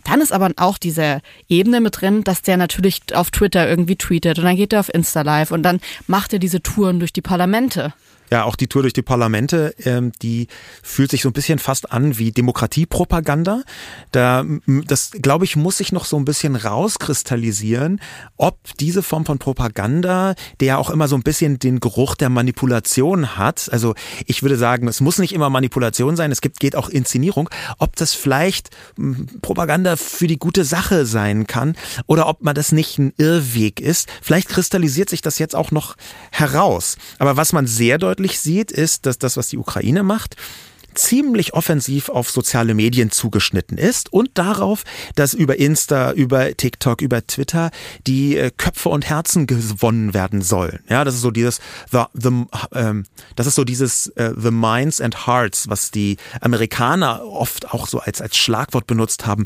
Dann 0.03 0.21
ist 0.21 0.31
aber 0.31 0.51
auch 0.57 0.77
diese 0.77 1.21
Ebene 1.49 1.81
mit 1.81 2.01
drin, 2.01 2.23
dass 2.23 2.41
der 2.41 2.57
natürlich 2.57 3.01
auf 3.13 3.31
Twitter 3.31 3.67
irgendwie 3.67 3.95
tweetet 3.95 4.39
und 4.39 4.45
dann 4.45 4.55
geht 4.55 4.73
er 4.73 4.79
auf 4.79 4.93
Insta 4.93 5.21
Live 5.21 5.51
und 5.51 5.63
dann 5.63 5.79
macht 6.07 6.33
er 6.33 6.39
diese 6.39 6.61
Touren 6.61 6.99
durch 6.99 7.13
die 7.13 7.21
Parlamente. 7.21 7.93
Ja, 8.29 8.43
auch 8.43 8.57
die 8.57 8.67
Tour 8.67 8.81
durch 8.81 8.93
die 8.93 9.01
Parlamente, 9.01 9.73
ähm, 9.85 10.11
die 10.21 10.47
fühlt 10.83 11.11
sich 11.11 11.21
so 11.21 11.29
ein 11.29 11.33
bisschen 11.33 11.59
fast 11.59 11.91
an 11.91 12.17
wie 12.17 12.31
Demokratiepropaganda. 12.31 13.63
Da, 14.11 14.43
das, 14.65 15.11
glaube 15.11 15.45
ich, 15.45 15.55
muss 15.55 15.77
sich 15.77 15.93
noch 15.93 16.03
so 16.03 16.17
ein 16.17 16.25
bisschen 16.25 16.57
rauskristallisieren, 16.57 18.01
ob 18.35 18.59
diese 18.79 19.01
Form 19.01 19.25
von 19.25 19.39
Propaganda, 19.39 20.35
der 20.59 20.67
ja 20.67 20.77
auch 20.77 20.89
immer 20.89 21.07
so 21.07 21.15
ein 21.15 21.23
bisschen 21.23 21.57
den 21.57 21.79
Geruch 21.79 22.15
der 22.15 22.27
Manipulation 22.29 23.37
hat, 23.37 23.69
also 23.71 23.95
ich 24.25 24.41
würde 24.41 24.57
sagen, 24.57 24.89
es 24.89 24.99
muss 24.99 25.19
nicht 25.19 25.33
immer 25.33 25.49
Manipulation 25.49 26.17
sein, 26.17 26.31
es 26.31 26.41
gibt, 26.41 26.59
geht 26.59 26.75
auch 26.75 26.89
Inszenierung, 26.89 27.49
ob 27.77 27.95
das 27.95 28.13
vielleicht 28.13 28.71
Propaganda 29.41 29.95
für 29.95 30.27
die 30.27 30.37
gute 30.37 30.65
Sache 30.65 31.05
sein 31.05 31.47
kann 31.47 31.75
oder 32.07 32.27
ob 32.27 32.43
man 32.43 32.55
das 32.55 32.73
nicht 32.73 32.97
ein 32.99 33.13
Irrweg 33.17 33.79
ist. 33.79 34.09
Vielleicht 34.21 34.49
kristallisiert 34.49 35.09
sich 35.09 35.21
das 35.21 35.39
jetzt 35.39 35.55
auch 35.55 35.71
noch 35.71 35.95
heraus. 36.31 36.97
Aber 37.19 37.37
was 37.37 37.53
man 37.53 37.67
sehr 37.67 37.97
deutlich 37.97 38.16
deutlich 38.17 38.39
sieht, 38.39 38.71
ist, 38.71 39.05
dass 39.05 39.19
das, 39.19 39.37
was 39.37 39.49
die 39.49 39.57
Ukraine 39.57 40.03
macht, 40.03 40.35
ziemlich 40.97 41.53
offensiv 41.53 42.09
auf 42.09 42.29
soziale 42.29 42.73
Medien 42.73 43.11
zugeschnitten 43.11 43.77
ist 43.77 44.11
und 44.11 44.37
darauf, 44.37 44.83
dass 45.15 45.33
über 45.33 45.57
Insta, 45.57 46.11
über 46.11 46.55
TikTok, 46.55 47.01
über 47.01 47.25
Twitter 47.25 47.71
die 48.05 48.37
äh, 48.37 48.51
Köpfe 48.55 48.89
und 48.89 49.07
Herzen 49.07 49.47
gewonnen 49.47 50.13
werden 50.13 50.41
sollen. 50.41 50.79
Ja, 50.89 51.03
das 51.03 51.15
ist 51.15 51.21
so 51.21 51.31
dieses 51.31 51.59
the, 51.91 52.03
the 52.13 52.29
ähm, 52.73 53.05
das 53.35 53.47
ist 53.47 53.55
so 53.55 53.63
dieses 53.63 54.07
äh, 54.15 54.33
the 54.35 54.51
minds 54.51 54.99
and 54.99 55.27
hearts, 55.27 55.69
was 55.69 55.91
die 55.91 56.17
Amerikaner 56.41 57.23
oft 57.25 57.71
auch 57.73 57.87
so 57.87 57.99
als 57.99 58.21
als 58.21 58.37
Schlagwort 58.37 58.87
benutzt 58.87 59.25
haben, 59.25 59.45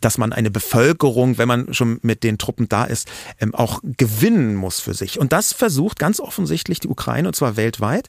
dass 0.00 0.18
man 0.18 0.32
eine 0.32 0.50
Bevölkerung, 0.50 1.38
wenn 1.38 1.48
man 1.48 1.74
schon 1.74 1.98
mit 2.02 2.22
den 2.22 2.38
Truppen 2.38 2.68
da 2.68 2.84
ist, 2.84 3.08
ähm, 3.40 3.54
auch 3.54 3.80
gewinnen 3.82 4.54
muss 4.54 4.80
für 4.80 4.94
sich. 4.94 5.18
Und 5.18 5.32
das 5.32 5.52
versucht 5.52 5.98
ganz 5.98 6.20
offensichtlich 6.20 6.80
die 6.80 6.88
Ukraine 6.88 7.28
und 7.28 7.36
zwar 7.36 7.56
weltweit 7.56 8.08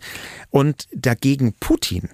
und 0.50 0.88
dagegen 0.94 1.54
Putin 1.54 2.10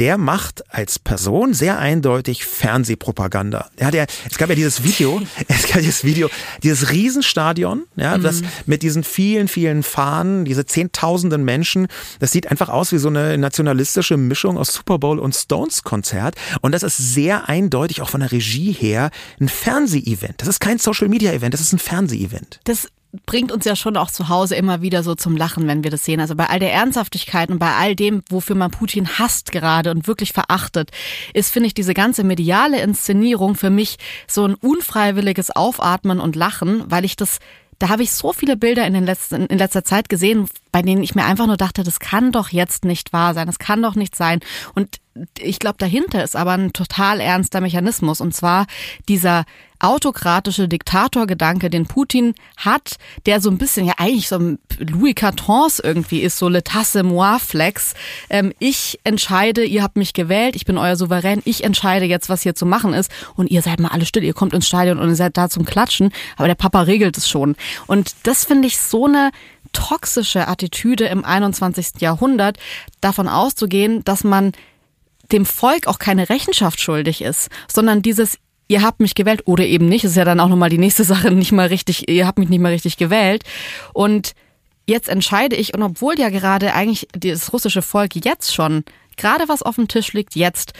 der 0.00 0.16
macht 0.16 0.64
als 0.74 0.98
Person 0.98 1.52
sehr 1.52 1.78
eindeutig 1.78 2.46
Fernsehpropaganda. 2.46 3.68
Er 3.76 3.92
ja, 3.92 4.06
es 4.28 4.38
gab 4.38 4.48
ja 4.48 4.54
dieses 4.54 4.82
Video, 4.82 5.20
es 5.48 5.68
gab 5.68 5.82
dieses 5.82 6.04
Video, 6.04 6.30
dieses 6.62 6.90
Riesenstadion, 6.90 7.84
ja, 7.96 8.16
mhm. 8.16 8.22
das 8.22 8.40
mit 8.64 8.82
diesen 8.82 9.04
vielen, 9.04 9.46
vielen 9.46 9.82
Fahnen, 9.82 10.46
diese 10.46 10.64
zehntausenden 10.64 11.44
Menschen, 11.44 11.86
das 12.18 12.32
sieht 12.32 12.50
einfach 12.50 12.70
aus 12.70 12.92
wie 12.92 12.98
so 12.98 13.08
eine 13.08 13.36
nationalistische 13.36 14.16
Mischung 14.16 14.56
aus 14.56 14.72
Super 14.72 14.98
Bowl 14.98 15.18
und 15.18 15.34
Stones 15.34 15.82
Konzert. 15.82 16.34
Und 16.62 16.72
das 16.72 16.82
ist 16.82 16.96
sehr 16.96 17.50
eindeutig 17.50 18.00
auch 18.00 18.08
von 18.08 18.20
der 18.20 18.32
Regie 18.32 18.72
her 18.72 19.10
ein 19.38 19.50
Fernseh-Event. 19.50 20.40
Das 20.40 20.48
ist 20.48 20.60
kein 20.60 20.78
Social 20.78 21.08
Media 21.08 21.30
Event, 21.32 21.52
das 21.52 21.60
ist 21.60 21.74
ein 21.74 21.78
Fernseh-Event. 21.78 22.60
Das 22.64 22.88
bringt 23.26 23.50
uns 23.52 23.64
ja 23.64 23.76
schon 23.76 23.96
auch 23.96 24.10
zu 24.10 24.28
Hause 24.28 24.54
immer 24.54 24.82
wieder 24.82 25.02
so 25.02 25.14
zum 25.14 25.36
Lachen, 25.36 25.66
wenn 25.66 25.82
wir 25.82 25.90
das 25.90 26.04
sehen. 26.04 26.20
Also 26.20 26.36
bei 26.36 26.46
all 26.46 26.58
der 26.58 26.72
Ernsthaftigkeit 26.72 27.50
und 27.50 27.58
bei 27.58 27.74
all 27.74 27.96
dem, 27.96 28.22
wofür 28.28 28.56
man 28.56 28.70
Putin 28.70 29.18
hasst 29.18 29.52
gerade 29.52 29.90
und 29.90 30.06
wirklich 30.06 30.32
verachtet, 30.32 30.90
ist, 31.34 31.52
finde 31.52 31.66
ich, 31.66 31.74
diese 31.74 31.94
ganze 31.94 32.24
mediale 32.24 32.80
Inszenierung 32.80 33.56
für 33.56 33.70
mich 33.70 33.98
so 34.26 34.44
ein 34.44 34.54
unfreiwilliges 34.54 35.50
Aufatmen 35.54 36.20
und 36.20 36.36
Lachen, 36.36 36.84
weil 36.90 37.04
ich 37.04 37.16
das 37.16 37.38
da 37.80 37.88
habe 37.88 38.02
ich 38.02 38.12
so 38.12 38.34
viele 38.34 38.58
Bilder 38.58 38.86
in, 38.86 38.92
den 38.92 39.06
letzten, 39.06 39.46
in 39.46 39.56
letzter 39.56 39.82
Zeit 39.82 40.10
gesehen, 40.10 40.50
bei 40.70 40.82
denen 40.82 41.02
ich 41.02 41.14
mir 41.14 41.24
einfach 41.24 41.46
nur 41.46 41.56
dachte, 41.56 41.82
das 41.82 41.98
kann 41.98 42.30
doch 42.30 42.50
jetzt 42.50 42.84
nicht 42.84 43.14
wahr 43.14 43.32
sein, 43.32 43.46
das 43.46 43.58
kann 43.58 43.80
doch 43.80 43.94
nicht 43.94 44.14
sein. 44.14 44.40
Und 44.74 44.98
ich 45.38 45.58
glaube, 45.58 45.76
dahinter 45.78 46.22
ist 46.22 46.36
aber 46.36 46.52
ein 46.52 46.72
total 46.72 47.20
ernster 47.20 47.60
Mechanismus. 47.60 48.20
Und 48.20 48.34
zwar 48.34 48.66
dieser 49.08 49.44
autokratische 49.80 50.68
Diktatorgedanke, 50.68 51.70
den 51.70 51.86
Putin 51.86 52.34
hat, 52.56 52.96
der 53.26 53.40
so 53.40 53.50
ein 53.50 53.58
bisschen 53.58 53.86
ja 53.86 53.94
eigentlich 53.96 54.28
so 54.28 54.36
ein 54.36 54.58
Louis 54.78 55.14
XIV 55.14 55.80
irgendwie 55.82 56.20
ist, 56.20 56.38
so 56.38 56.48
le 56.48 56.62
tasse 56.62 57.02
moi 57.02 57.38
flex. 57.38 57.94
Ähm, 58.28 58.52
ich 58.58 59.00
entscheide, 59.04 59.64
ihr 59.64 59.82
habt 59.82 59.96
mich 59.96 60.12
gewählt, 60.12 60.54
ich 60.54 60.66
bin 60.66 60.76
euer 60.76 60.96
Souverän, 60.96 61.40
ich 61.44 61.64
entscheide 61.64 62.04
jetzt, 62.04 62.28
was 62.28 62.42
hier 62.42 62.54
zu 62.54 62.66
machen 62.66 62.92
ist 62.92 63.10
und 63.36 63.50
ihr 63.50 63.62
seid 63.62 63.80
mal 63.80 63.88
alle 63.88 64.04
still, 64.04 64.22
ihr 64.22 64.34
kommt 64.34 64.52
ins 64.52 64.68
Stadion 64.68 64.98
und 64.98 65.08
ihr 65.08 65.16
seid 65.16 65.36
da 65.36 65.48
zum 65.48 65.64
Klatschen, 65.64 66.12
aber 66.36 66.46
der 66.46 66.54
Papa 66.54 66.82
regelt 66.82 67.16
es 67.16 67.28
schon. 67.28 67.56
Und 67.86 68.14
das 68.24 68.44
finde 68.44 68.68
ich 68.68 68.78
so 68.78 69.06
eine 69.06 69.30
toxische 69.72 70.48
Attitüde 70.48 71.06
im 71.06 71.24
21. 71.24 72.00
Jahrhundert, 72.00 72.58
davon 73.00 73.28
auszugehen, 73.28 74.04
dass 74.04 74.24
man 74.24 74.52
dem 75.32 75.46
Volk 75.46 75.86
auch 75.86 75.98
keine 75.98 76.28
Rechenschaft 76.28 76.80
schuldig 76.80 77.22
ist, 77.22 77.48
sondern 77.68 78.02
dieses 78.02 78.38
ihr 78.68 78.82
habt 78.82 79.00
mich 79.00 79.16
gewählt 79.16 79.42
oder 79.46 79.64
eben 79.64 79.86
nicht, 79.86 80.04
ist 80.04 80.16
ja 80.16 80.24
dann 80.24 80.38
auch 80.38 80.48
nochmal 80.48 80.70
die 80.70 80.78
nächste 80.78 81.04
Sache, 81.12 81.30
nicht 81.32 81.52
mal 81.52 81.66
richtig, 81.66 82.08
ihr 82.08 82.26
habt 82.26 82.38
mich 82.38 82.48
nicht 82.48 82.60
mal 82.60 82.72
richtig 82.72 82.96
gewählt 82.96 83.42
und 83.92 84.32
jetzt 84.86 85.08
entscheide 85.08 85.56
ich 85.56 85.74
und 85.74 85.82
obwohl 85.82 86.18
ja 86.18 86.30
gerade 86.30 86.72
eigentlich 86.72 87.08
das 87.12 87.52
russische 87.52 87.82
Volk 87.82 88.14
jetzt 88.24 88.54
schon 88.54 88.84
gerade 89.16 89.48
was 89.48 89.62
auf 89.62 89.76
dem 89.76 89.88
Tisch 89.88 90.12
liegt 90.12 90.36
jetzt 90.36 90.72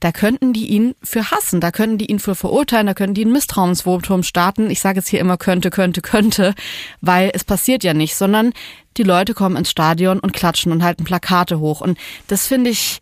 da 0.00 0.12
könnten 0.12 0.52
die 0.52 0.66
ihn 0.66 0.94
für 1.02 1.30
hassen, 1.30 1.60
da 1.60 1.70
könnten 1.70 1.98
die 1.98 2.06
ihn 2.06 2.20
für 2.20 2.34
verurteilen, 2.34 2.86
da 2.86 2.94
könnten 2.94 3.14
die 3.14 3.24
ein 3.24 3.32
Misstrauensvotum 3.32 4.22
starten. 4.22 4.70
Ich 4.70 4.80
sage 4.80 4.98
jetzt 4.98 5.08
hier 5.08 5.20
immer 5.20 5.36
könnte, 5.36 5.70
könnte, 5.70 6.02
könnte, 6.02 6.54
weil 7.00 7.30
es 7.34 7.44
passiert 7.44 7.82
ja 7.82 7.94
nicht, 7.94 8.14
sondern 8.14 8.52
die 8.96 9.02
Leute 9.02 9.34
kommen 9.34 9.56
ins 9.56 9.70
Stadion 9.70 10.20
und 10.20 10.32
klatschen 10.32 10.72
und 10.72 10.84
halten 10.84 11.04
Plakate 11.04 11.58
hoch. 11.58 11.80
Und 11.80 11.98
das 12.28 12.46
finde 12.46 12.70
ich, 12.70 13.00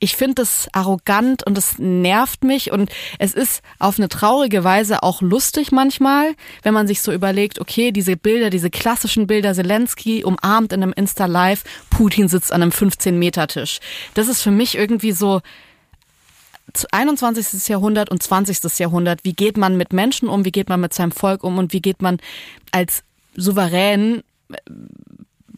ich 0.00 0.16
finde 0.16 0.36
das 0.36 0.68
arrogant 0.72 1.46
und 1.46 1.56
es 1.56 1.78
nervt 1.78 2.44
mich 2.44 2.70
und 2.70 2.90
es 3.18 3.34
ist 3.34 3.62
auf 3.78 3.98
eine 3.98 4.08
traurige 4.08 4.64
Weise 4.64 5.02
auch 5.02 5.22
lustig 5.22 5.72
manchmal, 5.72 6.34
wenn 6.62 6.74
man 6.74 6.86
sich 6.86 7.00
so 7.00 7.12
überlegt, 7.12 7.60
okay, 7.60 7.92
diese 7.92 8.16
Bilder, 8.16 8.50
diese 8.50 8.70
klassischen 8.70 9.26
Bilder, 9.26 9.54
Zelensky 9.54 10.24
umarmt 10.24 10.72
in 10.72 10.82
einem 10.82 10.92
Insta-Live, 10.92 11.64
Putin 11.90 12.28
sitzt 12.28 12.52
an 12.52 12.62
einem 12.62 12.72
15-Meter-Tisch. 12.72 13.80
Das 14.14 14.28
ist 14.28 14.42
für 14.42 14.50
mich 14.50 14.76
irgendwie 14.76 15.12
so, 15.12 15.40
21. 16.90 17.68
Jahrhundert 17.68 18.10
und 18.10 18.22
20. 18.22 18.78
Jahrhundert. 18.78 19.20
Wie 19.22 19.34
geht 19.34 19.56
man 19.56 19.76
mit 19.76 19.92
Menschen 19.92 20.28
um? 20.28 20.44
Wie 20.44 20.50
geht 20.50 20.68
man 20.68 20.80
mit 20.80 20.92
seinem 20.92 21.12
Volk 21.12 21.44
um? 21.44 21.58
Und 21.58 21.72
wie 21.72 21.80
geht 21.80 22.02
man 22.02 22.18
als 22.72 23.04
souverän, 23.36 24.22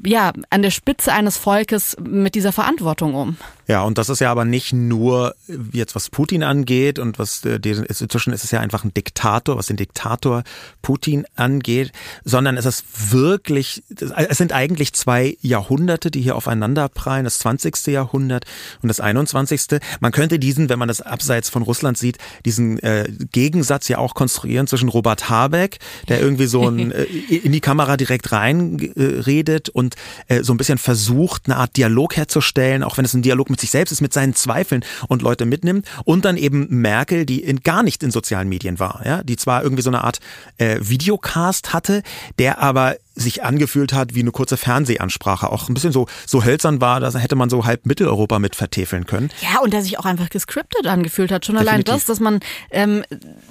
ja, 0.04 0.32
an 0.50 0.62
der 0.62 0.70
Spitze 0.70 1.12
eines 1.12 1.38
Volkes 1.38 1.96
mit 2.00 2.34
dieser 2.34 2.52
Verantwortung 2.52 3.14
um? 3.14 3.36
Ja, 3.68 3.82
und 3.82 3.98
das 3.98 4.08
ist 4.08 4.20
ja 4.20 4.30
aber 4.30 4.44
nicht 4.44 4.72
nur 4.72 5.34
jetzt, 5.72 5.96
was 5.96 6.08
Putin 6.08 6.44
angeht 6.44 7.00
und 7.00 7.18
was 7.18 7.44
äh, 7.44 7.58
inzwischen 7.64 8.32
ist 8.32 8.44
es 8.44 8.52
ja 8.52 8.60
einfach 8.60 8.84
ein 8.84 8.94
Diktator, 8.94 9.56
was 9.56 9.66
den 9.66 9.76
Diktator 9.76 10.44
Putin 10.82 11.26
angeht, 11.34 11.90
sondern 12.24 12.56
es 12.56 12.64
ist 12.64 13.12
wirklich, 13.12 13.82
es 13.90 14.38
sind 14.38 14.52
eigentlich 14.52 14.92
zwei 14.92 15.36
Jahrhunderte, 15.40 16.12
die 16.12 16.20
hier 16.20 16.36
aufeinander 16.36 16.88
prallen, 16.88 17.24
das 17.24 17.38
20. 17.38 17.88
Jahrhundert 17.88 18.44
und 18.82 18.88
das 18.88 19.00
21. 19.00 19.80
Man 19.98 20.12
könnte 20.12 20.38
diesen, 20.38 20.68
wenn 20.68 20.78
man 20.78 20.88
das 20.88 21.00
abseits 21.00 21.48
von 21.48 21.62
Russland 21.62 21.98
sieht, 21.98 22.18
diesen 22.44 22.78
äh, 22.80 23.10
Gegensatz 23.32 23.88
ja 23.88 23.98
auch 23.98 24.14
konstruieren 24.14 24.68
zwischen 24.68 24.88
Robert 24.88 25.28
Habeck, 25.28 25.78
der 26.08 26.20
irgendwie 26.20 26.46
so 26.46 26.68
ein, 26.68 26.92
äh, 26.92 27.02
in 27.02 27.50
die 27.50 27.60
Kamera 27.60 27.96
direkt 27.96 28.30
reinredet 28.30 29.70
und 29.70 29.96
äh, 30.28 30.44
so 30.44 30.54
ein 30.54 30.56
bisschen 30.56 30.78
versucht, 30.78 31.42
eine 31.46 31.56
Art 31.56 31.76
Dialog 31.76 32.16
herzustellen, 32.16 32.84
auch 32.84 32.96
wenn 32.96 33.04
es 33.04 33.14
ein 33.14 33.22
Dialog 33.22 33.50
mit 33.50 33.55
mit 33.57 33.61
sich 33.62 33.70
selbst 33.70 33.90
ist, 33.90 34.02
mit 34.02 34.12
seinen 34.12 34.34
Zweifeln 34.34 34.84
und 35.09 35.22
Leute 35.22 35.46
mitnimmt. 35.46 35.86
Und 36.04 36.26
dann 36.26 36.36
eben 36.36 36.66
Merkel, 36.68 37.24
die 37.24 37.42
in, 37.42 37.61
gar 37.61 37.82
nicht 37.82 38.02
in 38.02 38.11
sozialen 38.11 38.48
Medien 38.50 38.78
war, 38.78 39.00
ja, 39.04 39.22
die 39.22 39.36
zwar 39.36 39.62
irgendwie 39.62 39.82
so 39.82 39.88
eine 39.88 40.04
Art 40.04 40.20
äh, 40.59 40.78
Videocast 40.80 41.72
hatte, 41.72 42.02
der 42.38 42.59
aber 42.59 42.96
sich 43.16 43.42
angefühlt 43.42 43.92
hat 43.92 44.14
wie 44.14 44.20
eine 44.20 44.30
kurze 44.30 44.56
Fernsehansprache, 44.56 45.50
auch 45.50 45.68
ein 45.68 45.74
bisschen 45.74 45.92
so 45.92 46.06
so 46.26 46.44
hölzern 46.44 46.80
war, 46.80 47.00
da 47.00 47.10
hätte 47.16 47.34
man 47.34 47.50
so 47.50 47.64
halb 47.64 47.86
Mitteleuropa 47.86 48.38
mit 48.38 48.54
vertäfeln 48.54 49.06
können. 49.06 49.30
Ja, 49.40 49.60
und 49.60 49.72
der 49.72 49.82
sich 49.82 49.98
auch 49.98 50.04
einfach 50.04 50.28
gescriptet 50.28 50.86
angefühlt 50.86 51.32
hat. 51.32 51.46
Schon 51.46 51.56
Definitiv. 51.56 51.72
allein 51.72 51.84
das, 51.84 52.04
dass 52.04 52.20
man 52.20 52.40
ähm, 52.70 53.04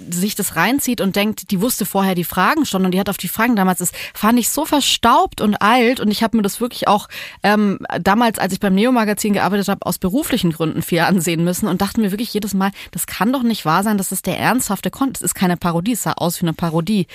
sich 0.09 0.35
das 0.35 0.55
reinzieht 0.55 1.01
und 1.01 1.15
denkt, 1.15 1.51
die 1.51 1.61
wusste 1.61 1.85
vorher 1.85 2.15
die 2.15 2.23
Fragen 2.23 2.65
schon 2.65 2.85
und 2.85 2.91
die 2.91 2.99
hat 2.99 3.09
auf 3.09 3.17
die 3.17 3.27
Fragen 3.27 3.55
damals, 3.55 3.79
das 3.79 3.91
fand 4.13 4.39
ich 4.39 4.49
so 4.49 4.65
verstaubt 4.65 5.41
und 5.41 5.55
alt 5.55 5.99
und 5.99 6.11
ich 6.11 6.21
habe 6.23 6.37
mir 6.37 6.43
das 6.43 6.61
wirklich 6.61 6.87
auch 6.87 7.09
ähm, 7.43 7.79
damals, 7.99 8.37
als 8.39 8.53
ich 8.53 8.59
beim 8.59 8.75
Neo-Magazin 8.75 9.33
gearbeitet 9.33 9.67
habe, 9.67 9.85
aus 9.85 9.97
beruflichen 9.97 10.51
Gründen 10.51 10.83
viel 10.83 10.99
ansehen 10.99 11.43
müssen 11.43 11.67
und 11.67 11.81
dachte 11.81 11.99
mir 12.01 12.11
wirklich 12.11 12.33
jedes 12.33 12.53
Mal, 12.53 12.71
das 12.91 13.07
kann 13.07 13.33
doch 13.33 13.43
nicht 13.43 13.65
wahr 13.65 13.83
sein, 13.83 13.97
dass 13.97 14.09
das 14.09 14.21
der 14.21 14.39
ernsthafte 14.39 14.91
Content, 14.91 15.17
das 15.17 15.23
ist 15.23 15.35
keine 15.35 15.57
Parodie, 15.57 15.93
es 15.93 16.03
sah 16.03 16.13
aus 16.13 16.41
wie 16.41 16.45
eine 16.45 16.53
Parodie. 16.53 17.07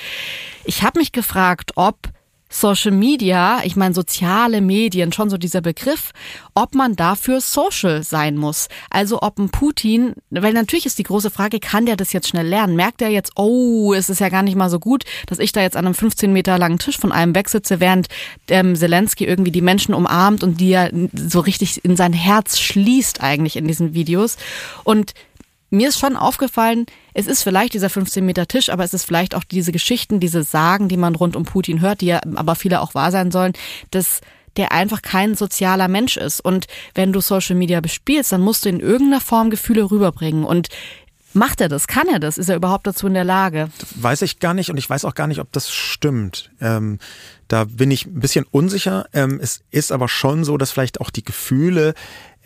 Ich 0.64 0.82
habe 0.82 0.98
mich 0.98 1.12
gefragt, 1.12 1.72
ob 1.76 1.96
Social 2.53 2.90
Media, 2.90 3.61
ich 3.62 3.76
meine 3.76 3.94
soziale 3.94 4.61
Medien, 4.61 5.12
schon 5.12 5.30
so 5.30 5.38
dieser 5.38 5.61
Begriff, 5.61 6.11
ob 6.55 6.74
man 6.74 6.96
dafür 6.96 7.40
social 7.40 8.03
sein 8.03 8.36
muss. 8.36 8.68
Also 8.90 9.22
ob 9.22 9.38
ein 9.38 9.51
Putin, 9.51 10.14
weil 10.30 10.53
natürlich 10.53 10.84
ist 10.84 10.98
die 10.98 11.05
große 11.05 11.30
Frage, 11.30 11.61
kann 11.61 11.86
der 11.86 11.96
das 11.96 12.12
jetzt 12.12 12.28
schnell 12.28 12.46
lernen? 12.46 12.74
Merkt 12.74 13.03
er 13.03 13.09
jetzt, 13.09 13.32
oh, 13.36 13.94
es 13.94 14.11
ist 14.11 14.20
ja 14.20 14.28
gar 14.28 14.42
nicht 14.42 14.57
mal 14.57 14.68
so 14.68 14.80
gut, 14.80 15.05
dass 15.26 15.38
ich 15.38 15.53
da 15.53 15.62
jetzt 15.62 15.76
an 15.76 15.86
einem 15.86 15.94
15 15.94 16.32
Meter 16.32 16.59
langen 16.59 16.80
Tisch 16.80 16.98
von 16.98 17.12
einem 17.12 17.36
wegsitze, 17.36 17.78
während 17.78 18.09
ähm, 18.48 18.74
Zelensky 18.74 19.24
irgendwie 19.24 19.53
die 19.53 19.62
Menschen 19.62 19.94
umarmt 19.94 20.42
und 20.42 20.61
die 20.61 20.70
ja 20.70 20.88
so 21.14 21.38
richtig 21.40 21.84
in 21.84 21.96
sein 21.96 22.12
Herz 22.12 22.59
schließt 22.59 23.22
eigentlich 23.22 23.57
in 23.57 23.68
diesen 23.68 23.94
Videos. 23.94 24.36
Und 24.82 25.14
mir 25.71 25.89
ist 25.89 25.99
schon 25.99 26.16
aufgefallen, 26.16 26.87
es 27.14 27.27
ist 27.27 27.43
vielleicht 27.43 27.75
dieser 27.75 27.91
15 27.91 28.25
Meter 28.25 28.47
Tisch, 28.47 28.71
aber 28.71 28.85
es 28.85 28.93
ist 28.93 29.05
vielleicht 29.05 29.35
auch 29.35 29.45
diese 29.45 29.73
Geschichten, 29.73 30.21
diese 30.21 30.43
Sagen, 30.43 30.89
die 30.89 30.97
man 30.97 31.14
rund 31.14 31.37
um 31.37 31.45
Putin 31.45 31.81
hört, 31.81 32.01
die 32.01 32.07
ja 32.07 32.21
aber 32.35 32.57
viele 32.57 32.81
auch 32.81 32.95
wahr 32.95 33.12
sein 33.12 33.31
sollen, 33.31 33.53
dass 33.91 34.21
der 34.57 34.73
einfach 34.73 35.01
kein 35.01 35.37
sozialer 35.37 35.87
Mensch 35.87 36.16
ist. 36.16 36.41
Und 36.41 36.66
wenn 36.95 37.12
du 37.12 37.21
Social 37.21 37.55
Media 37.55 37.81
bespielst, 37.81 38.33
dann 38.33 38.41
musst 38.41 38.64
du 38.64 38.68
in 38.68 38.81
irgendeiner 38.81 39.21
Form 39.21 39.49
Gefühle 39.51 39.91
rüberbringen. 39.91 40.45
Und 40.45 40.68
Macht 41.33 41.61
er 41.61 41.68
das? 41.68 41.87
Kann 41.87 42.09
er 42.09 42.18
das? 42.18 42.39
Ist 42.39 42.49
er 42.49 42.57
überhaupt 42.57 42.87
dazu 42.89 43.07
in 43.07 43.14
der 43.14 43.25
Lage? 43.25 43.71
Weiß 43.95 44.23
ich 44.23 44.41
gar 44.41 44.53
nicht 44.53 44.71
und 44.71 44.77
ich 44.79 44.91
weiß 44.91 45.05
auch 45.05 45.14
gar 45.14 45.29
nicht, 45.29 45.39
ob 45.39 45.53
das 45.53 45.71
stimmt. 45.71 46.51
Ähm, 46.61 46.99
da 47.47 47.64
bin 47.64 47.91
ich 47.93 48.07
ein 48.07 48.18
bisschen 48.18 48.47
unsicher. 48.51 49.07
Ähm, 49.12 49.39
es 49.41 49.62
ist 49.71 49.93
aber 49.93 50.09
schon 50.09 50.43
so, 50.43 50.57
dass 50.57 50.73
vielleicht 50.73 51.01
auch 51.01 51.11
die 51.11 51.25
Gefühle 51.25 51.95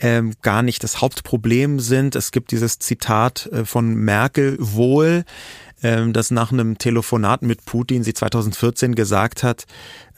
ähm, 0.00 0.34
gar 0.42 0.62
nicht 0.62 0.82
das 0.82 1.00
Hauptproblem 1.00 1.80
sind. 1.80 2.16
Es 2.16 2.32
gibt 2.32 2.50
dieses 2.50 2.78
Zitat 2.78 3.46
äh, 3.46 3.64
von 3.64 3.94
Merkel 3.94 4.56
wohl, 4.58 5.24
ähm, 5.82 6.12
dass 6.12 6.30
nach 6.30 6.52
einem 6.52 6.78
Telefonat 6.78 7.42
mit 7.42 7.64
Putin 7.64 8.02
sie 8.02 8.14
2014 8.14 8.94
gesagt 8.94 9.42
hat, 9.42 9.66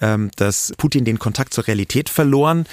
ähm, 0.01 0.31
dass 0.37 0.73
Putin 0.77 1.05
den 1.05 1.19
Kontakt 1.19 1.53
zur 1.55 1.67
Realität 1.67 2.09
verloren 2.09 2.67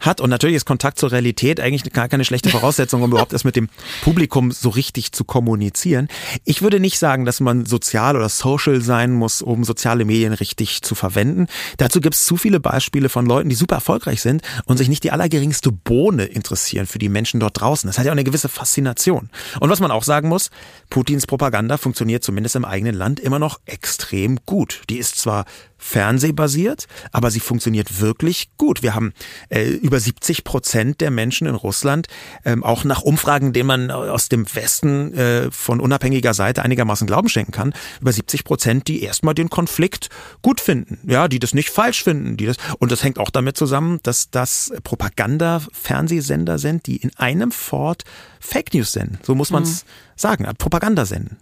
hat. 0.00 0.20
Und 0.20 0.30
natürlich 0.30 0.56
ist 0.56 0.64
Kontakt 0.64 0.98
zur 0.98 1.12
Realität 1.12 1.60
eigentlich 1.60 1.92
gar 1.92 2.08
keine 2.08 2.24
schlechte 2.24 2.48
Voraussetzung, 2.50 3.02
um 3.02 3.10
überhaupt 3.10 3.32
erst 3.32 3.44
mit 3.44 3.56
dem 3.56 3.68
Publikum 4.02 4.50
so 4.50 4.70
richtig 4.70 5.12
zu 5.12 5.24
kommunizieren. 5.24 6.08
Ich 6.44 6.62
würde 6.62 6.80
nicht 6.80 6.98
sagen, 6.98 7.24
dass 7.24 7.40
man 7.40 7.66
sozial 7.66 8.16
oder 8.16 8.28
social 8.28 8.80
sein 8.80 9.12
muss, 9.12 9.42
um 9.42 9.64
soziale 9.64 10.04
Medien 10.04 10.32
richtig 10.32 10.82
zu 10.82 10.94
verwenden. 10.94 11.46
Dazu 11.76 12.00
gibt 12.00 12.14
es 12.14 12.24
zu 12.24 12.36
viele 12.36 12.60
Beispiele 12.60 13.08
von 13.08 13.26
Leuten, 13.26 13.48
die 13.48 13.54
super 13.54 13.76
erfolgreich 13.76 14.22
sind 14.22 14.42
und 14.64 14.76
sich 14.76 14.88
nicht 14.88 15.04
die 15.04 15.12
allergeringste 15.12 15.70
Bohne 15.72 16.24
interessieren 16.24 16.86
für 16.86 16.98
die 16.98 17.08
Menschen 17.08 17.40
dort 17.40 17.60
draußen. 17.60 17.88
Das 17.88 17.98
hat 17.98 18.06
ja 18.06 18.12
auch 18.12 18.16
eine 18.16 18.24
gewisse 18.24 18.48
Faszination. 18.48 19.30
Und 19.60 19.70
was 19.70 19.80
man 19.80 19.90
auch 19.90 20.04
sagen 20.04 20.28
muss, 20.28 20.50
Putins 20.88 21.26
Propaganda 21.26 21.76
funktioniert 21.76 22.24
zumindest 22.24 22.56
im 22.56 22.64
eigenen 22.64 22.94
Land 22.94 23.20
immer 23.20 23.38
noch 23.38 23.60
extrem 23.66 24.38
gut. 24.46 24.82
Die 24.88 24.98
ist 24.98 25.16
zwar 25.16 25.44
fernsehbasiert, 25.80 26.86
aber 27.10 27.30
sie 27.30 27.40
funktioniert 27.40 28.00
wirklich 28.00 28.50
gut. 28.58 28.82
Wir 28.82 28.94
haben 28.94 29.12
äh, 29.48 29.64
über 29.64 29.98
70 29.98 30.44
Prozent 30.44 31.00
der 31.00 31.10
Menschen 31.10 31.46
in 31.46 31.54
Russland, 31.54 32.06
ähm, 32.44 32.62
auch 32.62 32.84
nach 32.84 33.02
Umfragen, 33.02 33.52
denen 33.52 33.66
man 33.66 33.90
aus 33.90 34.28
dem 34.28 34.46
Westen 34.54 35.14
äh, 35.14 35.50
von 35.50 35.80
unabhängiger 35.80 36.34
Seite 36.34 36.62
einigermaßen 36.62 37.06
Glauben 37.06 37.28
schenken 37.28 37.52
kann, 37.52 37.72
über 38.00 38.12
70 38.12 38.44
Prozent, 38.44 38.88
die 38.88 39.02
erstmal 39.02 39.34
den 39.34 39.48
Konflikt 39.48 40.10
gut 40.42 40.60
finden, 40.60 41.00
ja, 41.10 41.26
die 41.26 41.38
das 41.38 41.54
nicht 41.54 41.70
falsch 41.70 42.04
finden, 42.04 42.36
die 42.36 42.46
das 42.46 42.56
und 42.78 42.92
das 42.92 43.02
hängt 43.02 43.18
auch 43.18 43.30
damit 43.30 43.56
zusammen, 43.56 43.98
dass 44.02 44.30
das 44.30 44.72
Propaganda-Fernsehsender 44.84 46.58
sind, 46.58 46.86
die 46.86 46.98
in 46.98 47.10
einem 47.16 47.52
Fort 47.52 48.04
Fake 48.38 48.74
News 48.74 48.92
senden. 48.92 49.18
So 49.22 49.34
muss 49.34 49.50
man 49.50 49.62
es 49.62 49.84
mhm. 49.84 49.88
sagen, 50.16 50.46
Propaganda 50.58 51.06
senden. 51.06 51.38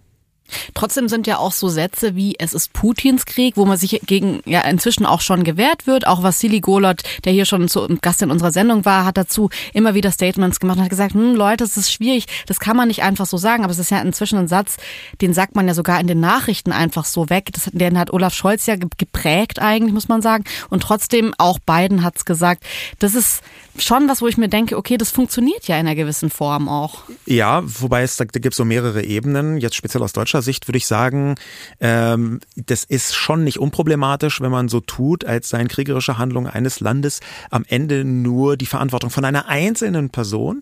Trotzdem 0.73 1.09
sind 1.09 1.27
ja 1.27 1.37
auch 1.37 1.51
so 1.51 1.69
Sätze 1.69 2.15
wie 2.15 2.35
es 2.39 2.53
ist 2.53 2.73
Putins 2.73 3.25
Krieg, 3.25 3.57
wo 3.57 3.65
man 3.65 3.77
sich 3.77 4.01
gegen 4.05 4.41
ja 4.45 4.61
inzwischen 4.61 5.05
auch 5.05 5.21
schon 5.21 5.43
gewehrt 5.43 5.87
wird. 5.87 6.07
Auch 6.07 6.23
Vassili 6.23 6.59
Golot, 6.59 7.01
der 7.25 7.33
hier 7.33 7.45
schon 7.45 7.67
zu 7.67 7.87
Gast 8.01 8.21
in 8.21 8.31
unserer 8.31 8.51
Sendung 8.51 8.85
war, 8.85 9.05
hat 9.05 9.17
dazu 9.17 9.49
immer 9.73 9.93
wieder 9.93 10.11
Statements 10.11 10.59
gemacht 10.59 10.77
und 10.77 10.83
hat 10.83 10.89
gesagt, 10.89 11.13
hm, 11.13 11.35
Leute, 11.35 11.63
es 11.63 11.77
ist 11.77 11.91
schwierig, 11.91 12.25
das 12.47 12.59
kann 12.59 12.77
man 12.77 12.87
nicht 12.87 13.03
einfach 13.03 13.25
so 13.25 13.37
sagen, 13.37 13.63
aber 13.63 13.71
es 13.71 13.79
ist 13.79 13.91
ja 13.91 14.01
inzwischen 14.01 14.37
ein 14.37 14.47
Satz, 14.47 14.77
den 15.21 15.33
sagt 15.33 15.55
man 15.55 15.67
ja 15.67 15.73
sogar 15.73 15.99
in 15.99 16.07
den 16.07 16.19
Nachrichten 16.19 16.71
einfach 16.71 17.05
so 17.05 17.29
weg. 17.29 17.49
Das, 17.53 17.69
den 17.71 17.97
hat 17.97 18.11
Olaf 18.11 18.33
Scholz 18.33 18.65
ja 18.65 18.75
geprägt 18.75 19.59
eigentlich, 19.59 19.93
muss 19.93 20.07
man 20.07 20.21
sagen. 20.21 20.43
Und 20.69 20.83
trotzdem, 20.83 21.33
auch 21.37 21.59
Biden 21.59 22.03
hat's 22.03 22.25
gesagt. 22.25 22.63
Das 22.99 23.15
ist 23.15 23.41
schon 23.77 24.07
was, 24.09 24.21
wo 24.21 24.27
ich 24.27 24.37
mir 24.37 24.49
denke, 24.49 24.77
okay, 24.77 24.97
das 24.97 25.11
funktioniert 25.11 25.67
ja 25.67 25.75
in 25.75 25.87
einer 25.87 25.95
gewissen 25.95 26.29
Form 26.29 26.67
auch. 26.67 27.03
Ja, 27.25 27.61
wobei 27.63 28.03
es 28.03 28.17
da, 28.17 28.25
gibt 28.25 28.55
so 28.55 28.65
mehrere 28.65 29.03
Ebenen. 29.03 29.57
Jetzt 29.57 29.75
speziell 29.75 30.03
aus 30.03 30.13
deutscher 30.13 30.38
Sicht 30.41 30.67
würde 30.67 30.77
ich 30.77 30.87
sagen, 30.87 31.35
ähm, 31.79 32.39
das 32.55 32.83
ist 32.83 33.15
schon 33.15 33.43
nicht 33.43 33.59
unproblematisch, 33.59 34.41
wenn 34.41 34.51
man 34.51 34.69
so 34.69 34.79
tut, 34.79 35.25
als 35.25 35.49
seien 35.49 35.67
kriegerische 35.67 36.17
Handlungen 36.17 36.47
eines 36.47 36.79
Landes 36.79 37.19
am 37.49 37.65
Ende 37.67 38.03
nur 38.03 38.57
die 38.57 38.65
Verantwortung 38.65 39.09
von 39.09 39.25
einer 39.25 39.47
einzelnen 39.47 40.09
Person. 40.09 40.61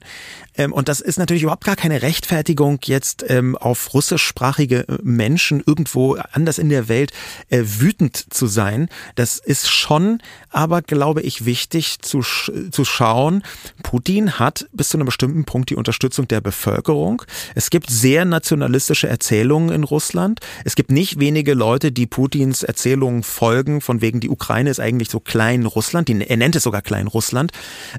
Ähm, 0.58 0.74
und 0.74 0.90
das 0.90 1.00
ist 1.00 1.18
natürlich 1.18 1.44
überhaupt 1.44 1.64
gar 1.64 1.76
keine 1.76 2.02
Rechtfertigung, 2.02 2.80
jetzt 2.86 3.24
ähm, 3.28 3.56
auf 3.56 3.94
russischsprachige 3.94 4.88
äh, 4.88 4.98
Menschen 5.04 5.64
irgendwo 5.66 6.18
anders 6.32 6.58
in 6.58 6.70
der 6.70 6.88
Welt 6.88 7.12
äh, 7.50 7.64
wütend 7.64 8.34
zu 8.34 8.48
sein. 8.48 8.90
Das 9.16 9.38
ist 9.38 9.70
schon 9.70 10.20
aber, 10.50 10.82
glaube 10.82 11.22
ich, 11.22 11.46
wichtig 11.46 12.00
zu, 12.02 12.22
zu 12.22 12.86
schauen. 12.86 13.44
Putin 13.84 14.40
hat 14.40 14.68
bis 14.72 14.90
zu 14.90 14.98
einem 14.98 15.06
bestimmten 15.06 15.46
Punkt 15.46 15.70
die 15.70 15.76
Unterstützung 15.76 16.28
der 16.28 16.42
Bevölkerung. 16.42 17.22
Es 17.56 17.70
gibt 17.70 17.90
sehr 17.90 18.26
nationalistische 18.26 19.08
Erzählungen 19.08 19.70
in 19.70 19.84
Russland. 19.84 20.40
Es 20.66 20.76
gibt 20.76 20.92
nicht 20.92 21.20
wenige 21.20 21.54
Leute, 21.54 21.92
die 21.92 22.08
Putins 22.08 22.64
Erzählungen 22.64 23.24
folgen, 23.24 23.82
von 23.82 24.02
wegen 24.02 24.20
die 24.20 24.30
Ukraine 24.30 24.70
ist 24.70 24.80
eigentlich 24.80 25.10
so 25.10 25.20
klein 25.20 25.66
Russland. 25.66 26.08
Die, 26.08 26.20
er 26.28 26.38
nennt 26.38 26.56
es 26.56 26.64
sogar 26.64 26.82
klein 26.82 27.08
Russland 27.08 27.52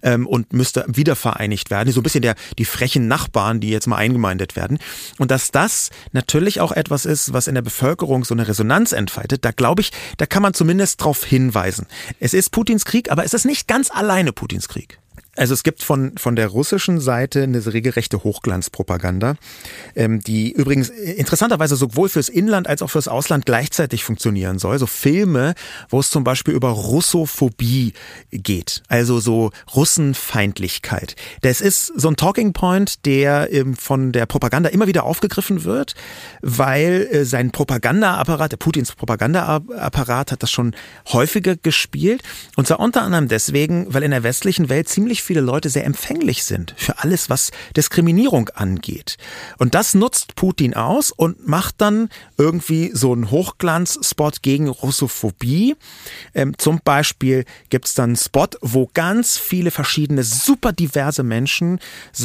ähm, 0.03 0.27
und 0.27 0.53
müsste 0.53 0.85
wiedervereinigt 0.89 1.71
werden. 1.71 1.93
So 1.93 2.01
ein 2.01 2.03
bisschen 2.03 2.23
der 2.23 2.35
die 2.57 2.65
frechen 2.65 3.09
Nachbarn, 3.09 3.61
die 3.61 3.71
jetzt 3.71 3.87
mal 3.87 3.97
eingemeindet 3.97 4.57
werden. 4.57 4.79
Und 5.19 5.31
dass 5.31 5.51
das 5.51 5.91
natürlich 6.13 6.61
auch 6.61 6.73
etwas 6.73 7.05
ist, 7.05 7.33
was 7.33 7.47
in 7.47 7.55
der 7.55 7.63
Bevölkerung 7.63 8.25
so 8.25 8.35
eine 8.35 8.49
Resonanz 8.49 8.93
entfaltet, 8.93 9.45
da 9.45 9.51
glaube 9.51 9.83
ich, 9.83 9.93
da 10.17 10.27
kann 10.27 10.43
man 10.43 10.55
zumindest 10.55 11.01
darauf 11.01 11.25
hinweisen. 11.25 11.87
Es 12.21 12.35
ist 12.35 12.51
Putins 12.51 12.85
Krieg, 12.85 13.11
aber 13.11 13.25
es 13.25 13.35
ist 13.35 13.45
nicht 13.45 13.69
ganz 13.69 13.91
alleine 13.91 14.33
Putins 14.33 14.69
Krieg. 14.69 14.99
Also 15.39 15.55
es 15.55 15.63
gibt 15.63 15.85
von, 15.85 16.19
von 16.19 16.35
der 16.35 16.49
russischen 16.49 17.01
Seite 17.01 17.45
eine 17.45 17.65
regelrechte 17.65 18.25
Hochglanzpropaganda, 18.25 19.37
ähm, 19.95 20.21
die 20.21 20.51
übrigens 20.51 20.89
interessanterweise 20.89 21.77
sowohl 21.77 22.09
fürs 22.09 22.29
Inland 22.29 22.67
als 22.67 22.83
auch 22.83 22.91
fürs 22.91 23.07
Ausland 23.07 23.47
gleichzeitig 23.47 24.03
funktionieren 24.03 24.59
soll. 24.59 24.79
So 24.81 24.87
Filme, 24.87 25.55
wo 25.91 26.01
es 26.01 26.11
zum 26.11 26.25
Beispiel 26.25 26.55
über 26.55 26.71
Russophobie 26.71 27.93
geht, 28.33 28.83
also 28.89 29.21
so 29.21 29.53
Russenfeindlichkeit. 29.75 31.15
Das 31.43 31.61
ist 31.61 31.93
so 31.95 32.09
ein 32.09 32.17
Talking 32.17 32.53
Point, 32.53 33.07
der 33.07 33.53
ähm, 33.53 33.77
von 33.77 34.11
der 34.11 34.27
Propaganda 34.27 34.71
immer 34.71 34.89
wieder 34.89 35.05
aufgegriffen 35.05 35.63
wird, 35.63 35.95
weil 36.43 37.09
äh, 37.13 37.25
sein 37.25 37.53
Propagandaapparat, 37.53 38.51
der 38.51 38.57
Putins 38.57 38.93
Propagandaapparat 38.93 40.33
hat 40.33 40.43
das 40.43 40.51
schon 40.51 40.75
häufiger 41.13 41.55
gespielt. 41.55 42.23
Und 42.57 42.67
zwar 42.67 42.81
unter 42.81 43.03
anderem 43.03 43.29
deswegen, 43.29 43.87
weil 43.95 44.03
in 44.03 44.11
der 44.11 44.25
westlichen 44.25 44.69
Welt 44.69 44.89
ziemlich 44.89 45.28
viele 45.29 45.43
Leute 45.43 45.69
sehr 45.69 45.85
empfänglich 45.85 46.45
sind 46.45 46.73
für 46.79 47.01
alles, 47.01 47.29
was 47.29 47.51
Diskriminierung 47.77 48.49
angeht. 48.55 49.19
Und 49.59 49.75
das 49.75 49.93
nutzt 49.93 50.37
Putin 50.37 50.73
aus 50.73 51.11
und 51.11 51.47
macht 51.47 51.83
dann 51.83 52.09
irgendwie 52.39 52.91
so 52.95 53.13
einen 53.13 53.31
Hochglanzspot 53.31 54.41
gegen 54.41 54.69
Russophobie. 54.69 55.77
Ähm, 56.35 56.57
zum 56.57 56.81
Beispiel 56.83 57.45
gibt's 57.69 57.93
dann 57.93 58.09
einen 58.09 58.17
Spot, 58.17 58.47
wo 58.63 58.89
ganz 58.95 59.37
viele 59.37 59.71
verschiedene 59.71 60.23
super 60.25 60.73
diverse 60.73 61.23
Menschen 61.23 61.79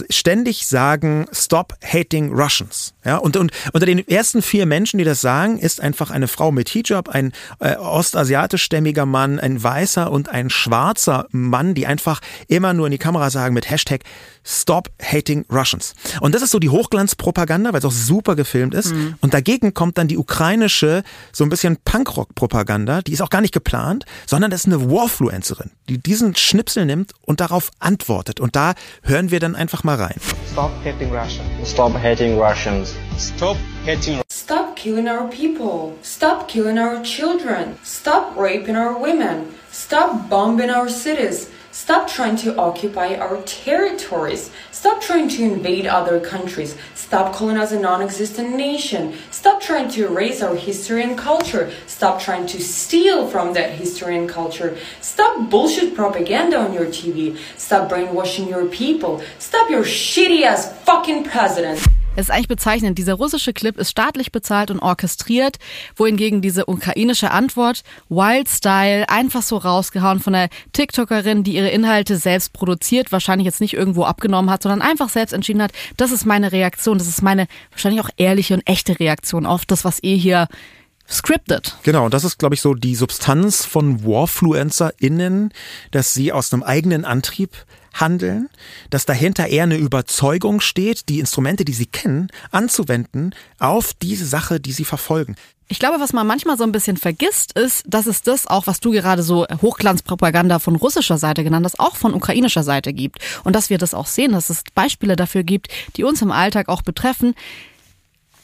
ständig 0.10 0.66
sagen, 0.66 1.26
stop 1.34 1.74
hating 1.84 2.32
Russians. 2.34 2.94
Ja, 3.04 3.18
und, 3.18 3.36
und 3.36 3.52
unter 3.74 3.86
den 3.86 4.08
ersten 4.08 4.42
vier 4.42 4.66
Menschen, 4.66 4.98
die 4.98 5.04
das 5.04 5.20
sagen, 5.20 5.60
ist 5.60 5.82
einfach 5.82 6.10
eine 6.10 6.30
Frau 6.30 6.54
mit 6.54 6.70
Hijab, 6.70 7.10
ein 7.10 7.34
äh, 7.60 7.76
ostasiatischstämmiger 7.76 9.06
Mann, 9.06 9.42
ein 9.42 9.62
weißer 9.62 10.10
und 10.10 10.30
ein 10.30 10.50
schwarzer 10.50 11.28
Mann, 11.32 11.74
die 11.74 11.86
einfach 11.86 12.22
immer 12.48 12.74
nur 12.74 12.88
in 12.88 12.93
die 12.94 12.98
Kamera 13.00 13.30
sagen 13.30 13.54
mit 13.54 13.70
Hashtag 13.70 14.02
Stop 14.46 14.90
Hating 15.02 15.46
Russians. 15.52 15.94
Und 16.20 16.36
das 16.36 16.42
ist 16.42 16.52
so 16.52 16.60
die 16.60 16.70
Hochglanzpropaganda, 16.70 17.72
weil 17.72 17.80
es 17.80 17.86
auch 17.86 17.92
super 17.92 18.36
gefilmt 18.36 18.74
ist. 18.74 18.94
Mhm. 18.94 19.16
Und 19.22 19.34
dagegen 19.34 19.74
kommt 19.74 19.98
dann 19.98 20.08
die 20.08 20.18
ukrainische, 20.18 21.04
so 21.32 21.44
ein 21.44 21.50
bisschen 21.50 21.78
Punkrock-Propaganda, 21.78 23.02
die 23.02 23.14
ist 23.14 23.22
auch 23.22 23.30
gar 23.30 23.42
nicht 23.42 23.54
geplant, 23.54 24.06
sondern 24.26 24.52
das 24.52 24.62
ist 24.62 24.74
eine 24.74 24.90
Warfluencerin, 24.90 25.72
die 25.90 25.98
diesen 25.98 26.36
Schnipsel 26.36 26.86
nimmt 26.86 27.14
und 27.22 27.40
darauf 27.40 27.72
antwortet. 27.80 28.40
Und 28.40 28.56
da 28.56 28.74
hören 29.04 29.32
wir 29.32 29.40
dann 29.40 29.56
einfach 29.56 29.84
mal 29.84 29.96
rein. 29.96 30.16
Stop 30.52 30.72
hating 30.84 31.12
Russians. 31.12 31.70
Stop 31.70 31.94
hating 32.02 32.38
Russians. 32.38 32.94
Stop 33.18 33.58
hating 33.86 34.22
Stop 34.30 34.76
killing 34.76 35.08
our 35.08 35.30
people. 35.30 35.96
Stop 36.04 36.48
killing 36.48 36.78
our 36.78 37.02
children. 37.02 37.78
Stop 37.84 38.36
raping 38.38 38.76
our 38.76 39.00
women. 39.00 39.56
Stop 39.72 40.30
bombing 40.30 40.70
our 40.70 40.90
cities. 40.90 41.48
Stop 41.74 42.08
trying 42.08 42.36
to 42.36 42.56
occupy 42.56 43.16
our 43.16 43.42
territories. 43.42 44.52
Stop 44.70 45.02
trying 45.02 45.28
to 45.28 45.42
invade 45.42 45.88
other 45.88 46.20
countries. 46.20 46.78
Stop 46.94 47.34
calling 47.34 47.58
us 47.58 47.72
a 47.72 47.80
non-existent 47.80 48.56
nation. 48.56 49.16
Stop 49.32 49.60
trying 49.60 49.90
to 49.90 50.06
erase 50.06 50.44
our 50.44 50.56
history 50.56 51.02
and 51.02 51.18
culture. 51.18 51.72
Stop 51.88 52.22
trying 52.22 52.46
to 52.46 52.62
steal 52.62 53.28
from 53.28 53.54
that 53.54 53.72
history 53.72 54.16
and 54.16 54.30
culture. 54.30 54.78
Stop 55.02 55.50
bullshit 55.50 55.96
propaganda 55.96 56.60
on 56.60 56.74
your 56.74 56.86
TV. 56.86 57.40
Stop 57.58 57.90
brainwashing 57.90 58.48
your 58.48 58.68
people. 58.68 59.24
Stop 59.40 59.72
your 59.72 59.84
shitty 59.84 60.44
ass 60.44 60.72
fucking 60.84 61.24
president. 61.24 61.84
Es 62.16 62.26
ist 62.26 62.32
eigentlich 62.32 62.48
bezeichnend. 62.48 63.00
Dieser 63.00 63.16
russische 63.16 63.54
Clip 63.54 63.76
ist 63.76 63.90
staatlich 63.90 64.32
bezahlt 64.32 64.70
und 64.70 64.80
orchestriert, 64.80 65.58
wohingegen 65.96 66.44
diese 66.44 66.68
ukrainische 66.68 67.32
Antwort 67.32 67.84
Wild 68.08 68.48
Style 68.48 69.10
einfach 69.10 69.42
so 69.42 69.58
rausgehauen 69.58 70.20
von 70.20 70.36
einer 70.36 70.50
TikTokerin, 70.74 71.44
die 71.44 71.56
ihre 71.56 71.70
Inhalte 71.70 72.18
selbst 72.18 72.54
produziert, 72.54 73.12
wahrscheinlich 73.12 73.46
jetzt 73.46 73.62
nicht 73.62 73.74
irgendwo 73.74 74.04
abgenommen 74.04 74.52
hat, 74.52 74.62
sondern 74.62 74.84
einfach 74.84 75.10
selbst 75.10 75.34
entschieden 75.34 75.64
hat, 75.64 75.72
das 75.98 76.12
ist 76.12 76.26
meine 76.26 76.52
Reaktion, 76.52 77.00
das 77.00 77.08
ist 77.08 77.24
meine 77.24 77.48
wahrscheinlich 77.72 78.02
auch 78.02 78.10
ehrliche 78.18 78.54
und 78.54 78.68
echte 78.68 79.00
Reaktion 79.00 79.48
auf 79.48 79.66
das, 79.66 79.84
was 79.84 79.98
ihr 80.04 80.16
hier 80.16 80.48
scripted. 81.10 81.78
Genau, 81.84 82.06
und 82.06 82.14
das 82.14 82.24
ist, 82.24 82.40
glaube 82.40 82.56
ich, 82.56 82.62
so 82.62 82.74
die 82.74 82.96
Substanz 82.96 83.66
von 83.66 84.04
WarfluencerInnen, 84.04 85.54
dass 85.92 86.14
sie 86.14 86.32
aus 86.32 86.54
einem 86.54 86.64
eigenen 86.64 87.06
Antrieb 87.06 87.66
handeln, 87.94 88.50
dass 88.90 89.06
dahinter 89.06 89.48
eher 89.48 89.64
eine 89.64 89.78
Überzeugung 89.78 90.62
steht, 90.62 91.10
die 91.10 91.20
Instrumente, 91.20 91.64
die 91.64 91.74
sie 91.74 91.86
kennen, 91.86 92.30
anzuwenden 92.52 93.36
auf 93.60 93.94
diese 93.94 94.26
Sache, 94.26 94.60
die 94.60 94.72
sie 94.72 94.86
verfolgen. 94.86 95.36
Ich 95.70 95.80
glaube, 95.80 96.00
was 96.00 96.14
man 96.14 96.28
manchmal 96.28 96.58
so 96.58 96.64
ein 96.64 96.72
bisschen 96.72 96.98
vergisst, 96.98 97.54
ist, 97.54 97.84
dass 97.88 98.06
es 98.06 98.22
das 98.22 98.48
auch, 98.48 98.68
was 98.68 98.80
du 98.80 98.92
gerade 98.92 99.24
so 99.24 99.48
Hochglanzpropaganda 99.62 100.60
von 100.60 100.76
russischer 100.76 101.18
Seite 101.18 101.44
genannt 101.44 101.66
hast, 101.66 101.80
auch 101.80 101.96
von 101.96 102.14
ukrainischer 102.14 102.64
Seite 102.64 102.94
gibt. 102.94 103.20
Und 103.44 103.56
dass 103.56 103.70
wir 103.70 103.78
das 103.78 103.94
auch 103.94 104.08
sehen, 104.08 104.34
dass 104.34 104.50
es 104.50 104.64
Beispiele 104.76 105.16
dafür 105.16 105.44
gibt, 105.44 105.70
die 105.96 106.04
uns 106.04 106.22
im 106.22 106.32
Alltag 106.32 106.68
auch 106.68 106.82
betreffen, 106.82 107.34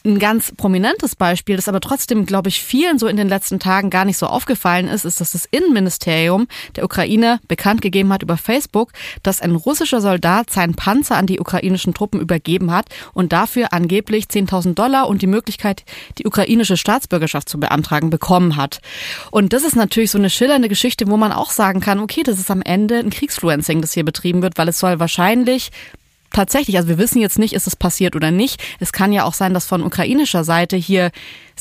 ein 0.04 0.18
ganz 0.18 0.52
prominentes 0.56 1.14
Beispiel, 1.14 1.56
das 1.56 1.68
aber 1.68 1.80
trotzdem, 1.80 2.26
glaube 2.26 2.48
ich, 2.48 2.62
vielen 2.62 2.98
so 2.98 3.06
in 3.06 3.16
den 3.16 3.28
letzten 3.28 3.58
Tagen 3.58 3.90
gar 3.90 4.04
nicht 4.04 4.16
so 4.16 4.26
aufgefallen 4.26 4.88
ist, 4.88 5.04
ist, 5.04 5.20
dass 5.20 5.32
das 5.32 5.46
Innenministerium 5.50 6.46
der 6.76 6.84
Ukraine 6.84 7.40
bekannt 7.48 7.82
gegeben 7.82 8.12
hat 8.12 8.22
über 8.22 8.36
Facebook, 8.36 8.92
dass 9.22 9.40
ein 9.40 9.54
russischer 9.54 10.00
Soldat 10.00 10.50
seinen 10.50 10.74
Panzer 10.74 11.16
an 11.16 11.26
die 11.26 11.40
ukrainischen 11.40 11.94
Truppen 11.94 12.20
übergeben 12.20 12.70
hat 12.70 12.86
und 13.12 13.32
dafür 13.32 13.72
angeblich 13.72 14.24
10.000 14.24 14.74
Dollar 14.74 15.08
und 15.08 15.22
die 15.22 15.26
Möglichkeit, 15.26 15.84
die 16.18 16.26
ukrainische 16.26 16.76
Staatsbürgerschaft 16.76 17.48
zu 17.48 17.60
beantragen, 17.60 18.10
bekommen 18.10 18.56
hat. 18.56 18.80
Und 19.30 19.52
das 19.52 19.64
ist 19.64 19.76
natürlich 19.76 20.10
so 20.10 20.18
eine 20.18 20.30
schillernde 20.30 20.68
Geschichte, 20.68 21.08
wo 21.08 21.16
man 21.16 21.32
auch 21.32 21.50
sagen 21.50 21.80
kann, 21.80 22.00
okay, 22.00 22.22
das 22.22 22.38
ist 22.38 22.50
am 22.50 22.62
Ende 22.62 22.98
ein 22.98 23.10
Kriegsfluencing, 23.10 23.80
das 23.80 23.92
hier 23.92 24.04
betrieben 24.04 24.42
wird, 24.42 24.56
weil 24.56 24.68
es 24.68 24.78
soll 24.78 24.98
wahrscheinlich 24.98 25.70
tatsächlich, 26.32 26.76
also 26.76 26.88
wir 26.88 26.98
wissen 26.98 27.20
jetzt 27.20 27.38
nicht, 27.38 27.54
ist 27.54 27.66
es 27.66 27.76
passiert 27.76 28.16
oder 28.16 28.30
nicht. 28.30 28.62
Es 28.78 28.92
kann 28.92 29.12
ja 29.12 29.24
auch 29.24 29.34
sein, 29.34 29.54
dass 29.54 29.66
von 29.66 29.82
ukrainischer 29.82 30.44
Seite 30.44 30.76
hier 30.76 31.10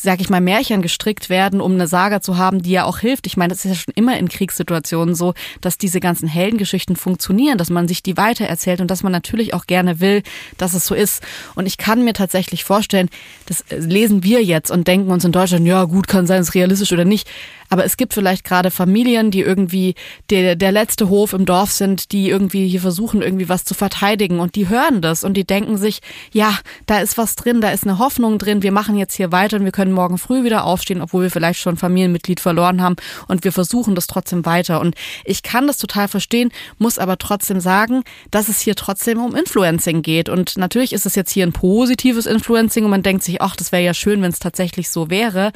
sag 0.02 0.22
ich 0.22 0.30
mal, 0.30 0.42
Märchen 0.42 0.82
gestrickt 0.82 1.30
werden, 1.30 1.62
um 1.62 1.74
eine 1.74 1.88
Saga 1.88 2.22
zu 2.22 2.38
haben, 2.38 2.62
die 2.62 2.72
ja 2.72 2.86
auch 2.86 3.00
hilft. 3.00 3.28
Ich 3.28 3.38
meine, 3.38 3.50
das 3.50 3.66
ist 3.66 3.72
ja 3.72 3.76
schon 3.76 3.94
immer 3.96 4.18
in 4.18 4.30
Kriegssituationen 4.30 5.16
so, 5.16 5.34
dass 5.62 5.78
diese 5.78 6.00
ganzen 6.00 6.28
Heldengeschichten 6.28 6.96
funktionieren, 6.96 7.58
dass 7.58 7.70
man 7.70 7.88
sich 7.88 8.04
die 8.04 8.18
weitererzählt 8.18 8.82
und 8.82 8.90
dass 8.90 9.04
man 9.04 9.12
natürlich 9.12 9.54
auch 9.54 9.68
gerne 9.68 10.00
will, 10.00 10.24
dass 10.58 10.74
es 10.74 10.86
so 10.86 10.96
ist. 10.96 11.24
Und 11.56 11.66
ich 11.66 11.78
kann 11.78 12.04
mir 12.04 12.14
tatsächlich 12.14 12.64
vorstellen, 12.64 13.10
das 13.46 13.64
lesen 13.70 14.24
wir 14.24 14.44
jetzt 14.44 14.72
und 14.72 14.88
denken 14.88 15.12
uns 15.12 15.26
in 15.26 15.32
Deutschland, 15.32 15.66
ja 15.66 15.84
gut, 15.86 16.08
kann 16.08 16.28
sein, 16.28 16.42
ist 16.42 16.56
realistisch 16.56 16.92
oder 16.94 17.06
nicht. 17.06 17.30
Aber 17.70 17.86
es 17.86 17.98
gibt 17.98 18.14
vielleicht 18.14 18.44
gerade 18.44 18.72
Familien, 18.72 19.32
die 19.32 19.42
irgendwie 19.42 19.96
der, 20.30 20.56
der 20.56 20.72
letzte 20.72 21.10
Hof 21.10 21.34
im 21.34 21.46
Dorf 21.46 21.72
sind, 21.72 22.12
die 22.12 22.30
irgendwie 22.30 22.68
hier 22.68 22.82
versuchen, 22.82 23.22
irgendwie 23.22 23.50
was 23.50 23.64
zu 23.64 23.74
verteidigen 23.74 24.40
und 24.40 24.56
die 24.56 24.70
hören 24.70 25.02
das 25.02 25.24
und 25.24 25.36
die 25.36 25.46
denken 25.46 25.78
sich, 25.78 26.02
ja, 26.34 26.58
da 26.88 27.00
ist 27.00 27.18
was 27.18 27.36
drin, 27.36 27.62
da 27.62 27.70
ist 27.70 27.84
eine 27.84 28.00
Hoffnung 28.00 28.38
drin, 28.38 28.64
wir 28.64 28.72
machen 28.72 28.98
jetzt 28.98 29.16
hier 29.16 29.32
weiter 29.32 29.58
und 29.58 29.66
wir 29.66 29.72
können 29.72 29.92
morgen 29.92 30.18
früh 30.18 30.44
wieder 30.44 30.64
aufstehen, 30.66 31.02
obwohl 31.02 31.24
wir 31.24 31.32
vielleicht 31.32 31.60
schon 31.60 31.78
Familienmitglied 31.78 32.40
verloren 32.40 32.82
haben 32.82 32.96
und 33.28 33.44
wir 33.44 33.52
versuchen 33.52 33.96
das 33.96 34.08
trotzdem 34.08 34.46
weiter. 34.46 34.82
Und 34.82 34.96
ich 35.26 35.44
kann 35.44 35.68
das 35.68 35.78
total 35.78 36.08
verstehen, 36.08 36.52
muss 36.78 36.98
aber 36.98 37.18
trotzdem 37.18 37.60
sagen, 37.60 38.04
dass 38.32 38.50
es 38.50 38.60
hier 38.60 38.76
trotzdem 38.76 39.20
um 39.20 39.36
Influencing 39.36 40.02
geht. 40.02 40.30
Und 40.30 40.58
natürlich 40.58 40.94
ist 40.94 41.06
es 41.06 41.16
jetzt 41.16 41.32
hier 41.32 41.46
ein 41.46 41.54
positives 41.54 42.26
Influencing 42.26 42.84
und 42.86 42.92
man 42.92 43.04
denkt 43.04 43.24
sich, 43.24 43.42
ach, 43.42 43.56
das 43.56 43.72
wäre 43.72 43.84
ja 43.84 43.94
schön, 43.94 44.22
wenn 44.22 44.32
es 44.32 44.40
tatsächlich 44.40 44.90
so 44.90 45.10
wäre. 45.10 45.52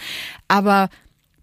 Aber 0.48 0.90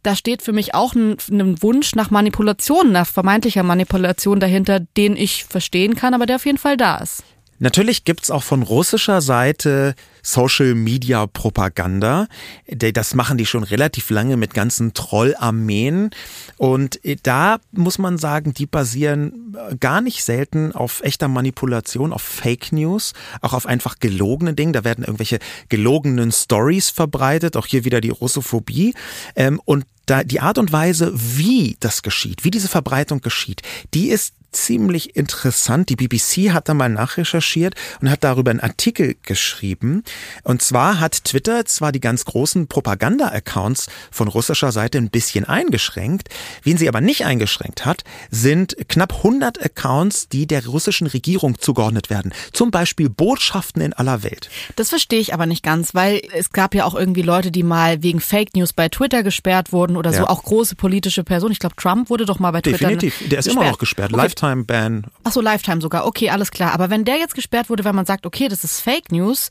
da 0.03 0.17
steht 0.17 0.43
für 0.43 0.53
mich 0.53 0.75
auch 0.75 0.95
ein, 0.95 1.17
ein, 1.31 1.63
Wunsch 1.63 1.95
nach 1.95 2.11
Manipulation, 2.11 2.93
nach 2.93 3.07
vermeintlicher 3.07 3.63
Manipulation 3.63 4.41
dahinter, 4.41 4.81
den 4.81 5.17
ich 5.17 5.45
verstehen 5.45 5.95
kann, 5.95 6.15
aber 6.15 6.27
der 6.27 6.37
auf 6.37 6.47
jeden 6.47 6.59
Fall 6.59 6.77
da 6.77 6.99
ist. 6.99 7.23
Natürlich 7.63 8.05
gibt's 8.05 8.31
auch 8.31 8.43
von 8.43 8.63
russischer 8.63 9.21
Seite 9.21 9.95
Social 10.23 10.75
Media 10.75 11.27
Propaganda. 11.27 12.27
Das 12.67 13.15
machen 13.15 13.37
die 13.37 13.45
schon 13.45 13.65
relativ 13.65 14.09
lange 14.09 14.39
mit 14.39 14.55
ganzen 14.55 14.95
Trollarmeen. 14.95 16.11
Und 16.57 16.99
da 17.23 17.59
muss 17.73 17.99
man 17.99 18.17
sagen, 18.17 18.55
die 18.55 18.65
basieren 18.65 19.57
gar 19.79 20.01
nicht 20.01 20.25
selten 20.25 20.73
auf 20.73 21.03
echter 21.03 21.29
Manipulation, 21.29 22.15
auf 22.15 22.23
Fake 22.23 22.73
News, 22.73 23.13
auch 23.43 23.53
auf 23.53 23.67
einfach 23.67 23.99
gelogene 23.99 24.55
Dinge. 24.55 24.73
Da 24.73 24.85
werden 24.85 25.05
irgendwelche 25.05 25.39
gelogenen 25.69 26.33
Stories 26.33 26.89
verbreitet, 26.89 27.59
auch 27.59 27.67
hier 27.67 27.85
wieder 27.85 28.01
die 28.01 28.09
Russophobie. 28.09 28.95
Ähm, 29.37 29.61
und 29.67 29.85
die 30.25 30.41
Art 30.41 30.59
und 30.59 30.73
Weise, 30.73 31.13
wie 31.15 31.77
das 31.79 32.03
geschieht, 32.03 32.43
wie 32.43 32.51
diese 32.51 32.69
Verbreitung 32.69 33.21
geschieht, 33.21 33.63
die 33.95 34.09
ist 34.09 34.35
ziemlich 34.53 35.17
interessant. 35.17 35.89
Die 35.89 35.97
BBC 35.97 36.53
hat 36.53 36.69
da 36.69 36.75
mal 36.75 36.89
nachrecherchiert 36.89 37.75
und 38.01 38.11
hat 38.11 38.25
darüber 38.25 38.51
einen 38.51 38.61
Artikel 38.61 39.17
geschrieben. 39.23 40.05
Und 40.43 40.63
zwar 40.63 41.01
hat 41.01 41.25
Twitter 41.25 41.65
zwar 41.65 41.93
die 41.93 42.01
ganz 42.01 42.25
großen 42.25 42.67
Propaganda-Accounts 42.67 43.89
von 44.11 44.29
russischer 44.29 44.73
Seite 44.73 44.99
ein 44.99 45.11
bisschen 45.11 45.45
eingeschränkt. 45.45 46.29
Wen 46.63 46.77
sie 46.77 46.89
aber 46.89 47.01
nicht 47.01 47.25
eingeschränkt 47.25 47.85
hat, 47.85 48.05
sind 48.31 48.77
knapp 48.89 49.17
100 49.19 49.63
Accounts, 49.63 50.29
die 50.29 50.47
der 50.47 50.67
russischen 50.67 51.07
Regierung 51.07 51.59
zugeordnet 51.59 52.11
werden. 52.11 52.33
Zum 52.53 52.71
Beispiel 52.71 53.09
Botschaften 53.09 53.83
in 53.83 53.93
aller 53.93 54.23
Welt. 54.23 54.51
Das 54.77 54.89
verstehe 54.89 55.21
ich 55.21 55.35
aber 55.35 55.47
nicht 55.47 55.63
ganz, 55.63 55.95
weil 55.95 56.23
es 56.33 56.53
gab 56.53 56.75
ja 56.75 56.85
auch 56.85 56.95
irgendwie 56.95 57.23
Leute, 57.23 57.51
die 57.51 57.63
mal 57.63 58.03
wegen 58.03 58.21
Fake 58.21 58.55
News 58.55 58.73
bei 58.73 58.89
Twitter 58.89 59.23
gesperrt 59.23 59.73
wurden 59.73 59.97
oder 59.97 60.13
so, 60.13 60.21
ja. 60.21 60.29
auch 60.29 60.43
große 60.43 60.75
politische 60.75 61.25
Personen. 61.25 61.53
Ich 61.53 61.59
glaube, 61.59 61.77
Trump 61.77 62.11
wurde 62.11 62.27
doch 62.27 62.39
mal 62.39 62.51
bei 62.51 62.61
Twitter 62.61 62.79
Definitiv, 62.79 63.19
der 63.29 63.39
ist 63.39 63.45
gesperrt. 63.45 63.57
immer 63.57 63.71
noch 63.71 63.79
gesperrt. 63.79 64.13
Okay. 64.13 64.40
Lifetime-Ban. 64.41 65.05
Ach 65.25 65.33
so, 65.33 65.41
Lifetime 65.41 65.81
sogar. 65.81 66.07
Okay, 66.07 66.31
alles 66.31 66.51
klar. 66.51 66.73
Aber 66.73 66.91
wenn 66.91 67.05
der 67.05 67.19
jetzt 67.19 67.35
gesperrt 67.35 67.71
wurde, 67.71 67.85
weil 67.85 67.93
man 67.93 68.07
sagt, 68.07 68.27
okay, 68.27 68.49
das 68.49 68.65
ist 68.65 68.81
Fake 68.81 69.13
News, 69.13 69.51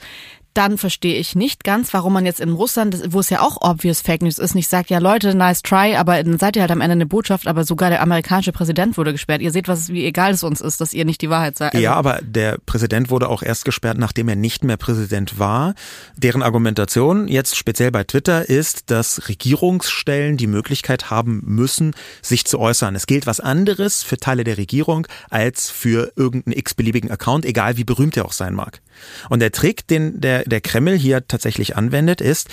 dann 0.54 0.78
verstehe 0.78 1.18
ich 1.18 1.36
nicht 1.36 1.64
ganz, 1.64 1.94
warum 1.94 2.14
man 2.14 2.26
jetzt 2.26 2.40
in 2.40 2.52
Russland, 2.52 3.02
wo 3.10 3.20
es 3.20 3.30
ja 3.30 3.42
auch 3.42 3.58
obvious 3.62 4.02
Fake 4.02 4.22
News 4.22 4.40
ist, 4.40 4.56
nicht 4.56 4.68
sagt, 4.68 4.90
ja 4.90 5.00
Leute, 5.00 5.36
nice 5.36 5.62
try, 5.62 5.96
aber 5.96 6.24
dann 6.24 6.38
seid 6.40 6.56
ihr 6.56 6.62
halt 6.62 6.72
am 6.72 6.82
Ende 6.82 6.94
eine 6.94 7.06
Botschaft, 7.06 7.48
aber 7.48 7.64
sogar 7.64 7.90
der 7.90 8.02
amerikanische 8.02 8.52
Präsident 8.52 8.98
wurde 8.98 9.12
gesperrt. 9.12 9.42
Ihr 9.42 9.52
seht, 9.52 9.68
was 9.68 9.90
wie 9.90 10.06
egal 10.06 10.34
es 10.34 10.44
uns 10.44 10.62
ist, 10.62 10.82
dass 10.82 10.94
ihr 10.94 11.06
nicht 11.06 11.22
die 11.22 11.30
Wahrheit 11.30 11.58
sagt. 11.58 11.76
Also 11.76 11.84
ja, 11.84 11.94
aber 11.94 12.20
der 12.22 12.58
Präsident 12.66 13.10
wurde 13.10 13.30
auch 13.30 13.44
erst 13.44 13.66
gesperrt, 13.66 13.98
nachdem 13.98 14.28
er 14.28 14.36
nicht 14.36 14.64
mehr 14.64 14.78
Präsident 14.78 15.40
war. 15.40 15.76
Deren 16.18 16.44
Argumentation 16.44 17.28
jetzt 17.28 17.56
speziell 17.56 17.92
bei 17.92 18.04
Twitter 18.04 18.50
ist, 18.50 18.90
dass 18.92 19.30
Regierungsstellen 19.30 20.38
die 20.38 20.48
Möglichkeit 20.48 21.10
haben 21.10 21.42
müssen, 21.46 21.94
sich 22.22 22.46
zu 22.46 22.60
äußern. 22.60 22.96
Es 22.96 23.08
gilt 23.08 23.28
was 23.28 23.40
anderes 23.40 24.04
für 24.04 24.18
Teile 24.18 24.44
der 24.44 24.58
Regierung 24.58 25.08
als 25.30 25.70
für 25.70 26.12
irgendeinen 26.16 26.58
x-beliebigen 26.58 27.12
Account, 27.12 27.46
egal 27.46 27.78
wie 27.78 27.84
berühmt 27.84 28.18
er 28.18 28.26
auch 28.26 28.34
sein 28.34 28.54
mag. 28.54 28.82
Und 29.30 29.40
der 29.40 29.52
Trick, 29.52 29.88
den 29.88 30.22
der, 30.22 30.44
der 30.44 30.62
Kreml 30.62 30.98
hier 30.98 31.28
tatsächlich 31.28 31.76
anwendet, 31.76 32.22
ist, 32.22 32.50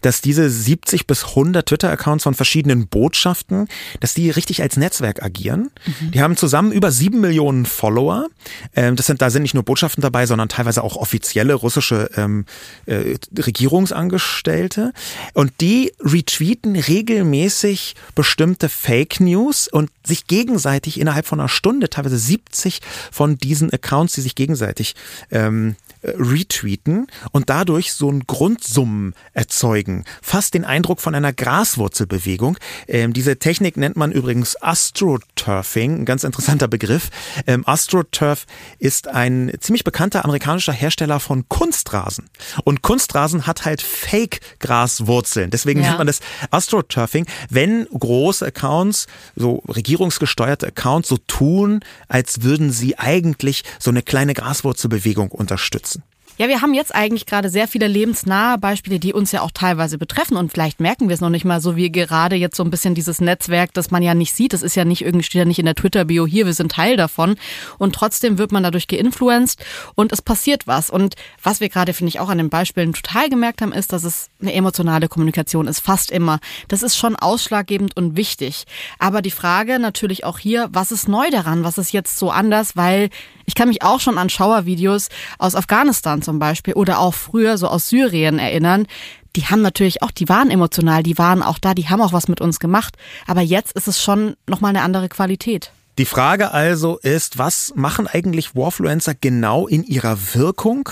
dass 0.00 0.20
diese 0.20 0.48
70 0.48 1.06
bis 1.06 1.24
100 1.24 1.66
Twitter-Accounts 1.66 2.24
von 2.24 2.34
verschiedenen 2.34 2.86
Botschaften, 2.86 3.68
dass 4.00 4.14
die 4.14 4.30
richtig 4.30 4.62
als 4.62 4.76
Netzwerk 4.76 5.22
agieren. 5.22 5.70
Mhm. 5.86 6.10
Die 6.12 6.20
haben 6.20 6.36
zusammen 6.36 6.72
über 6.72 6.90
sieben 6.90 7.20
Millionen 7.20 7.66
Follower. 7.66 8.26
Ähm, 8.74 8.96
das 8.96 9.06
sind, 9.06 9.22
da 9.22 9.30
sind 9.30 9.42
nicht 9.42 9.54
nur 9.54 9.64
Botschaften 9.64 10.02
dabei, 10.02 10.26
sondern 10.26 10.48
teilweise 10.48 10.82
auch 10.82 10.96
offizielle 10.96 11.54
russische 11.54 12.10
ähm, 12.16 12.46
äh, 12.86 13.16
Regierungsangestellte. 13.36 14.92
Und 15.34 15.52
die 15.60 15.92
retweeten 16.00 16.76
regelmäßig 16.76 17.96
bestimmte 18.14 18.68
Fake 18.68 19.20
News 19.20 19.68
und 19.68 19.90
sich 20.06 20.26
gegenseitig 20.26 21.00
innerhalb 21.00 21.26
von 21.26 21.40
einer 21.40 21.48
Stunde, 21.48 21.90
teilweise 21.90 22.18
70 22.18 22.80
von 23.10 23.38
diesen 23.38 23.72
Accounts, 23.72 24.14
die 24.14 24.20
sich 24.20 24.34
gegenseitig 24.34 24.94
ähm, 25.30 25.70
äh, 25.70 25.87
retweeten 26.02 27.06
und 27.32 27.50
dadurch 27.50 27.92
so 27.92 28.10
ein 28.10 28.24
Grundsummen 28.26 29.14
erzeugen. 29.32 30.04
Fast 30.22 30.54
den 30.54 30.64
Eindruck 30.64 31.00
von 31.00 31.14
einer 31.14 31.32
Graswurzelbewegung. 31.32 32.58
Ähm, 32.86 33.12
diese 33.12 33.38
Technik 33.38 33.76
nennt 33.76 33.96
man 33.96 34.12
übrigens 34.12 34.60
Astroturfing, 34.62 36.00
ein 36.00 36.04
ganz 36.04 36.24
interessanter 36.24 36.68
Begriff. 36.68 37.10
Ähm, 37.46 37.64
Astroturf 37.66 38.46
ist 38.78 39.08
ein 39.08 39.52
ziemlich 39.60 39.84
bekannter 39.84 40.24
amerikanischer 40.24 40.72
Hersteller 40.72 41.20
von 41.20 41.48
Kunstrasen. 41.48 42.28
Und 42.64 42.82
Kunstrasen 42.82 43.46
hat 43.46 43.64
halt 43.64 43.82
Fake-Graswurzeln. 43.82 45.50
Deswegen 45.50 45.80
ja. 45.80 45.88
nennt 45.88 45.98
man 45.98 46.06
das 46.06 46.20
Astroturfing. 46.50 47.26
Wenn 47.50 47.86
große 47.86 48.46
Accounts, 48.46 49.06
so 49.36 49.62
regierungsgesteuerte 49.68 50.68
Accounts, 50.68 51.08
so 51.08 51.18
tun, 51.26 51.80
als 52.08 52.42
würden 52.42 52.70
sie 52.70 52.98
eigentlich 52.98 53.64
so 53.78 53.90
eine 53.90 54.02
kleine 54.02 54.34
Graswurzelbewegung 54.34 55.30
unterstützen. 55.30 55.97
Ja, 56.40 56.46
wir 56.46 56.62
haben 56.62 56.72
jetzt 56.72 56.94
eigentlich 56.94 57.26
gerade 57.26 57.48
sehr 57.48 57.66
viele 57.66 57.88
lebensnahe 57.88 58.58
Beispiele, 58.58 59.00
die 59.00 59.12
uns 59.12 59.32
ja 59.32 59.42
auch 59.42 59.50
teilweise 59.50 59.98
betreffen 59.98 60.36
und 60.36 60.52
vielleicht 60.52 60.78
merken 60.78 61.08
wir 61.08 61.14
es 61.14 61.20
noch 61.20 61.30
nicht 61.30 61.44
mal 61.44 61.60
so 61.60 61.74
wie 61.74 61.90
gerade 61.90 62.36
jetzt 62.36 62.56
so 62.56 62.62
ein 62.62 62.70
bisschen 62.70 62.94
dieses 62.94 63.20
Netzwerk, 63.20 63.74
das 63.74 63.90
man 63.90 64.04
ja 64.04 64.14
nicht 64.14 64.32
sieht. 64.32 64.52
Das 64.52 64.62
ist 64.62 64.76
ja 64.76 64.84
nicht 64.84 65.02
irgendwie 65.02 65.24
steht 65.24 65.40
ja 65.40 65.44
nicht 65.44 65.58
in 65.58 65.64
der 65.64 65.74
Twitter-Bio 65.74 66.28
hier, 66.28 66.46
wir 66.46 66.54
sind 66.54 66.70
Teil 66.70 66.96
davon 66.96 67.34
und 67.78 67.92
trotzdem 67.96 68.38
wird 68.38 68.52
man 68.52 68.62
dadurch 68.62 68.86
geinfluenced 68.86 69.64
und 69.96 70.12
es 70.12 70.22
passiert 70.22 70.68
was. 70.68 70.90
Und 70.90 71.16
was 71.42 71.58
wir 71.58 71.70
gerade, 71.70 71.92
finde 71.92 72.10
ich, 72.10 72.20
auch 72.20 72.28
an 72.28 72.38
den 72.38 72.50
Beispielen 72.50 72.92
total 72.92 73.28
gemerkt 73.28 73.60
haben, 73.60 73.72
ist, 73.72 73.92
dass 73.92 74.04
es 74.04 74.28
eine 74.40 74.52
emotionale 74.52 75.08
Kommunikation 75.08 75.66
ist, 75.66 75.80
fast 75.80 76.12
immer. 76.12 76.38
Das 76.68 76.84
ist 76.84 76.96
schon 76.96 77.16
ausschlaggebend 77.16 77.96
und 77.96 78.16
wichtig. 78.16 78.66
Aber 79.00 79.22
die 79.22 79.32
Frage 79.32 79.80
natürlich 79.80 80.22
auch 80.22 80.38
hier, 80.38 80.68
was 80.70 80.92
ist 80.92 81.08
neu 81.08 81.30
daran? 81.32 81.64
Was 81.64 81.78
ist 81.78 81.92
jetzt 81.92 82.16
so 82.16 82.30
anders? 82.30 82.76
Weil 82.76 83.10
ich 83.48 83.54
kann 83.54 83.68
mich 83.68 83.82
auch 83.82 83.98
schon 83.98 84.18
an 84.18 84.28
Schauervideos 84.28 85.08
aus 85.38 85.54
Afghanistan 85.54 86.20
zum 86.28 86.38
Beispiel 86.38 86.74
oder 86.74 86.98
auch 86.98 87.14
früher 87.14 87.56
so 87.56 87.68
aus 87.68 87.88
Syrien 87.88 88.38
erinnern, 88.38 88.86
die 89.34 89.46
haben 89.46 89.62
natürlich 89.62 90.02
auch, 90.02 90.10
die 90.10 90.28
waren 90.28 90.50
emotional, 90.50 91.02
die 91.02 91.16
waren 91.16 91.42
auch 91.42 91.58
da, 91.58 91.72
die 91.72 91.88
haben 91.88 92.02
auch 92.02 92.12
was 92.12 92.28
mit 92.28 92.42
uns 92.42 92.60
gemacht. 92.60 92.98
Aber 93.26 93.40
jetzt 93.40 93.72
ist 93.72 93.88
es 93.88 94.02
schon 94.02 94.36
nochmal 94.46 94.70
eine 94.70 94.82
andere 94.82 95.08
Qualität. 95.08 95.72
Die 95.98 96.04
Frage 96.04 96.52
also 96.52 96.98
ist, 96.98 97.38
was 97.38 97.72
machen 97.74 98.06
eigentlich 98.06 98.54
Warfluencer 98.54 99.16
genau 99.20 99.66
in 99.66 99.82
ihrer 99.82 100.16
Wirkung? 100.32 100.88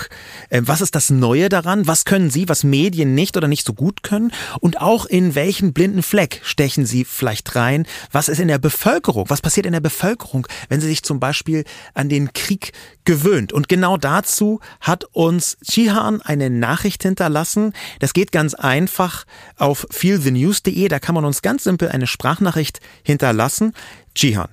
Ähm, 0.51 0.67
was 0.67 0.81
ist 0.81 0.95
das 0.95 1.09
Neue 1.09 1.47
daran? 1.47 1.87
Was 1.87 2.03
können 2.03 2.29
sie, 2.29 2.49
was 2.49 2.65
Medien 2.65 3.15
nicht 3.15 3.37
oder 3.37 3.47
nicht 3.47 3.65
so 3.65 3.73
gut 3.73 4.03
können? 4.03 4.33
Und 4.59 4.81
auch 4.81 5.05
in 5.05 5.33
welchen 5.33 5.71
blinden 5.71 6.03
Fleck 6.03 6.41
stechen 6.43 6.85
sie 6.85 7.05
vielleicht 7.05 7.55
rein? 7.55 7.87
Was 8.11 8.27
ist 8.27 8.41
in 8.41 8.49
der 8.49 8.57
Bevölkerung? 8.57 9.29
Was 9.29 9.41
passiert 9.41 9.65
in 9.65 9.71
der 9.71 9.79
Bevölkerung, 9.79 10.45
wenn 10.67 10.81
sie 10.81 10.87
sich 10.87 11.03
zum 11.03 11.21
Beispiel 11.21 11.63
an 11.93 12.09
den 12.09 12.33
Krieg 12.33 12.73
gewöhnt? 13.05 13.53
Und 13.53 13.69
genau 13.69 13.95
dazu 13.95 14.59
hat 14.81 15.05
uns 15.13 15.57
Chihan 15.63 16.21
eine 16.21 16.49
Nachricht 16.49 17.03
hinterlassen. 17.03 17.71
Das 17.99 18.11
geht 18.11 18.33
ganz 18.33 18.55
einfach 18.55 19.23
auf 19.55 19.87
feelthenews.de. 19.89 20.89
Da 20.89 20.99
kann 20.99 21.15
man 21.15 21.23
uns 21.23 21.41
ganz 21.41 21.63
simpel 21.63 21.87
eine 21.87 22.07
Sprachnachricht 22.07 22.81
hinterlassen. 23.03 23.71
Chihan. 24.13 24.49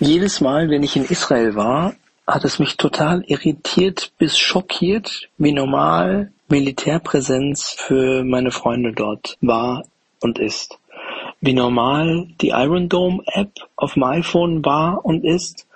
Jedes 0.00 0.40
Mal, 0.40 0.70
wenn 0.70 0.82
ich 0.82 0.96
in 0.96 1.04
Israel 1.04 1.54
war, 1.54 1.94
hat 2.26 2.44
es 2.44 2.58
mich 2.58 2.76
total 2.76 3.24
irritiert 3.26 4.12
bis 4.18 4.38
schockiert, 4.38 5.28
wie 5.38 5.52
normal 5.52 6.30
Militärpräsenz 6.48 7.74
für 7.76 8.24
meine 8.24 8.50
Freunde 8.50 8.92
dort 8.92 9.36
war 9.40 9.84
und 10.20 10.38
ist. 10.38 10.78
Wie 11.40 11.52
normal 11.52 12.28
die 12.40 12.48
Iron 12.48 12.88
Dome 12.88 13.22
App 13.26 13.52
auf 13.76 13.94
dem 13.94 14.04
iPhone 14.04 14.64
war 14.64 15.04
und 15.04 15.24
ist 15.24 15.66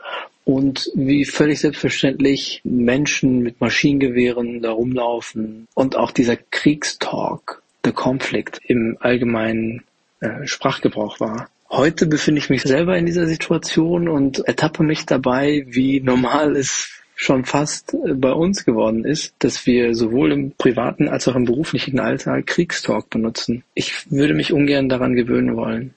und 0.45 0.91
wie 0.95 1.25
völlig 1.25 1.61
selbstverständlich 1.61 2.61
Menschen 2.65 3.41
mit 3.41 3.61
Maschinengewehren 3.61 4.61
da 4.61 4.73
rumlaufen 4.73 5.69
und 5.75 5.97
auch 5.97 6.11
dieser 6.11 6.37
Kriegstalk, 6.37 7.63
der 7.85 7.93
Konflikt 7.93 8.61
im 8.65 8.97
allgemeinen 9.01 9.85
äh, 10.21 10.47
Sprachgebrauch 10.47 11.21
war. 11.21 11.49
Heute 11.75 12.05
befinde 12.05 12.39
ich 12.39 12.51
mich 12.51 12.65
selber 12.65 12.99
in 12.99 13.07
dieser 13.07 13.27
Situation 13.27 14.07
und 14.07 14.41
ertappe 14.41 14.83
mich 14.83 15.07
dabei, 15.07 15.65
wie 15.71 16.03
normal 16.03 16.55
es 16.55 16.91
schon 17.15 17.47
fast 17.47 17.95
äh, 17.95 18.13
bei 18.13 18.31
uns 18.31 18.67
geworden 18.67 19.07
ist, 19.07 19.35
dass 19.39 19.65
wir 19.65 19.95
sowohl 19.95 20.33
im 20.33 20.53
privaten 20.53 21.09
als 21.09 21.27
auch 21.29 21.35
im 21.35 21.47
beruflichen 21.47 21.99
Alltag 21.99 22.47
Kriegstalk 22.47 23.09
benutzen. 23.09 23.65
Ich 23.73 24.11
würde 24.11 24.35
mich 24.35 24.53
ungern 24.53 24.91
daran 24.91 25.15
gewöhnen 25.15 25.57
wollen. 25.57 25.95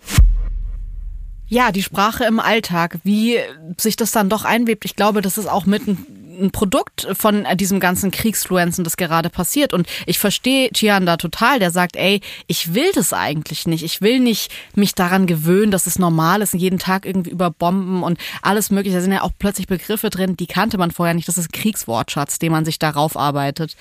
Ja, 1.49 1.73
die 1.73 1.83
Sprache 1.83 2.23
im 2.23 2.39
Alltag, 2.39 2.99
wie 3.03 3.39
sich 3.77 3.97
das 3.97 4.13
dann 4.13 4.29
doch 4.29 4.45
einwebt. 4.45 4.85
Ich 4.85 4.95
glaube, 4.95 5.21
das 5.21 5.37
ist 5.37 5.47
auch 5.47 5.65
mit 5.65 5.85
ein 5.87 5.97
ein 6.39 6.51
Produkt 6.51 7.07
von 7.13 7.45
diesem 7.55 7.79
ganzen 7.79 8.11
Kriegsfluenzen, 8.11 8.83
das 8.83 8.97
gerade 8.97 9.29
passiert. 9.29 9.73
Und 9.73 9.87
ich 10.05 10.19
verstehe 10.19 10.69
Chian 10.71 11.05
da 11.05 11.17
total, 11.17 11.59
der 11.59 11.71
sagt, 11.71 11.95
ey, 11.95 12.21
ich 12.47 12.73
will 12.73 12.91
das 12.93 13.13
eigentlich 13.13 13.67
nicht. 13.67 13.83
Ich 13.83 14.01
will 14.01 14.19
nicht 14.19 14.51
mich 14.75 14.95
daran 14.95 15.27
gewöhnen, 15.27 15.71
dass 15.71 15.87
es 15.87 15.99
normal 15.99 16.41
ist, 16.41 16.53
jeden 16.53 16.79
Tag 16.79 17.05
irgendwie 17.05 17.31
über 17.31 17.51
Bomben 17.51 18.03
und 18.03 18.19
alles 18.41 18.69
mögliche. 18.69 18.97
Da 18.97 19.01
sind 19.01 19.13
ja 19.13 19.21
auch 19.21 19.31
plötzlich 19.37 19.67
Begriffe 19.67 20.09
drin, 20.09 20.37
die 20.37 20.47
kannte 20.47 20.77
man 20.77 20.91
vorher 20.91 21.13
nicht. 21.13 21.27
Das 21.27 21.37
ist 21.37 21.53
Kriegswortschatz, 21.53 22.39
den 22.39 22.51
man 22.51 22.65
sich 22.65 22.79
darauf 22.79 23.17
arbeitet. 23.17 23.75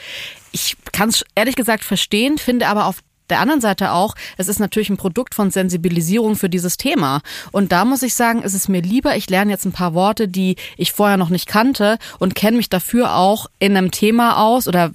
Ich 0.53 0.77
kann 0.93 1.09
es 1.09 1.25
ehrlich 1.35 1.57
gesagt 1.57 1.85
verstehen, 1.85 2.39
finde 2.39 2.69
aber 2.69 2.87
auf 2.87 3.01
der 3.31 3.41
anderen 3.41 3.61
Seite 3.61 3.93
auch, 3.93 4.15
es 4.37 4.49
ist 4.49 4.61
natürlich 4.61 4.91
ein 4.91 4.97
Produkt 4.97 5.35
von 5.35 5.51
Sensibilisierung 5.51 6.37
für 6.37 6.49
dieses 6.49 6.77
Thema. 6.77 7.21
Und 7.53 7.73
da 7.73 7.85
muss 7.85 8.03
ich 8.03 8.15
sagen, 8.15 8.43
ist 8.43 8.55
es 8.55 8.69
mir 8.69 8.83
lieber, 8.83 9.17
ich 9.17 9.31
lerne 9.31 9.51
jetzt 9.51 9.65
ein 9.65 9.73
paar 9.73 9.95
Worte, 9.95 10.29
die 10.29 10.57
ich 10.77 10.93
vorher 10.93 11.17
noch 11.17 11.31
nicht 11.31 11.47
kannte 11.47 11.99
und 12.19 12.35
kenne 12.35 12.57
mich 12.57 12.69
dafür 12.69 13.17
auch 13.17 13.47
in 13.59 13.77
einem 13.77 13.91
Thema 13.91 14.43
aus 14.43 14.69
oder 14.69 14.91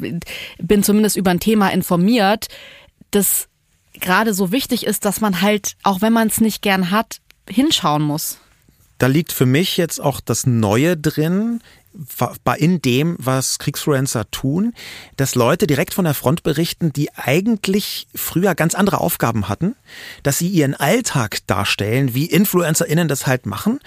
bin 0.58 0.84
zumindest 0.84 1.18
über 1.18 1.32
ein 1.32 1.40
Thema 1.40 1.70
informiert, 1.70 2.48
das 3.12 3.48
gerade 3.94 4.34
so 4.34 4.52
wichtig 4.52 4.86
ist, 4.86 5.06
dass 5.06 5.22
man 5.22 5.42
halt, 5.42 5.76
auch 5.84 6.02
wenn 6.02 6.14
man 6.14 6.28
es 6.28 6.42
nicht 6.42 6.62
gern 6.62 6.92
hat, 6.92 7.18
hinschauen 7.50 8.04
muss. 8.04 8.38
Da 9.00 9.08
liegt 9.08 9.32
für 9.32 9.46
mich 9.46 9.78
jetzt 9.78 10.00
auch 10.00 10.20
das 10.20 10.46
Neue 10.46 10.98
drin 10.98 11.62
in 12.58 12.82
dem, 12.82 13.16
was 13.20 13.60
Kriegsfluencer 13.60 14.30
tun, 14.32 14.74
dass 15.18 15.36
Leute 15.36 15.68
direkt 15.68 15.94
von 15.94 16.06
der 16.06 16.14
Front 16.14 16.44
berichten, 16.44 16.94
die 16.94 17.14
eigentlich 17.16 18.08
früher 18.14 18.56
ganz 18.56 18.76
andere 18.76 19.00
Aufgaben 19.00 19.48
hatten, 19.48 19.76
dass 20.24 20.38
sie 20.38 20.48
ihren 20.48 20.76
Alltag 20.76 21.46
darstellen, 21.48 22.14
wie 22.14 22.26
InfluencerInnen 22.26 23.08
das 23.08 23.28
halt 23.28 23.46
machen. 23.46 23.80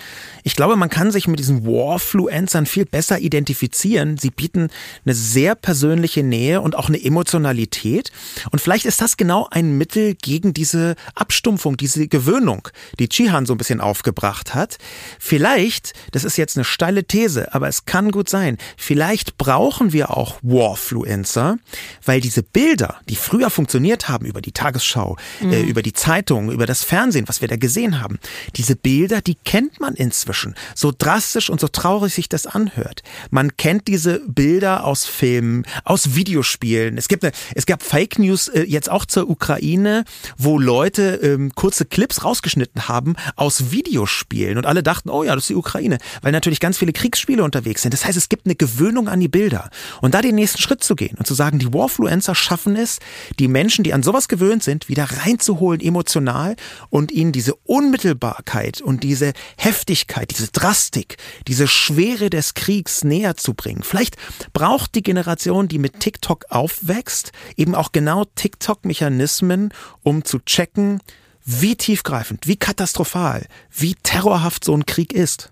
Ich 0.43 0.57
glaube, 0.57 0.77
man 0.77 0.91
kann 0.91 1.11
sich 1.11 1.29
mit 1.29 1.39
diesen 1.39 1.65
Warfluencern 1.65 2.67
viel 2.67 2.85
besser 2.85 3.19
identifizieren. 3.19 4.19
Sie 4.19 4.31
bieten 4.31 4.69
eine 5.05 5.15
sehr 5.15 5.55
persönliche 5.55 6.23
Nähe 6.23 6.61
und 6.61 6.77
auch 6.77 6.89
eine 6.89 7.03
Emotionalität. 7.03 8.11
Und 8.51 8.61
vielleicht 8.61 8.85
ist 8.85 9.01
das 9.01 9.17
genau 9.17 9.49
ein 9.51 9.79
Mittel 9.79 10.15
gegen 10.15 10.55
diese 10.55 10.97
Abstumpfung, 11.15 11.77
diese 11.77 12.09
Gewöhnung, 12.09 12.69
die 12.99 13.09
Chihan 13.09 13.47
so 13.47 13.55
ein 13.55 13.59
bisschen 13.59 13.81
aufgebracht 13.81 14.55
hat. 14.55 14.79
Vielleicht, 15.19 15.93
das 16.13 16.25
ist 16.25 16.37
jetzt 16.37 16.57
eine 16.57 16.65
steile 16.65 17.05
These, 17.05 17.55
aber 17.55 17.69
es 17.69 17.85
kann 17.85 18.02
gut 18.11 18.29
sein. 18.29 18.59
Vielleicht 18.77 19.39
brauchen 19.39 19.93
wir 19.93 20.17
auch 20.17 20.39
Warfluencer, 20.43 21.59
weil 22.05 22.21
diese 22.21 22.43
Bilder, 22.43 22.97
die 23.09 23.17
früher 23.17 23.51
funktioniert 23.51 24.09
haben 24.09 24.27
über 24.27 24.41
die 24.41 24.53
Tagesschau, 24.53 25.17
äh, 25.41 25.45
mhm. 25.45 25.53
äh, 25.53 25.61
über 25.63 25.83
die 25.83 25.93
Zeitung, 25.93 26.51
über 26.51 26.67
das 26.67 26.83
Fernsehen, 26.83 27.29
was 27.29 27.41
wir 27.41 27.49
da 27.49 27.57
gesehen 27.57 28.01
haben, 28.01 28.19
diese 28.57 28.77
Bilder, 28.77 29.21
die 29.21 29.35
kennt 29.35 29.81
man 29.81 29.95
inzwischen. 29.95 30.55
So 30.75 30.93
drastisch 30.97 31.51
und 31.51 31.61
so 31.61 31.69
traurig 31.69 32.15
sich 32.15 32.29
das 32.29 32.47
anhört. 32.47 33.03
Man 33.31 33.57
kennt 33.57 33.89
diese 33.89 34.21
Bilder 34.27 34.85
aus 34.85 35.05
Filmen, 35.05 35.65
aus 35.85 36.15
Videospielen. 36.15 36.99
Es 36.99 37.09
gibt 37.09 37.25
eine, 37.25 37.33
es 37.55 37.67
gab 37.67 37.83
Fake 37.83 38.19
News 38.19 38.49
äh, 38.49 38.63
jetzt 38.63 38.91
auch 38.91 39.05
zur 39.05 39.29
Ukraine, 39.29 40.05
wo 40.37 40.59
Leute 40.59 41.21
ähm, 41.23 41.53
kurze 41.55 41.85
Clips 41.85 42.25
rausgeschnitten 42.25 42.89
haben 42.89 43.17
aus 43.37 43.71
Videospielen 43.71 44.59
und 44.59 44.67
alle 44.67 44.83
dachten, 44.83 45.11
oh 45.11 45.23
ja, 45.23 45.35
das 45.35 45.45
ist 45.45 45.51
die 45.51 45.55
Ukraine, 45.55 45.99
weil 46.23 46.33
natürlich 46.33 46.61
ganz 46.61 46.79
viele 46.79 46.93
Kriegsspiele 46.93 47.45
unterwegs 47.45 47.82
sind. 47.83 47.93
Das 47.93 48.05
heißt, 48.05 48.17
es 48.17 48.29
gibt 48.29 48.47
eine 48.47 48.55
Gewöhnung 48.55 49.09
an 49.09 49.21
die 49.21 49.29
Bilder. 49.29 49.71
Und 50.01 50.15
da 50.15 50.23
den 50.23 50.35
nächsten 50.35 50.61
Schritt 50.61 50.83
zu 50.83 50.97
gehen 50.97 51.17
und 51.19 51.27
zu 51.27 51.35
sagen, 51.35 51.59
die 51.59 51.73
Warfluencer 51.73 52.35
schaffen 52.35 52.77
es, 52.77 52.99
die 53.39 53.49
Menschen, 53.49 53.85
die 53.85 53.93
an 53.93 54.03
sowas 54.03 54.29
gewöhnt 54.29 54.63
sind, 54.63 54.89
wieder 54.89 55.05
reinzuholen 55.05 55.81
emotional 55.81 56.57
und 56.91 57.13
ihnen 57.13 57.33
diese 57.33 57.55
Unmittelbarkeit 57.65 58.81
und 58.81 59.03
diese 59.03 59.33
Heftigkeit, 59.57 60.31
diese 60.31 60.51
Drastik, 60.51 61.17
diese 61.47 61.69
Schwere 61.69 62.31
des 62.31 62.55
Kriegs 62.55 63.05
näher 63.05 63.37
zu 63.37 63.55
bringen. 63.55 63.83
Vielleicht 63.83 64.17
braucht 64.53 64.95
die 64.95 65.03
Generation, 65.03 65.69
die 65.69 65.79
mit 65.79 66.01
TikTok 66.01 66.47
aufwächst, 66.49 67.33
eben 67.57 67.75
auch 67.75 67.93
genau 67.93 68.25
TikTok-Mechanismen, 68.25 69.73
um 70.03 70.25
zu 70.25 70.39
checken, 70.39 71.01
wie 71.45 71.77
tiefgreifend, 71.77 72.47
wie 72.47 72.57
katastrophal, 72.57 73.47
wie 73.71 73.95
terrorhaft 73.95 74.65
so 74.65 74.75
ein 74.75 74.87
Krieg 74.87 75.13
ist. 75.13 75.51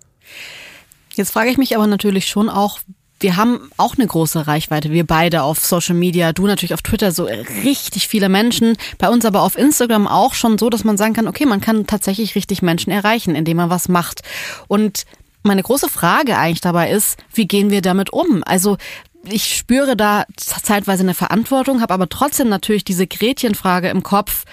Jetzt 1.20 1.32
frage 1.32 1.50
ich 1.50 1.58
mich 1.58 1.76
aber 1.76 1.86
natürlich 1.86 2.28
schon 2.28 2.48
auch, 2.48 2.78
wir 3.20 3.36
haben 3.36 3.70
auch 3.76 3.98
eine 3.98 4.06
große 4.06 4.46
Reichweite, 4.46 4.90
wir 4.90 5.06
beide 5.06 5.42
auf 5.42 5.58
Social 5.58 5.94
Media, 5.94 6.32
du 6.32 6.46
natürlich 6.46 6.72
auf 6.72 6.80
Twitter, 6.80 7.12
so 7.12 7.24
richtig 7.24 8.08
viele 8.08 8.30
Menschen, 8.30 8.78
bei 8.96 9.10
uns 9.10 9.26
aber 9.26 9.42
auf 9.42 9.58
Instagram 9.58 10.08
auch 10.08 10.32
schon 10.32 10.56
so, 10.56 10.70
dass 10.70 10.82
man 10.82 10.96
sagen 10.96 11.12
kann, 11.12 11.28
okay, 11.28 11.44
man 11.44 11.60
kann 11.60 11.86
tatsächlich 11.86 12.36
richtig 12.36 12.62
Menschen 12.62 12.90
erreichen, 12.90 13.34
indem 13.34 13.58
man 13.58 13.68
was 13.68 13.90
macht. 13.90 14.22
Und 14.66 15.04
meine 15.42 15.62
große 15.62 15.90
Frage 15.90 16.38
eigentlich 16.38 16.62
dabei 16.62 16.90
ist, 16.90 17.18
wie 17.34 17.46
gehen 17.46 17.68
wir 17.68 17.82
damit 17.82 18.14
um? 18.14 18.42
Also 18.46 18.78
ich 19.24 19.54
spüre 19.54 19.98
da 19.98 20.24
zeitweise 20.38 21.02
eine 21.02 21.12
Verantwortung, 21.12 21.82
habe 21.82 21.92
aber 21.92 22.08
trotzdem 22.08 22.48
natürlich 22.48 22.84
diese 22.84 23.06
Gretchenfrage 23.06 23.90
im 23.90 24.02
Kopf, 24.02 24.46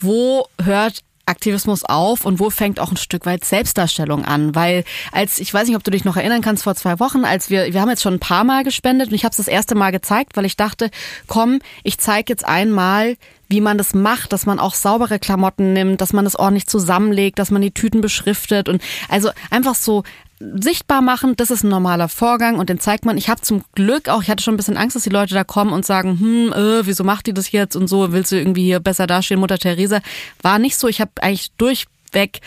wo 0.00 0.46
hört 0.58 1.02
Aktivismus 1.30 1.84
auf 1.84 2.24
und 2.24 2.38
wo 2.38 2.50
fängt 2.50 2.80
auch 2.80 2.90
ein 2.90 2.96
Stück 2.96 3.24
weit 3.24 3.44
Selbstdarstellung 3.44 4.24
an? 4.24 4.54
Weil 4.54 4.84
als, 5.12 5.38
ich 5.38 5.52
weiß 5.52 5.66
nicht, 5.66 5.76
ob 5.76 5.84
du 5.84 5.90
dich 5.90 6.04
noch 6.04 6.16
erinnern 6.16 6.42
kannst, 6.42 6.64
vor 6.64 6.74
zwei 6.74 7.00
Wochen, 7.00 7.24
als 7.24 7.48
wir, 7.48 7.72
wir 7.72 7.80
haben 7.80 7.88
jetzt 7.88 8.02
schon 8.02 8.14
ein 8.14 8.20
paar 8.20 8.44
Mal 8.44 8.64
gespendet 8.64 9.08
und 9.08 9.14
ich 9.14 9.24
habe 9.24 9.30
es 9.30 9.38
das 9.38 9.48
erste 9.48 9.74
Mal 9.74 9.90
gezeigt, 9.90 10.36
weil 10.36 10.44
ich 10.44 10.56
dachte, 10.56 10.90
komm, 11.26 11.60
ich 11.84 11.98
zeige 11.98 12.32
jetzt 12.32 12.44
einmal, 12.44 13.16
wie 13.48 13.60
man 13.60 13.78
das 13.78 13.94
macht, 13.94 14.32
dass 14.32 14.46
man 14.46 14.60
auch 14.60 14.74
saubere 14.74 15.18
Klamotten 15.18 15.72
nimmt, 15.72 16.00
dass 16.00 16.12
man 16.12 16.26
es 16.26 16.36
ordentlich 16.36 16.66
zusammenlegt, 16.66 17.38
dass 17.38 17.50
man 17.50 17.62
die 17.62 17.72
Tüten 17.72 18.00
beschriftet 18.00 18.68
und 18.68 18.80
also 19.08 19.30
einfach 19.50 19.74
so 19.74 20.04
sichtbar 20.40 21.02
machen, 21.02 21.36
das 21.36 21.50
ist 21.50 21.62
ein 21.64 21.68
normaler 21.68 22.08
Vorgang 22.08 22.58
und 22.58 22.70
den 22.70 22.80
zeigt 22.80 23.04
man. 23.04 23.18
Ich 23.18 23.28
habe 23.28 23.42
zum 23.42 23.62
Glück 23.74 24.08
auch, 24.08 24.22
ich 24.22 24.30
hatte 24.30 24.42
schon 24.42 24.54
ein 24.54 24.56
bisschen 24.56 24.78
Angst, 24.78 24.96
dass 24.96 25.02
die 25.02 25.10
Leute 25.10 25.34
da 25.34 25.44
kommen 25.44 25.72
und 25.72 25.84
sagen, 25.84 26.18
hm, 26.18 26.52
äh, 26.52 26.86
wieso 26.86 27.04
macht 27.04 27.26
die 27.26 27.34
das 27.34 27.52
jetzt 27.52 27.76
und 27.76 27.88
so, 27.88 28.12
willst 28.12 28.32
du 28.32 28.36
irgendwie 28.36 28.64
hier 28.64 28.80
besser 28.80 29.06
dastehen, 29.06 29.38
Mutter 29.38 29.58
Theresa? 29.58 30.00
War 30.42 30.58
nicht 30.58 30.76
so. 30.76 30.88
Ich 30.88 31.00
habe 31.00 31.10
eigentlich 31.20 31.52
durchweg 31.58 32.40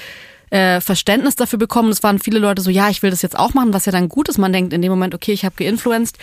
äh, 0.54 0.82
Verständnis 0.82 1.36
dafür 1.36 1.58
bekommen. 1.58 1.90
Es 1.90 2.04
waren 2.04 2.20
viele 2.20 2.38
Leute 2.38 2.62
so, 2.62 2.70
ja, 2.70 2.88
ich 2.90 3.02
will 3.02 3.10
das 3.10 3.24
jetzt 3.24 3.38
auch 3.38 3.56
machen, 3.56 3.74
was 3.74 3.88
ja 3.88 3.92
dann 3.92 4.08
gut 4.08 4.30
ist. 4.30 4.38
Man 4.38 4.54
denkt 4.54 4.72
in 4.72 4.84
dem 4.84 4.92
Moment, 4.92 5.16
okay, 5.16 5.32
ich 5.32 5.46
habe 5.46 5.56
geinfluenced. 5.58 6.18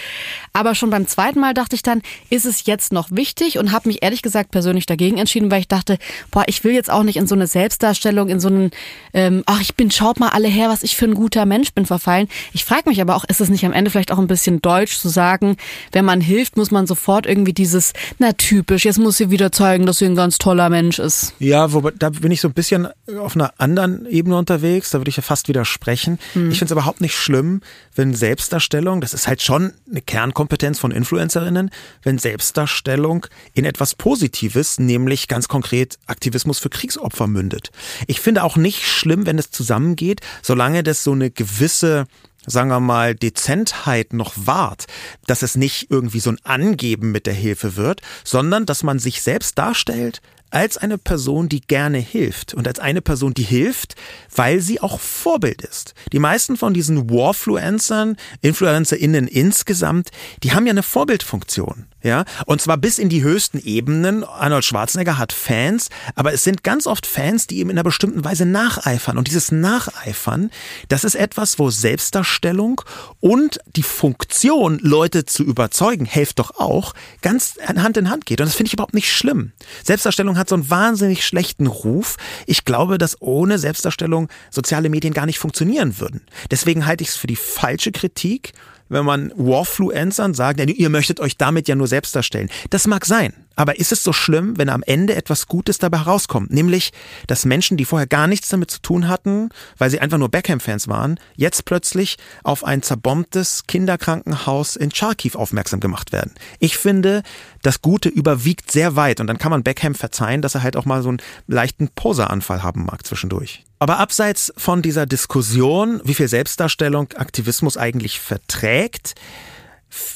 Aber 0.53 0.77
schon 0.77 0.91
beim 0.91 1.09
zweiten 1.09 1.41
Mal 1.41 1.53
dachte 1.53 1.75
ich 1.75 1.83
dann, 1.83 2.01
ist 2.31 2.47
es 2.47 2.65
jetzt 2.65 2.93
noch 2.93 3.11
wichtig 3.11 3.59
und 3.59 3.73
habe 3.73 3.89
mich 3.89 4.05
ehrlich 4.05 4.23
gesagt 4.23 4.53
persönlich 4.53 4.87
dagegen 4.87 5.19
entschieden, 5.19 5.51
weil 5.51 5.61
ich 5.61 5.69
dachte, 5.69 5.99
boah, 6.31 6.45
ich 6.47 6.63
will 6.63 6.73
jetzt 6.73 6.91
auch 6.91 7.03
nicht 7.03 7.17
in 7.17 7.27
so 7.27 7.35
eine 7.35 7.49
Selbstdarstellung, 7.49 8.29
in 8.29 8.39
so 8.39 8.47
einen, 8.47 8.71
ähm, 9.13 9.43
ach, 9.47 9.61
ich 9.61 9.75
bin, 9.75 9.91
schaut 9.91 10.21
mal 10.21 10.29
alle 10.29 10.47
her, 10.47 10.69
was 10.69 10.85
ich 10.85 10.95
für 10.97 11.07
ein 11.07 11.15
guter 11.15 11.45
Mensch 11.45 11.73
bin, 11.73 11.85
verfallen. 11.85 12.29
Ich 12.53 12.65
frage 12.65 12.89
mich 12.89 13.01
aber 13.01 13.17
auch, 13.17 13.25
ist 13.25 13.41
es 13.41 13.49
nicht 13.49 13.67
am 13.67 13.73
Ende 13.73 13.91
vielleicht 13.91 14.13
auch 14.13 14.19
ein 14.19 14.29
bisschen 14.29 14.63
deutsch 14.63 14.97
zu 14.99 15.09
sagen, 15.09 15.57
wenn 15.91 16.05
man 16.05 16.21
hilft, 16.21 16.57
muss 16.57 16.71
man 16.71 16.87
sofort 16.87 17.27
irgendwie 17.27 17.53
dieses, 17.53 17.95
na 18.21 18.31
typisch, 18.33 18.85
jetzt 18.85 19.01
muss 19.01 19.17
sie 19.17 19.31
wieder 19.31 19.51
zeigen, 19.51 19.87
dass 19.87 19.99
sie 19.99 20.07
ein 20.07 20.15
ganz 20.15 20.39
toller 20.39 20.71
Mensch 20.71 21.01
ist. 21.01 21.35
Ja, 21.41 21.73
wobei, 21.73 21.91
da 21.99 22.11
bin 22.11 22.31
ich 22.31 22.41
so 22.41 22.47
ein 22.47 22.55
bisschen 22.55 22.87
auf 23.21 23.35
einer 23.35 23.53
anderen 23.59 24.07
Ebene 24.07 24.20
unterwegs, 24.27 24.91
da 24.91 24.99
würde 24.99 25.09
ich 25.09 25.17
ja 25.17 25.23
fast 25.23 25.49
widersprechen. 25.49 26.19
Hm. 26.35 26.51
Ich 26.51 26.59
finde 26.59 26.67
es 26.67 26.73
überhaupt 26.73 27.01
nicht 27.01 27.17
schlimm, 27.17 27.61
wenn 27.95 28.15
Selbstdarstellung, 28.15 29.01
das 29.01 29.15
ist 29.15 29.27
halt 29.27 29.43
schon 29.43 29.73
eine 29.91 30.03
Kernkompetenz 30.03 30.79
von 30.79 30.91
Influencerinnen, 30.91 31.71
wenn 32.03 32.19
Selbstdarstellung 32.19 33.27
in 33.55 33.65
etwas 33.65 33.95
Positives, 33.95 34.79
nämlich 34.79 35.29
ganz 35.29 35.49
konkret 35.49 35.99
Aktivismus 36.07 36.59
für 36.59 36.71
Kriegsopfer 36.71 37.27
mündet. 37.27 37.71
Ich 38.07 38.21
finde 38.21 38.45
auch 38.45 38.57
nicht 38.57 38.87
schlimm, 38.87 39.27
wenn 39.27 39.39
es 39.39 39.51
zusammengeht, 39.51 40.21
solange 40.43 40.83
das 40.83 41.05
so 41.05 41.13
eine 41.13 41.31
gewisse 41.31 42.07
sagen 42.47 42.71
wir 42.71 42.81
mal, 42.81 43.15
Dezentheit 43.15 44.13
noch 44.13 44.33
wahrt, 44.35 44.87
dass 45.27 45.43
es 45.43 45.57
nicht 45.57 45.91
irgendwie 45.91 46.21
so 46.21 46.31
ein 46.31 46.39
Angeben 46.43 47.13
mit 47.13 47.27
der 47.27 47.35
Hilfe 47.35 47.77
wird, 47.77 48.01
sondern 48.25 48.65
dass 48.65 48.83
man 48.83 48.99
sich 48.99 49.21
selbst 49.23 49.59
darstellt 49.59 50.23
als 50.51 50.77
eine 50.77 50.99
Person, 50.99 51.49
die 51.49 51.61
gerne 51.61 51.99
hilft 51.99 52.55
und 52.55 52.67
als 52.67 52.79
eine 52.79 53.01
Person, 53.01 53.35
die 53.35 53.43
hilft, 53.43 53.95
weil 54.35 54.61
sie 54.61 54.81
auch 54.81 55.01
Vorbild 55.01 55.63
ist. 55.63 55.95
Die 56.13 56.19
meisten 56.19 56.57
von 56.57 56.75
diesen 56.75 57.11
Warfluencern, 57.11 58.17
InfluencerInnen 58.41 59.29
insgesamt, 59.29 60.11
die 60.43 60.53
haben 60.53 60.67
ja 60.67 60.73
eine 60.73 60.83
Vorbildfunktion. 60.83 61.87
Ja, 62.03 62.25
und 62.47 62.61
zwar 62.63 62.79
bis 62.79 62.99
in 62.99 63.09
die 63.09 63.23
höchsten 63.23 63.59
Ebenen. 63.59 64.25
Arnold 64.25 64.65
Schwarzenegger 64.65 65.19
hat 65.19 65.33
Fans, 65.33 65.91
aber 66.15 66.33
es 66.33 66.45
sind 66.45 66.65
ganz 66.65 66.87
oft 66.87 67.07
Fans, 67.07 67.47
die 67.47 67.59
ihm 67.59 67.69
in 67.69 67.77
einer 67.77 67.85
bestimmten 67.85 68.25
Weise 68.25 68.47
nacheifern. 68.47 69.19
Und 69.19 69.29
dieses 69.29 69.53
Nacheifern, 69.53 70.51
das 70.89 71.05
ist 71.05 71.15
etwas, 71.15 71.59
wo 71.59 71.71
Selbstdarstellung 71.71 72.81
und 73.21 73.59
die 73.77 73.83
Funktion, 73.83 74.79
Leute 74.83 75.27
zu 75.27 75.43
überzeugen, 75.45 76.07
hilft 76.07 76.39
doch 76.39 76.59
auch, 76.59 76.95
ganz 77.21 77.57
Hand 77.67 77.97
in 77.99 78.09
Hand 78.09 78.25
geht. 78.25 78.41
Und 78.41 78.47
das 78.47 78.57
finde 78.57 78.69
ich 78.69 78.75
überhaupt 78.75 78.95
nicht 78.95 79.13
schlimm. 79.13 79.53
Selbstdarstellung 79.85 80.39
hat 80.39 80.49
so 80.49 80.55
einen 80.55 80.71
wahnsinnig 80.71 81.27
schlechten 81.27 81.67
Ruf. 81.67 82.17
Ich 82.47 82.65
glaube, 82.65 82.97
dass 82.97 83.21
ohne 83.21 83.59
Selbstdarstellung 83.59 84.29
soziale 84.51 84.89
Medien 84.89 85.13
gar 85.13 85.27
nicht 85.27 85.39
funktionieren 85.39 86.01
würden. 86.01 86.23
Deswegen 86.51 86.87
halte 86.87 87.03
ich 87.03 87.11
es 87.11 87.17
für 87.17 87.27
die 87.27 87.37
falsche 87.37 87.93
Kritik 87.93 88.55
wenn 88.91 89.07
man 89.07 89.33
Warfluencern 89.37 90.35
sagt, 90.35 90.61
ihr 90.61 90.91
möchtet 90.91 91.21
euch 91.21 91.39
damit 91.39 91.69
ja 91.69 91.75
nur 91.75 91.87
selbst 91.87 92.15
darstellen. 92.15 92.51
Das 92.69 92.87
mag 92.87 93.07
sein. 93.07 93.33
Aber 93.61 93.79
ist 93.79 93.93
es 93.93 94.03
so 94.03 94.15
schlimm, 94.15 94.57
wenn 94.57 94.71
am 94.71 94.83
Ende 94.83 95.15
etwas 95.15 95.47
Gutes 95.47 95.77
dabei 95.77 95.99
herauskommt? 95.99 96.51
Nämlich, 96.51 96.95
dass 97.27 97.45
Menschen, 97.45 97.77
die 97.77 97.85
vorher 97.85 98.07
gar 98.07 98.27
nichts 98.27 98.49
damit 98.49 98.71
zu 98.71 98.81
tun 98.81 99.07
hatten, 99.07 99.51
weil 99.77 99.91
sie 99.91 100.01
einfach 100.01 100.17
nur 100.17 100.31
Beckham-Fans 100.31 100.89
waren, 100.89 101.21
jetzt 101.37 101.67
plötzlich 101.67 102.17
auf 102.43 102.65
ein 102.65 102.83
zerbombtes 102.83 103.65
Kinderkrankenhaus 103.67 104.77
in 104.77 104.91
Charkiw 104.95 105.37
aufmerksam 105.37 105.79
gemacht 105.79 106.11
werden. 106.11 106.33
Ich 106.59 106.79
finde, 106.79 107.23
das 107.61 107.83
Gute 107.83 108.09
überwiegt 108.09 108.71
sehr 108.71 108.97
weit 108.97 109.21
und 109.21 109.27
dann 109.27 109.37
kann 109.37 109.51
man 109.51 109.63
Beckham 109.63 109.95
verzeihen, 109.95 110.41
dass 110.41 110.55
er 110.55 110.63
halt 110.63 110.79
auch 110.79 110.87
mal 110.87 111.03
so 111.03 111.11
einen 111.11 111.21
leichten 111.47 111.89
Poseranfall 111.89 112.63
haben 112.63 112.87
mag 112.87 113.07
zwischendurch. 113.07 113.67
Aber 113.79 113.99
abseits 113.99 114.55
von 114.57 114.81
dieser 114.81 115.05
Diskussion, 115.05 116.01
wie 116.03 116.15
viel 116.15 116.29
Selbstdarstellung 116.29 117.13
Aktivismus 117.13 117.77
eigentlich 117.77 118.21
verträgt, 118.21 119.17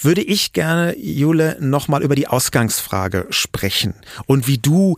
würde 0.03 0.23
ich 0.23 0.53
gerne, 0.53 0.97
Jule, 0.99 1.57
nochmal 1.61 2.03
über 2.03 2.15
die 2.15 2.29
Ausgangsfrage 2.29 3.27
sprechen 3.31 3.95
und 4.27 4.47
wie 4.47 4.59
du 4.59 4.97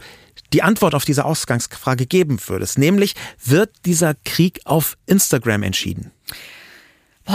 die 0.52 0.62
Antwort 0.62 0.94
auf 0.94 1.04
diese 1.04 1.24
Ausgangsfrage 1.24 2.06
geben 2.06 2.38
würdest. 2.46 2.78
Nämlich, 2.78 3.14
wird 3.44 3.70
dieser 3.84 4.14
Krieg 4.24 4.60
auf 4.64 4.96
Instagram 5.06 5.62
entschieden? 5.62 6.12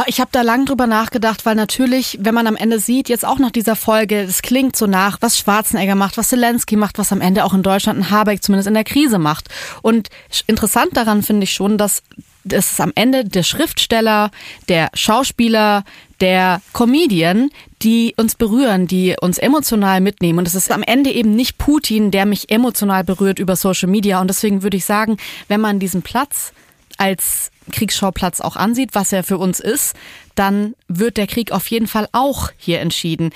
Ich 0.08 0.22
habe 0.22 0.30
da 0.32 0.42
lang 0.42 0.66
drüber 0.66 0.88
nachgedacht, 0.88 1.46
weil 1.46 1.56
natürlich, 1.56 2.18
wenn 2.22 2.34
man 2.34 2.48
am 2.48 2.56
Ende 2.56 2.80
sieht, 2.80 3.10
jetzt 3.10 3.26
auch 3.26 3.40
nach 3.40 3.52
dieser 3.52 3.76
Folge, 3.76 4.26
das 4.26 4.42
klingt 4.42 4.78
so 4.78 4.88
nach, 4.88 5.18
was 5.20 5.38
Schwarzenegger 5.38 5.96
macht, 5.96 6.16
was 6.18 6.30
Zelensky 6.30 6.78
macht, 6.78 6.98
was 6.98 7.12
am 7.12 7.20
Ende 7.20 7.44
auch 7.44 7.54
in 7.54 7.62
Deutschland 7.62 8.00
ein 8.00 8.10
Habeck 8.10 8.42
zumindest 8.42 8.68
in 8.70 8.74
der 8.74 8.86
Krise 8.86 9.20
macht. 9.20 9.50
Und 9.82 10.08
interessant 10.48 10.96
daran 10.96 11.24
finde 11.24 11.44
ich 11.44 11.54
schon, 11.54 11.78
dass 11.78 12.04
es 12.50 12.80
am 12.80 12.92
Ende 12.96 13.24
der 13.26 13.44
Schriftsteller, 13.44 14.32
der 14.68 14.90
Schauspieler, 14.94 15.84
der 16.20 16.62
Comedian, 16.74 17.50
die 17.82 18.14
uns 18.18 18.36
berühren, 18.36 18.88
die 18.88 19.16
uns 19.20 19.38
emotional 19.38 20.02
mitnehmen. 20.02 20.40
Und 20.40 20.48
es 20.48 20.56
ist 20.56 20.72
am 20.72 20.84
Ende 20.84 21.12
eben 21.12 21.36
nicht 21.36 21.58
Putin, 21.58 22.12
der 22.12 22.26
mich 22.26 22.52
emotional 22.52 23.04
berührt 23.04 23.40
über 23.40 23.56
Social 23.56 23.90
Media. 23.90 24.22
Und 24.22 24.28
deswegen 24.28 24.64
würde 24.64 24.78
ich 24.78 24.86
sagen, 24.86 25.18
wenn 25.48 25.62
man 25.62 25.80
diesen 25.80 26.02
Platz 26.02 26.54
als 26.98 27.52
Kriegsschauplatz 27.72 28.42
auch 28.42 28.56
ansieht, 28.56 28.92
was 28.94 29.12
er 29.12 29.24
für 29.24 29.38
uns 29.38 29.60
ist, 29.60 29.96
dann 30.36 30.76
wird 30.88 31.18
der 31.18 31.28
Krieg 31.28 31.52
auf 31.52 31.68
jeden 31.68 31.88
Fall 31.88 32.08
auch 32.12 32.52
hier 32.58 32.80
entschieden. 32.80 33.32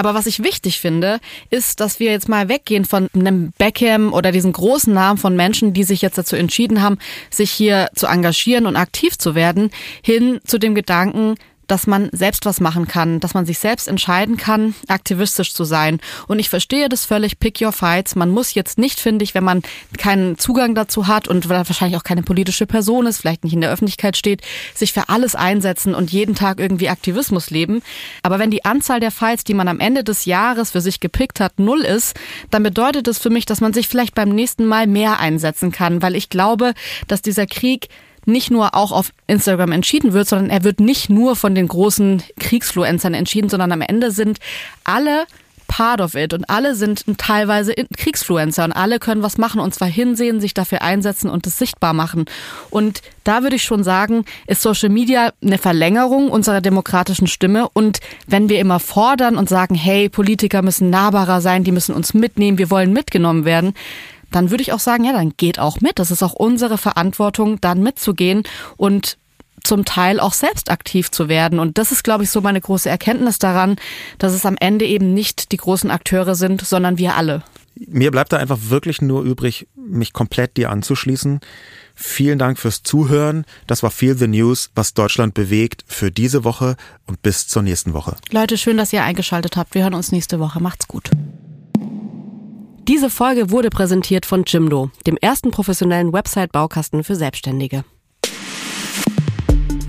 Aber 0.00 0.14
was 0.14 0.24
ich 0.24 0.42
wichtig 0.42 0.80
finde, 0.80 1.20
ist, 1.50 1.78
dass 1.78 2.00
wir 2.00 2.10
jetzt 2.10 2.26
mal 2.26 2.48
weggehen 2.48 2.86
von 2.86 3.08
einem 3.14 3.52
Beckham 3.58 4.14
oder 4.14 4.32
diesen 4.32 4.54
großen 4.54 4.94
Namen 4.94 5.18
von 5.18 5.36
Menschen, 5.36 5.74
die 5.74 5.84
sich 5.84 6.00
jetzt 6.00 6.16
dazu 6.16 6.36
entschieden 6.36 6.80
haben, 6.80 6.96
sich 7.28 7.50
hier 7.50 7.90
zu 7.94 8.06
engagieren 8.06 8.64
und 8.64 8.76
aktiv 8.76 9.18
zu 9.18 9.34
werden, 9.34 9.70
hin 10.02 10.40
zu 10.46 10.56
dem 10.56 10.74
Gedanken, 10.74 11.34
dass 11.70 11.86
man 11.86 12.08
selbst 12.12 12.46
was 12.46 12.60
machen 12.60 12.88
kann, 12.88 13.20
dass 13.20 13.34
man 13.34 13.46
sich 13.46 13.58
selbst 13.58 13.86
entscheiden 13.86 14.36
kann, 14.36 14.74
aktivistisch 14.88 15.54
zu 15.54 15.64
sein. 15.64 16.00
Und 16.26 16.38
ich 16.38 16.48
verstehe 16.48 16.88
das 16.88 17.04
völlig, 17.04 17.38
pick 17.38 17.60
your 17.60 17.72
fights. 17.72 18.16
Man 18.16 18.30
muss 18.30 18.54
jetzt 18.54 18.78
nicht, 18.78 18.98
finde 18.98 19.22
ich, 19.22 19.34
wenn 19.34 19.44
man 19.44 19.62
keinen 19.96 20.36
Zugang 20.36 20.74
dazu 20.74 21.06
hat 21.06 21.28
und 21.28 21.48
wahrscheinlich 21.48 21.96
auch 21.96 22.04
keine 22.04 22.22
politische 22.22 22.66
Person 22.66 23.06
ist, 23.06 23.18
vielleicht 23.18 23.44
nicht 23.44 23.52
in 23.52 23.60
der 23.60 23.70
Öffentlichkeit 23.70 24.16
steht, 24.16 24.42
sich 24.74 24.92
für 24.92 25.08
alles 25.08 25.34
einsetzen 25.34 25.94
und 25.94 26.10
jeden 26.10 26.34
Tag 26.34 26.58
irgendwie 26.58 26.88
Aktivismus 26.88 27.50
leben. 27.50 27.82
Aber 28.22 28.38
wenn 28.38 28.50
die 28.50 28.64
Anzahl 28.64 28.98
der 28.98 29.12
Fights, 29.12 29.44
die 29.44 29.54
man 29.54 29.68
am 29.68 29.78
Ende 29.80 30.02
des 30.02 30.24
Jahres 30.24 30.72
für 30.72 30.80
sich 30.80 30.98
gepickt 30.98 31.38
hat, 31.38 31.58
null 31.58 31.82
ist, 31.82 32.18
dann 32.50 32.62
bedeutet 32.62 33.06
es 33.06 33.18
für 33.18 33.30
mich, 33.30 33.46
dass 33.46 33.60
man 33.60 33.72
sich 33.72 33.86
vielleicht 33.86 34.14
beim 34.14 34.30
nächsten 34.30 34.66
Mal 34.66 34.86
mehr 34.86 35.20
einsetzen 35.20 35.70
kann, 35.70 36.02
weil 36.02 36.16
ich 36.16 36.30
glaube, 36.30 36.74
dass 37.06 37.22
dieser 37.22 37.46
Krieg 37.46 37.88
nicht 38.26 38.50
nur 38.50 38.74
auch 38.74 38.92
auf 38.92 39.12
Instagram 39.26 39.72
entschieden 39.72 40.12
wird, 40.12 40.28
sondern 40.28 40.50
er 40.50 40.64
wird 40.64 40.80
nicht 40.80 41.10
nur 41.10 41.36
von 41.36 41.54
den 41.54 41.68
großen 41.68 42.22
Kriegsfluencern 42.38 43.14
entschieden, 43.14 43.48
sondern 43.48 43.72
am 43.72 43.80
Ende 43.80 44.10
sind 44.10 44.38
alle 44.84 45.26
part 45.70 46.00
of 46.00 46.16
it 46.16 46.34
und 46.34 46.50
alle 46.50 46.74
sind 46.74 47.04
teilweise 47.16 47.72
Kriegsfluencer 47.96 48.64
und 48.64 48.72
alle 48.72 48.98
können 48.98 49.22
was 49.22 49.38
machen 49.38 49.60
und 49.60 49.72
zwar 49.72 49.86
hinsehen, 49.86 50.40
sich 50.40 50.52
dafür 50.52 50.82
einsetzen 50.82 51.30
und 51.30 51.46
es 51.46 51.58
sichtbar 51.58 51.92
machen. 51.92 52.24
Und 52.70 53.02
da 53.22 53.44
würde 53.44 53.54
ich 53.54 53.62
schon 53.62 53.84
sagen, 53.84 54.24
ist 54.48 54.62
Social 54.62 54.88
Media 54.88 55.32
eine 55.40 55.58
Verlängerung 55.58 56.28
unserer 56.28 56.60
demokratischen 56.60 57.28
Stimme 57.28 57.68
und 57.68 58.00
wenn 58.26 58.48
wir 58.48 58.58
immer 58.58 58.80
fordern 58.80 59.36
und 59.36 59.48
sagen, 59.48 59.76
hey, 59.76 60.08
Politiker 60.08 60.62
müssen 60.62 60.90
nahbarer 60.90 61.40
sein, 61.40 61.62
die 61.62 61.72
müssen 61.72 61.94
uns 61.94 62.14
mitnehmen, 62.14 62.58
wir 62.58 62.70
wollen 62.70 62.92
mitgenommen 62.92 63.44
werden, 63.44 63.74
dann 64.30 64.50
würde 64.50 64.62
ich 64.62 64.72
auch 64.72 64.80
sagen, 64.80 65.04
ja, 65.04 65.12
dann 65.12 65.32
geht 65.36 65.58
auch 65.58 65.80
mit. 65.80 65.98
Das 65.98 66.10
ist 66.10 66.22
auch 66.22 66.34
unsere 66.34 66.78
Verantwortung, 66.78 67.60
dann 67.60 67.82
mitzugehen 67.82 68.42
und 68.76 69.18
zum 69.62 69.84
Teil 69.84 70.20
auch 70.20 70.32
selbst 70.32 70.70
aktiv 70.70 71.10
zu 71.10 71.28
werden. 71.28 71.58
Und 71.58 71.78
das 71.78 71.92
ist, 71.92 72.02
glaube 72.02 72.24
ich, 72.24 72.30
so 72.30 72.40
meine 72.40 72.60
große 72.60 72.88
Erkenntnis 72.88 73.38
daran, 73.38 73.76
dass 74.18 74.32
es 74.32 74.46
am 74.46 74.56
Ende 74.58 74.86
eben 74.86 75.12
nicht 75.14 75.52
die 75.52 75.56
großen 75.56 75.90
Akteure 75.90 76.34
sind, 76.34 76.62
sondern 76.62 76.98
wir 76.98 77.16
alle. 77.16 77.42
Mir 77.74 78.10
bleibt 78.10 78.32
da 78.32 78.36
einfach 78.36 78.58
wirklich 78.68 79.00
nur 79.00 79.22
übrig, 79.22 79.68
mich 79.74 80.12
komplett 80.12 80.56
dir 80.56 80.70
anzuschließen. 80.70 81.40
Vielen 81.94 82.38
Dank 82.38 82.58
fürs 82.58 82.82
Zuhören. 82.82 83.44
Das 83.66 83.82
war 83.82 83.90
Feel 83.90 84.16
the 84.16 84.26
News, 84.26 84.70
was 84.74 84.94
Deutschland 84.94 85.34
bewegt 85.34 85.84
für 85.86 86.10
diese 86.10 86.44
Woche 86.44 86.76
und 87.06 87.22
bis 87.22 87.46
zur 87.46 87.62
nächsten 87.62 87.92
Woche. 87.92 88.16
Leute, 88.30 88.58
schön, 88.58 88.76
dass 88.76 88.92
ihr 88.92 89.02
eingeschaltet 89.02 89.56
habt. 89.56 89.74
Wir 89.74 89.82
hören 89.82 89.94
uns 89.94 90.12
nächste 90.12 90.40
Woche. 90.40 90.60
Macht's 90.60 90.88
gut. 90.88 91.10
Diese 92.90 93.08
Folge 93.08 93.52
wurde 93.52 93.70
präsentiert 93.70 94.26
von 94.26 94.42
Jimdo, 94.44 94.90
dem 95.06 95.16
ersten 95.16 95.52
professionellen 95.52 96.12
Website-Baukasten 96.12 97.04
für 97.04 97.14
Selbstständige. 97.14 97.84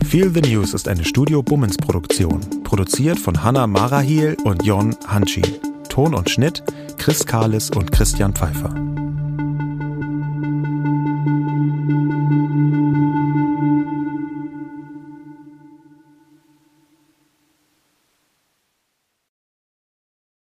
Feel 0.07 0.29
the 0.31 0.41
News 0.41 0.75
ist 0.75 0.87
eine 0.87 1.03
Studio 1.03 1.41
Bummens 1.41 1.77
Produktion, 1.77 2.41
produziert 2.63 3.17
von 3.17 3.43
Hanna 3.43 3.65
Marahiel 3.65 4.37
und 4.43 4.63
Jon 4.63 4.95
Hanschin. 5.07 5.47
Ton 5.89 6.13
und 6.13 6.29
Schnitt 6.29 6.61
Chris 6.99 7.25
Kahles 7.25 7.71
und 7.71 7.91
Christian 7.91 8.35
Pfeiffer. 8.35 8.90